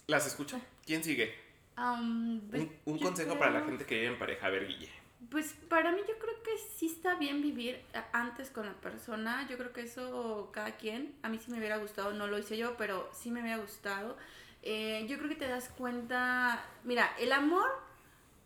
¿Las 0.06 0.26
escucho? 0.26 0.60
¿Quién 0.84 1.02
sigue? 1.02 1.34
Am, 1.76 2.40
pues, 2.50 2.68
Un, 2.84 2.98
consejo 2.98 3.38
para 3.38 3.50
la 3.50 3.58
creo- 3.60 3.70
gente 3.70 3.86
que 3.86 3.94
vive 3.96 4.06
en 4.12 4.18
pareja. 4.18 4.46
A 4.46 4.50
ver, 4.50 4.66
Guille. 4.66 4.90
Pues 5.30 5.54
para 5.70 5.90
mí 5.92 6.00
yo 6.06 6.18
creo 6.18 6.42
que 6.42 6.50
sí 6.76 6.86
está 6.86 7.14
bien 7.14 7.40
vivir 7.40 7.80
antes 8.12 8.50
con 8.50 8.66
la 8.66 8.74
persona. 8.74 9.46
Yo 9.48 9.56
creo 9.56 9.72
que 9.72 9.80
eso 9.82 10.50
cada 10.52 10.76
quien. 10.76 11.14
A 11.22 11.30
mí 11.30 11.38
sí 11.38 11.50
me 11.50 11.58
hubiera 11.58 11.78
gustado, 11.78 12.12
no 12.12 12.26
lo 12.26 12.38
hice 12.38 12.58
yo, 12.58 12.76
pero 12.76 13.08
sí 13.14 13.30
me 13.30 13.40
hubiera 13.40 13.56
gustado. 13.56 14.18
Eh, 14.62 15.06
yo 15.08 15.16
creo 15.16 15.30
que 15.30 15.36
te 15.36 15.48
das 15.48 15.70
cuenta, 15.70 16.64
mira, 16.84 17.14
el 17.18 17.32
amor 17.32 17.68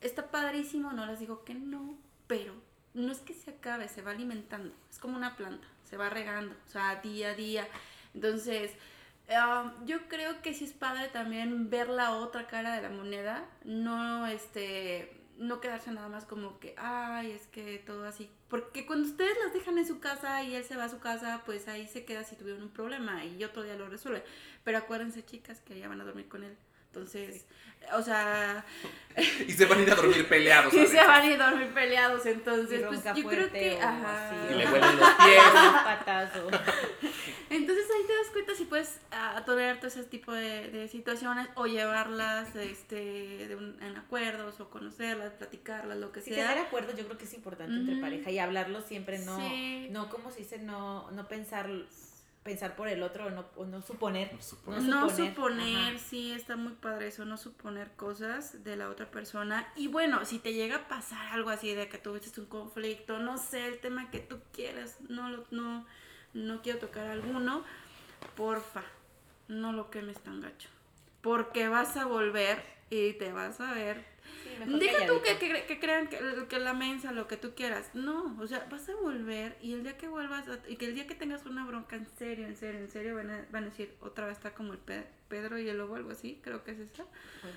está 0.00 0.30
padrísimo, 0.30 0.92
no 0.92 1.06
les 1.06 1.18
digo 1.18 1.44
que 1.44 1.54
no, 1.54 1.96
pero 2.28 2.54
no 2.98 3.12
es 3.12 3.20
que 3.20 3.34
se 3.34 3.52
acabe, 3.52 3.88
se 3.88 4.02
va 4.02 4.10
alimentando. 4.10 4.74
Es 4.90 4.98
como 4.98 5.16
una 5.16 5.36
planta, 5.36 5.66
se 5.84 5.96
va 5.96 6.10
regando, 6.10 6.54
o 6.66 6.70
sea, 6.70 6.96
día 6.96 7.30
a 7.30 7.34
día. 7.34 7.66
Entonces, 8.14 8.72
Um, 9.28 9.84
yo 9.84 10.08
creo 10.08 10.40
que 10.40 10.54
sí 10.54 10.64
es 10.64 10.72
padre 10.72 11.08
también 11.08 11.68
ver 11.68 11.90
la 11.90 12.12
otra 12.16 12.46
cara 12.46 12.74
de 12.74 12.80
la 12.80 12.88
moneda, 12.88 13.44
no 13.62 14.26
este 14.26 15.14
no 15.36 15.60
quedarse 15.60 15.92
nada 15.92 16.08
más 16.08 16.24
como 16.24 16.58
que, 16.58 16.74
ay, 16.78 17.32
es 17.32 17.46
que 17.48 17.78
todo 17.78 18.06
así, 18.06 18.30
porque 18.48 18.86
cuando 18.86 19.06
ustedes 19.06 19.36
las 19.44 19.52
dejan 19.52 19.76
en 19.76 19.86
su 19.86 20.00
casa 20.00 20.42
y 20.42 20.54
él 20.54 20.64
se 20.64 20.76
va 20.76 20.84
a 20.84 20.88
su 20.88 20.98
casa, 20.98 21.42
pues 21.44 21.68
ahí 21.68 21.86
se 21.86 22.06
queda 22.06 22.24
si 22.24 22.36
tuvieron 22.36 22.62
un 22.62 22.70
problema 22.70 23.24
y 23.24 23.44
otro 23.44 23.62
día 23.62 23.76
lo 23.76 23.88
resuelve. 23.88 24.24
Pero 24.64 24.78
acuérdense, 24.78 25.24
chicas, 25.24 25.60
que 25.60 25.78
ya 25.78 25.88
van 25.88 26.00
a 26.00 26.04
dormir 26.04 26.28
con 26.28 26.42
él. 26.42 26.56
Entonces, 26.98 27.44
o 27.94 28.02
sea, 28.02 28.64
Y 29.46 29.52
se 29.52 29.64
van 29.66 29.78
a 29.78 29.82
ir 29.82 29.90
a 29.90 29.94
dormir 29.94 30.28
peleados. 30.28 30.74
y 30.74 30.86
se 30.86 30.96
van 30.96 31.22
a 31.22 31.26
ir 31.26 31.40
a 31.40 31.50
dormir 31.50 31.68
peleados, 31.72 32.26
entonces, 32.26 32.82
pues 32.86 33.02
yo 33.16 33.28
creo 33.28 33.50
que, 33.50 33.76
o 33.76 33.80
ajá. 33.82 34.28
así. 34.28 34.36
Y 34.52 34.56
le 34.58 34.66
huelen 34.70 34.96
los 34.98 35.08
pies. 35.10 35.42
Patazo. 35.84 36.48
Entonces 37.50 37.84
ahí 37.96 38.06
te 38.06 38.12
das 38.14 38.26
cuenta 38.32 38.54
si 38.54 38.64
puedes 38.66 39.00
ah, 39.10 39.42
tolerar 39.46 39.76
todo 39.78 39.86
ese 39.86 40.04
tipo 40.04 40.32
de, 40.32 40.68
de 40.70 40.86
situaciones 40.88 41.48
o 41.54 41.66
llevarlas 41.66 42.54
este, 42.56 43.48
de 43.48 43.56
un- 43.56 43.82
en 43.82 43.96
acuerdos 43.96 44.60
o 44.60 44.68
conocerlas, 44.68 45.32
platicarlas, 45.32 45.96
lo 45.96 46.12
que 46.12 46.20
Sí, 46.20 46.34
sea. 46.34 46.48
tener 46.50 46.66
acuerdos 46.66 46.94
yo 46.96 47.06
creo 47.06 47.16
que 47.16 47.24
es 47.24 47.32
importante 47.32 47.74
entre 47.74 47.96
pareja 48.02 48.30
y 48.30 48.38
hablarlo 48.38 48.82
siempre, 48.82 49.18
no, 49.20 49.38
Sí. 49.38 49.88
no 49.90 50.10
como 50.10 50.30
se 50.30 50.40
dice, 50.40 50.58
no, 50.58 51.10
no 51.12 51.26
pensar, 51.26 51.70
pensar 52.48 52.76
por 52.76 52.88
el 52.88 53.02
otro 53.02 53.26
o 53.26 53.30
no, 53.30 53.44
o 53.56 53.66
no 53.66 53.82
suponer. 53.82 54.32
No 54.32 54.40
suponer. 54.40 54.82
No 54.82 55.10
sí, 55.98 56.32
está 56.32 56.56
muy 56.56 56.72
padre 56.72 57.08
eso, 57.08 57.26
no 57.26 57.36
suponer 57.36 57.90
cosas 57.90 58.64
de 58.64 58.74
la 58.74 58.88
otra 58.88 59.10
persona. 59.10 59.70
Y 59.76 59.88
bueno, 59.88 60.24
si 60.24 60.38
te 60.38 60.54
llega 60.54 60.76
a 60.76 60.88
pasar 60.88 61.26
algo 61.34 61.50
así 61.50 61.74
de 61.74 61.90
que 61.90 61.98
tuviste 61.98 62.40
un 62.40 62.46
conflicto, 62.46 63.18
no 63.18 63.36
sé, 63.36 63.66
el 63.66 63.80
tema 63.80 64.10
que 64.10 64.20
tú 64.20 64.38
quieras, 64.54 64.96
no, 65.10 65.28
lo, 65.28 65.44
no, 65.50 65.84
no 66.32 66.62
quiero 66.62 66.78
tocar 66.78 67.06
alguno, 67.08 67.64
porfa, 68.34 68.82
no 69.48 69.74
lo 69.74 69.90
quemes 69.90 70.18
tan 70.20 70.40
gacho. 70.40 70.70
Porque 71.20 71.68
vas 71.68 71.98
a 71.98 72.06
volver 72.06 72.64
y 72.88 73.12
te 73.12 73.30
vas 73.30 73.60
a 73.60 73.74
ver 73.74 74.06
Sí, 74.44 74.50
Deja 74.78 75.06
tú 75.06 75.20
que, 75.22 75.36
que, 75.38 75.64
que 75.66 75.80
crean 75.80 76.08
que, 76.08 76.18
que 76.48 76.58
la 76.58 76.72
mensa, 76.74 77.12
lo 77.12 77.26
que 77.28 77.36
tú 77.36 77.54
quieras. 77.54 77.90
No, 77.94 78.36
o 78.40 78.46
sea, 78.46 78.66
vas 78.70 78.88
a 78.88 78.94
volver 78.96 79.56
y 79.62 79.72
el 79.72 79.82
día 79.82 79.96
que 79.96 80.08
vuelvas, 80.08 80.48
a- 80.48 80.58
y 80.68 80.76
que 80.76 80.86
el 80.86 80.94
día 80.94 81.06
que 81.06 81.14
tengas 81.14 81.46
una 81.46 81.64
bronca 81.66 81.96
en 81.96 82.06
serio, 82.18 82.46
en 82.46 82.56
serio, 82.56 82.80
en 82.80 82.90
serio, 82.90 83.14
van 83.16 83.30
a, 83.30 83.46
van 83.50 83.64
a 83.64 83.66
decir, 83.66 83.94
otra 84.00 84.26
vez 84.26 84.36
está 84.36 84.54
como 84.54 84.72
el 84.72 84.78
Pe- 84.78 85.06
Pedro 85.28 85.58
y 85.58 85.68
el 85.68 85.78
lobo, 85.78 85.96
algo 85.96 86.10
así, 86.10 86.38
creo 86.42 86.64
que 86.64 86.70
es 86.72 86.78
esa. 86.80 87.04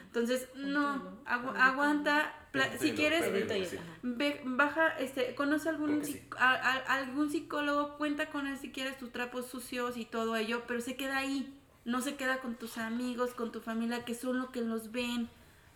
Entonces, 0.08 0.48
no, 0.56 1.20
agu- 1.26 1.56
aguanta, 1.58 2.34
Pedro 2.52 2.66
si 2.80 2.92
quieres, 2.92 3.24
Pedro 3.26 3.66
sí. 3.66 3.78
Ve, 4.04 4.42
baja, 4.44 4.90
este, 5.00 5.36
conoce 5.36 5.70
algún, 5.70 6.04
sí. 6.06 6.22
a- 6.38 6.54
a- 6.56 6.96
algún 6.96 7.30
psicólogo, 7.32 7.98
cuenta 7.98 8.30
con 8.30 8.48
él 8.48 8.58
si 8.58 8.72
quieres 8.72 8.98
tus 8.98 9.12
trapos 9.12 9.48
sucios 9.48 9.98
y 9.98 10.06
todo 10.06 10.36
ello, 10.36 10.64
pero 10.68 10.82
se 10.82 10.96
queda 10.96 11.18
ahí, 11.18 11.58
no 11.86 12.02
se 12.02 12.16
queda 12.16 12.40
con 12.40 12.56
tus 12.56 12.78
amigos, 12.78 13.34
con 13.34 13.52
tu 13.52 13.62
familia, 13.62 14.04
que 14.06 14.16
son 14.16 14.38
lo 14.40 14.52
que 14.52 14.62
los 14.62 14.92
ven, 14.92 15.30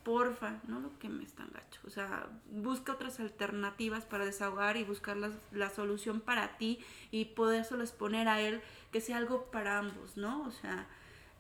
porfa, 0.06 0.62
no 0.68 0.80
lo 0.80 0.97
que 0.99 1.10
me 1.10 1.24
están 1.26 1.49
gacho, 1.51 1.82
o 1.86 1.89
sea, 1.89 2.30
busca 2.51 2.93
otras 2.93 3.20
alternativas 3.20 4.06
para 4.06 4.24
desahogar 4.24 4.78
y 4.78 4.84
buscar 4.84 5.18
las- 5.18 5.34
la, 5.51 5.72
solución 5.72 6.22
para 6.22 6.58
ti 6.58 6.80
y 7.12 7.26
podérselo 7.26 7.84
exponer 7.84 8.28
a 8.30 8.39
él, 8.39 8.62
que 8.91 9.01
sea 9.01 9.18
algo 9.18 9.45
para 9.51 9.80
ambos, 9.80 10.16
¿no? 10.16 10.43
O 10.43 10.51
sea, 10.51 10.88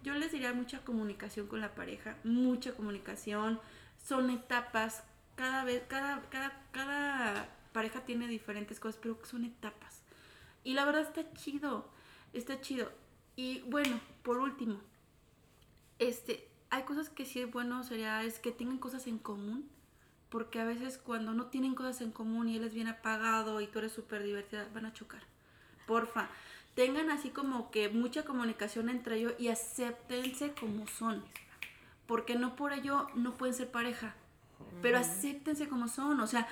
yo 0.03 0.15
les 0.15 0.31
diría 0.31 0.51
mucha 0.53 0.79
comunicación 0.83 1.47
con 1.47 1.61
la 1.61 1.75
pareja, 1.75 2.17
mucha 2.23 2.73
comunicación, 2.73 3.59
son 4.03 4.31
etapas, 4.31 5.03
cada 5.35 5.63
vez, 5.63 5.83
cada, 5.87 6.21
cada, 6.29 6.63
cada 6.71 7.49
pareja 7.71 8.01
tiene 8.01 8.27
diferentes 8.27 8.79
cosas, 8.79 8.99
pero 9.01 9.19
son 9.25 9.45
etapas. 9.45 10.01
Y 10.63 10.73
la 10.73 10.85
verdad 10.85 11.03
está 11.03 11.31
chido, 11.33 11.87
está 12.33 12.61
chido. 12.61 12.91
Y 13.35 13.61
bueno, 13.61 13.99
por 14.23 14.39
último, 14.39 14.79
este, 15.99 16.49
hay 16.75 16.83
cosas 16.83 17.09
que 17.09 17.25
sí 17.25 17.39
es 17.39 17.51
bueno 17.51 17.83
sería 17.83 18.23
es 18.23 18.39
que 18.39 18.51
tengan 18.51 18.77
cosas 18.77 19.07
en 19.07 19.17
común, 19.17 19.67
porque 20.29 20.59
a 20.59 20.65
veces 20.65 20.97
cuando 20.97 21.33
no 21.33 21.47
tienen 21.47 21.75
cosas 21.75 22.01
en 22.01 22.11
común 22.11 22.49
y 22.49 22.57
él 22.57 22.63
es 22.63 22.73
bien 22.73 22.87
apagado 22.87 23.61
y 23.61 23.67
tú 23.67 23.79
eres 23.79 23.91
súper 23.93 24.23
divertida, 24.23 24.67
van 24.73 24.85
a 24.85 24.93
chocar. 24.93 25.21
Porfa, 25.87 26.29
tengan 26.73 27.09
así 27.11 27.29
como 27.29 27.71
que 27.71 27.89
mucha 27.89 28.25
comunicación 28.25 28.89
entre 28.89 29.17
ellos 29.17 29.33
y 29.39 29.47
acéptense 29.49 30.53
como 30.59 30.87
son. 30.87 31.23
Porque 32.07 32.35
no 32.35 32.55
por 32.55 32.73
ello 32.73 33.07
no 33.15 33.35
pueden 33.35 33.55
ser 33.55 33.71
pareja. 33.71 34.15
Pero 34.81 34.97
acéptense 34.97 35.67
como 35.67 35.87
son. 35.87 36.19
O 36.19 36.27
sea, 36.27 36.47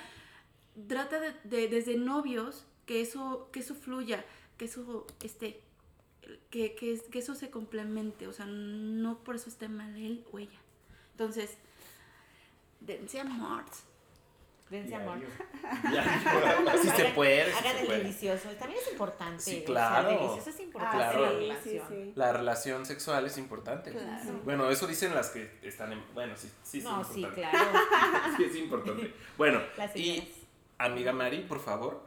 trata 0.88 1.20
de, 1.20 1.34
de- 1.44 1.68
desde 1.68 1.98
novios 1.98 2.66
que 2.86 3.02
eso, 3.02 3.50
que 3.52 3.60
eso 3.60 3.76
fluya, 3.76 4.24
que 4.58 4.66
eso 4.66 5.06
esté, 5.22 5.62
que, 6.50 6.76
que, 6.76 7.00
que 7.12 7.20
eso 7.20 7.36
se 7.36 7.50
complemente. 7.50 8.28
O 8.28 8.34
sea, 8.34 8.46
no 8.46 9.20
por 9.20 9.36
eso 9.36 9.50
esté 9.50 9.68
mal 9.70 9.96
él 9.96 10.26
o 10.32 10.40
ella. 10.40 10.60
Entonces, 11.12 11.58
dense 12.80 13.20
amor. 13.20 13.64
Dense 14.70 14.96
amor. 14.96 15.20
Sí 16.82 16.90
se 16.90 17.06
puede. 17.14 17.46
sí 17.52 17.58
Hagan 17.58 17.78
el 17.78 17.88
delicioso. 17.88 18.50
También 18.60 18.82
es 18.84 18.92
importante. 18.92 19.42
Sí, 19.44 19.52
o 19.52 19.56
sea, 19.60 19.66
claro. 19.66 20.10
delicioso 20.10 20.50
es 20.50 20.60
importante 20.60 20.98
Claro. 20.98 21.40
en 21.40 21.48
la 21.48 21.56
sí, 21.56 21.62
sí, 21.64 21.70
relación. 21.78 21.88
sí. 22.06 22.14
La 22.16 22.34
relación 22.34 22.86
sexual 22.86 23.26
es 23.26 23.38
importante. 23.38 23.92
Claro. 23.92 24.42
Bueno, 24.44 24.70
eso 24.70 24.88
dicen 24.88 25.14
las 25.14 25.30
que 25.30 25.60
están 25.62 25.94
en. 25.94 26.04
Bueno, 26.14 26.36
sí, 26.36 26.50
sí, 26.64 26.82
sí. 26.82 26.84
No, 26.88 27.02
es 27.02 27.08
sí, 27.08 27.22
importante. 27.22 27.50
claro. 27.52 27.80
Sí, 28.38 28.44
es 28.46 28.56
importante. 28.56 29.14
Bueno, 29.38 29.62
Las 29.78 29.96
y 29.96 30.34
amiga 30.78 31.14
Mari, 31.14 31.42
por 31.44 31.60
favor. 31.60 32.04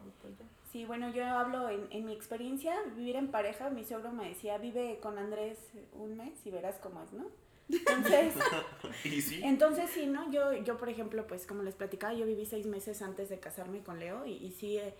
Sí, 0.77 0.85
bueno, 0.85 1.09
yo 1.09 1.25
hablo 1.25 1.71
en, 1.71 1.87
en 1.89 2.05
mi 2.05 2.13
experiencia, 2.13 2.77
vivir 2.95 3.17
en 3.17 3.29
pareja, 3.31 3.71
mi 3.71 3.83
suegro 3.83 4.13
me 4.13 4.29
decía, 4.29 4.59
vive 4.59 4.99
con 5.01 5.17
Andrés 5.17 5.57
un 5.95 6.19
mes 6.19 6.35
y 6.45 6.51
verás 6.51 6.77
cómo 6.83 7.03
es, 7.03 7.15
¿no? 7.15 7.25
Entonces, 7.71 8.35
sí. 9.03 9.41
entonces 9.43 9.89
sí, 9.89 10.07
¿no? 10.07 10.31
Yo, 10.31 10.53
yo, 10.53 10.77
por 10.77 10.91
ejemplo, 10.91 11.27
pues 11.27 11.47
como 11.47 11.63
les 11.63 11.75
platicaba, 11.75 12.13
yo 12.13 12.27
viví 12.27 12.45
seis 12.45 12.67
meses 12.67 13.01
antes 13.01 13.31
de 13.31 13.41
casarme 13.41 13.83
con 13.83 13.99
Leo 13.99 14.27
y, 14.27 14.33
y 14.33 14.51
sí, 14.51 14.77
eh, 14.77 14.95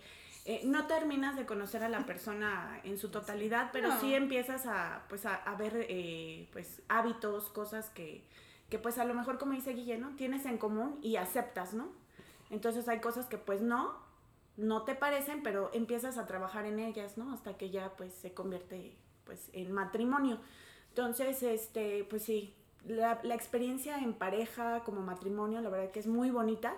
eh, 0.45 0.61
no 0.65 0.87
terminas 0.87 1.35
de 1.35 1.45
conocer 1.45 1.83
a 1.83 1.89
la 1.89 2.07
persona 2.07 2.81
en 2.83 2.97
su 2.97 3.09
totalidad, 3.09 3.69
pero 3.71 3.89
No. 3.89 3.99
sí 3.99 4.15
empiezas 4.15 4.65
a, 4.65 5.03
pues, 5.09 5.27
a, 5.27 5.35
a 5.35 5.53
ver, 5.57 5.85
eh, 5.89 6.49
pues, 6.53 6.81
hábitos, 6.89 7.49
cosas 7.49 7.91
que, 7.91 8.23
que, 8.71 8.79
pues, 8.79 8.97
a 8.97 9.05
lo 9.05 9.13
mejor, 9.13 9.37
como 9.37 9.51
dice 9.51 9.73
Guille, 9.73 9.99
¿no? 9.99 10.15
Tienes 10.15 10.47
en 10.47 10.57
común 10.57 10.97
y 11.03 11.17
aceptas, 11.17 11.75
¿no? 11.75 11.91
Entonces 12.49 12.87
hay 12.87 12.99
cosas 12.99 13.27
que, 13.27 13.37
pues, 13.37 13.61
no, 13.61 14.06
no 14.57 14.83
te 14.83 14.95
parecen, 14.95 15.43
pero 15.43 15.69
empiezas 15.73 16.17
a 16.17 16.25
trabajar 16.25 16.65
en 16.65 16.79
ellas, 16.79 17.17
¿no? 17.17 17.31
Hasta 17.31 17.57
que 17.57 17.69
ya, 17.69 17.95
pues, 17.95 18.13
se 18.13 18.33
convierte, 18.33 18.95
pues, 19.23 19.49
en 19.53 19.71
matrimonio. 19.71 20.39
Entonces, 20.89 21.43
este, 21.43 22.03
pues 22.05 22.23
sí, 22.23 22.55
la, 22.85 23.19
la 23.23 23.35
experiencia 23.35 23.99
en 23.99 24.13
pareja 24.13 24.83
como 24.83 25.01
matrimonio, 25.01 25.61
la 25.61 25.69
verdad 25.69 25.91
que 25.91 25.99
es 25.99 26.07
muy 26.07 26.31
bonita. 26.31 26.75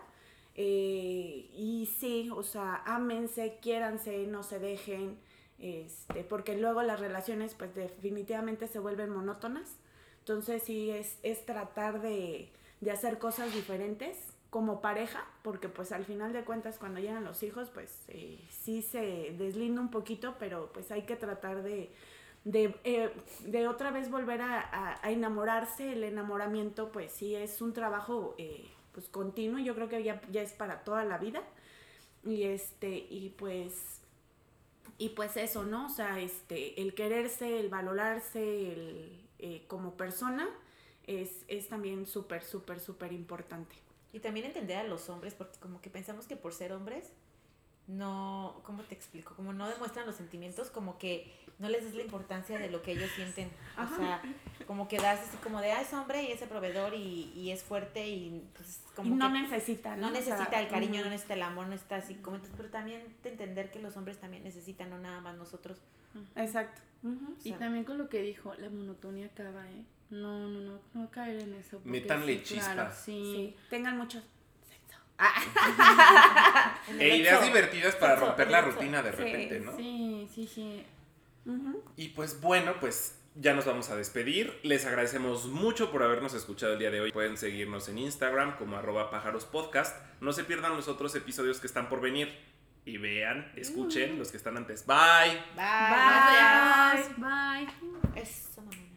Eh, 0.55 1.49
y 1.53 1.89
sí, 1.99 2.29
o 2.35 2.43
sea, 2.43 2.83
ámense, 2.85 3.59
quiéranse, 3.61 4.27
no 4.27 4.43
se 4.43 4.59
dejen, 4.59 5.17
este, 5.57 6.25
porque 6.25 6.57
luego 6.57 6.83
las 6.83 6.99
relaciones 6.99 7.53
pues 7.55 7.73
definitivamente 7.75 8.67
se 8.67 8.79
vuelven 8.79 9.09
monótonas. 9.09 9.77
Entonces 10.19 10.63
sí, 10.63 10.91
es, 10.91 11.17
es 11.23 11.45
tratar 11.45 12.01
de, 12.01 12.51
de 12.81 12.91
hacer 12.91 13.19
cosas 13.19 13.53
diferentes 13.53 14.17
como 14.49 14.81
pareja, 14.81 15.25
porque 15.43 15.69
pues 15.69 15.91
al 15.91 16.05
final 16.05 16.33
de 16.33 16.43
cuentas 16.43 16.79
cuando 16.79 16.99
llegan 16.99 17.23
los 17.23 17.43
hijos 17.43 17.69
pues 17.69 18.03
eh, 18.07 18.39
sí 18.49 18.81
se 18.81 19.35
deslinda 19.37 19.81
un 19.81 19.91
poquito, 19.91 20.35
pero 20.39 20.71
pues 20.73 20.91
hay 20.91 21.03
que 21.03 21.15
tratar 21.15 21.61
de, 21.63 21.91
de, 22.45 22.75
eh, 22.83 23.11
de 23.45 23.67
otra 23.67 23.91
vez 23.91 24.09
volver 24.09 24.41
a, 24.41 24.95
a- 25.03 25.11
enamorarse. 25.11 25.93
El 25.93 26.03
enamoramiento 26.03 26.91
pues 26.91 27.11
sí 27.11 27.35
es 27.35 27.61
un 27.61 27.73
trabajo 27.73 28.35
eh, 28.39 28.67
pues 28.93 29.07
continuo, 29.09 29.59
yo 29.59 29.75
creo 29.75 29.87
que 29.89 30.03
ya, 30.03 30.21
ya 30.31 30.41
es 30.41 30.53
para 30.53 30.83
toda 30.83 31.05
la 31.05 31.17
vida. 31.17 31.41
Y 32.25 32.43
este, 32.43 32.89
y 33.09 33.29
pues, 33.37 34.01
y 34.97 35.09
pues 35.09 35.37
eso, 35.37 35.63
¿no? 35.63 35.85
O 35.87 35.89
sea, 35.89 36.19
este, 36.19 36.81
el 36.81 36.93
quererse, 36.93 37.59
el 37.59 37.69
valorarse, 37.69 38.73
el, 38.73 39.21
eh, 39.39 39.63
como 39.67 39.95
persona, 39.95 40.47
es, 41.07 41.43
es 41.47 41.69
también 41.69 42.05
súper, 42.05 42.43
súper, 42.43 42.79
súper 42.79 43.13
importante. 43.13 43.75
Y 44.11 44.19
también 44.19 44.45
entender 44.45 44.77
a 44.77 44.83
los 44.83 45.09
hombres, 45.09 45.33
porque 45.35 45.59
como 45.59 45.81
que 45.81 45.89
pensamos 45.89 46.25
que 46.25 46.35
por 46.35 46.53
ser 46.53 46.73
hombres, 46.73 47.11
no, 47.89 48.61
¿cómo 48.63 48.83
te 48.83 48.93
explico? 48.93 49.33
Como 49.35 49.51
no 49.51 49.67
demuestran 49.67 50.05
los 50.05 50.15
sentimientos, 50.15 50.69
como 50.69 50.99
que 50.99 51.33
no 51.57 51.69
les 51.69 51.83
das 51.83 51.95
la 51.95 52.03
importancia 52.03 52.59
de 52.59 52.69
lo 52.69 52.83
que 52.83 52.91
ellos 52.91 53.09
sienten. 53.15 53.49
Ajá. 53.75 53.93
O 53.93 53.97
sea, 53.97 54.21
como 54.67 54.87
que 54.87 54.97
das 54.97 55.19
así 55.19 55.37
como 55.37 55.59
de, 55.59 55.71
ah, 55.71 55.81
es 55.81 55.91
hombre 55.93 56.23
y 56.23 56.31
es 56.31 56.41
el 56.41 56.49
proveedor 56.49 56.93
y, 56.93 57.33
y 57.35 57.49
es 57.49 57.63
fuerte 57.63 58.07
y 58.07 58.47
pues 58.55 58.81
Y 58.91 58.95
como 58.95 59.15
no 59.15 59.33
que 59.33 59.41
necesita, 59.41 59.95
¿no? 59.95 60.11
no 60.11 60.19
O 60.19 60.21
sea, 60.21 60.35
necesita 60.35 60.61
el 60.61 60.67
cariño, 60.67 61.03
no 61.03 61.09
necesita 61.09 61.33
el 61.33 61.41
amor, 61.41 61.65
no 61.65 61.71
necesita 61.71 61.95
así 61.95 62.13
como 62.15 62.35
entonces, 62.35 62.55
pero 62.55 62.69
también 62.69 63.01
de 63.23 63.29
entender 63.29 63.71
que 63.71 63.79
los 63.79 63.97
hombres 63.97 64.19
también 64.19 64.43
necesitan, 64.43 64.91
no 64.91 64.99
nada 64.99 65.19
más 65.21 65.35
nosotros. 65.35 65.79
Exacto. 66.35 66.81
ujú. 67.03 67.35
Y 67.43 67.53
también 67.53 67.85
con 67.85 67.97
lo 67.97 68.07
que 68.07 68.21
dijo, 68.21 68.53
la 68.55 68.69
monotonía 68.69 69.25
acaba, 69.25 69.67
¿eh? 69.69 69.83
No, 70.09 70.39
no, 70.39 70.59
no, 70.59 70.81
no 70.93 71.11
caer 71.11 71.41
en 71.41 71.53
eso. 71.53 71.81
Métanle 71.83 72.39
sí, 72.39 72.55
chispa. 72.55 72.91
Sí. 72.91 73.11
sí. 73.11 73.55
Tengan 73.69 73.97
mucho 73.97 74.21
sexo. 74.67 74.99
e 76.99 77.17
ideas 77.17 77.43
divertidas 77.43 77.95
para 77.95 78.15
romper 78.15 78.49
la 78.49 78.61
rutina 78.61 79.03
de 79.03 79.11
repente, 79.11 79.59
¿no? 79.59 79.77
Sí, 79.77 80.27
sí, 80.33 80.47
sí. 80.47 80.85
Y 81.95 82.09
pues 82.09 82.41
bueno, 82.41 82.75
pues 82.79 83.19
ya 83.35 83.53
nos 83.53 83.65
vamos 83.65 83.89
a 83.89 83.95
despedir. 83.95 84.59
Les 84.63 84.85
agradecemos 84.85 85.45
mucho 85.45 85.91
por 85.91 86.03
habernos 86.03 86.33
escuchado 86.33 86.73
el 86.73 86.79
día 86.79 86.91
de 86.91 87.01
hoy. 87.01 87.11
Pueden 87.11 87.37
seguirnos 87.37 87.87
en 87.89 87.99
Instagram 87.99 88.57
como 88.57 88.77
arroba 88.77 89.09
pájarospodcast. 89.09 89.95
No 90.21 90.33
se 90.33 90.43
pierdan 90.43 90.75
los 90.75 90.87
otros 90.87 91.15
episodios 91.15 91.59
que 91.59 91.67
están 91.67 91.89
por 91.89 92.01
venir. 92.01 92.37
Y 92.85 92.97
vean, 92.97 93.51
escuchen 93.55 94.15
mm. 94.15 94.17
los 94.17 94.31
que 94.31 94.37
están 94.37 94.57
antes. 94.57 94.85
Bye. 94.85 94.97
Bye. 95.55 95.65
Bye. 96.95 97.15
Bye. 97.17 97.65
Bye. 98.13 98.21
Eso, 98.21 98.61
mamá. 98.61 98.88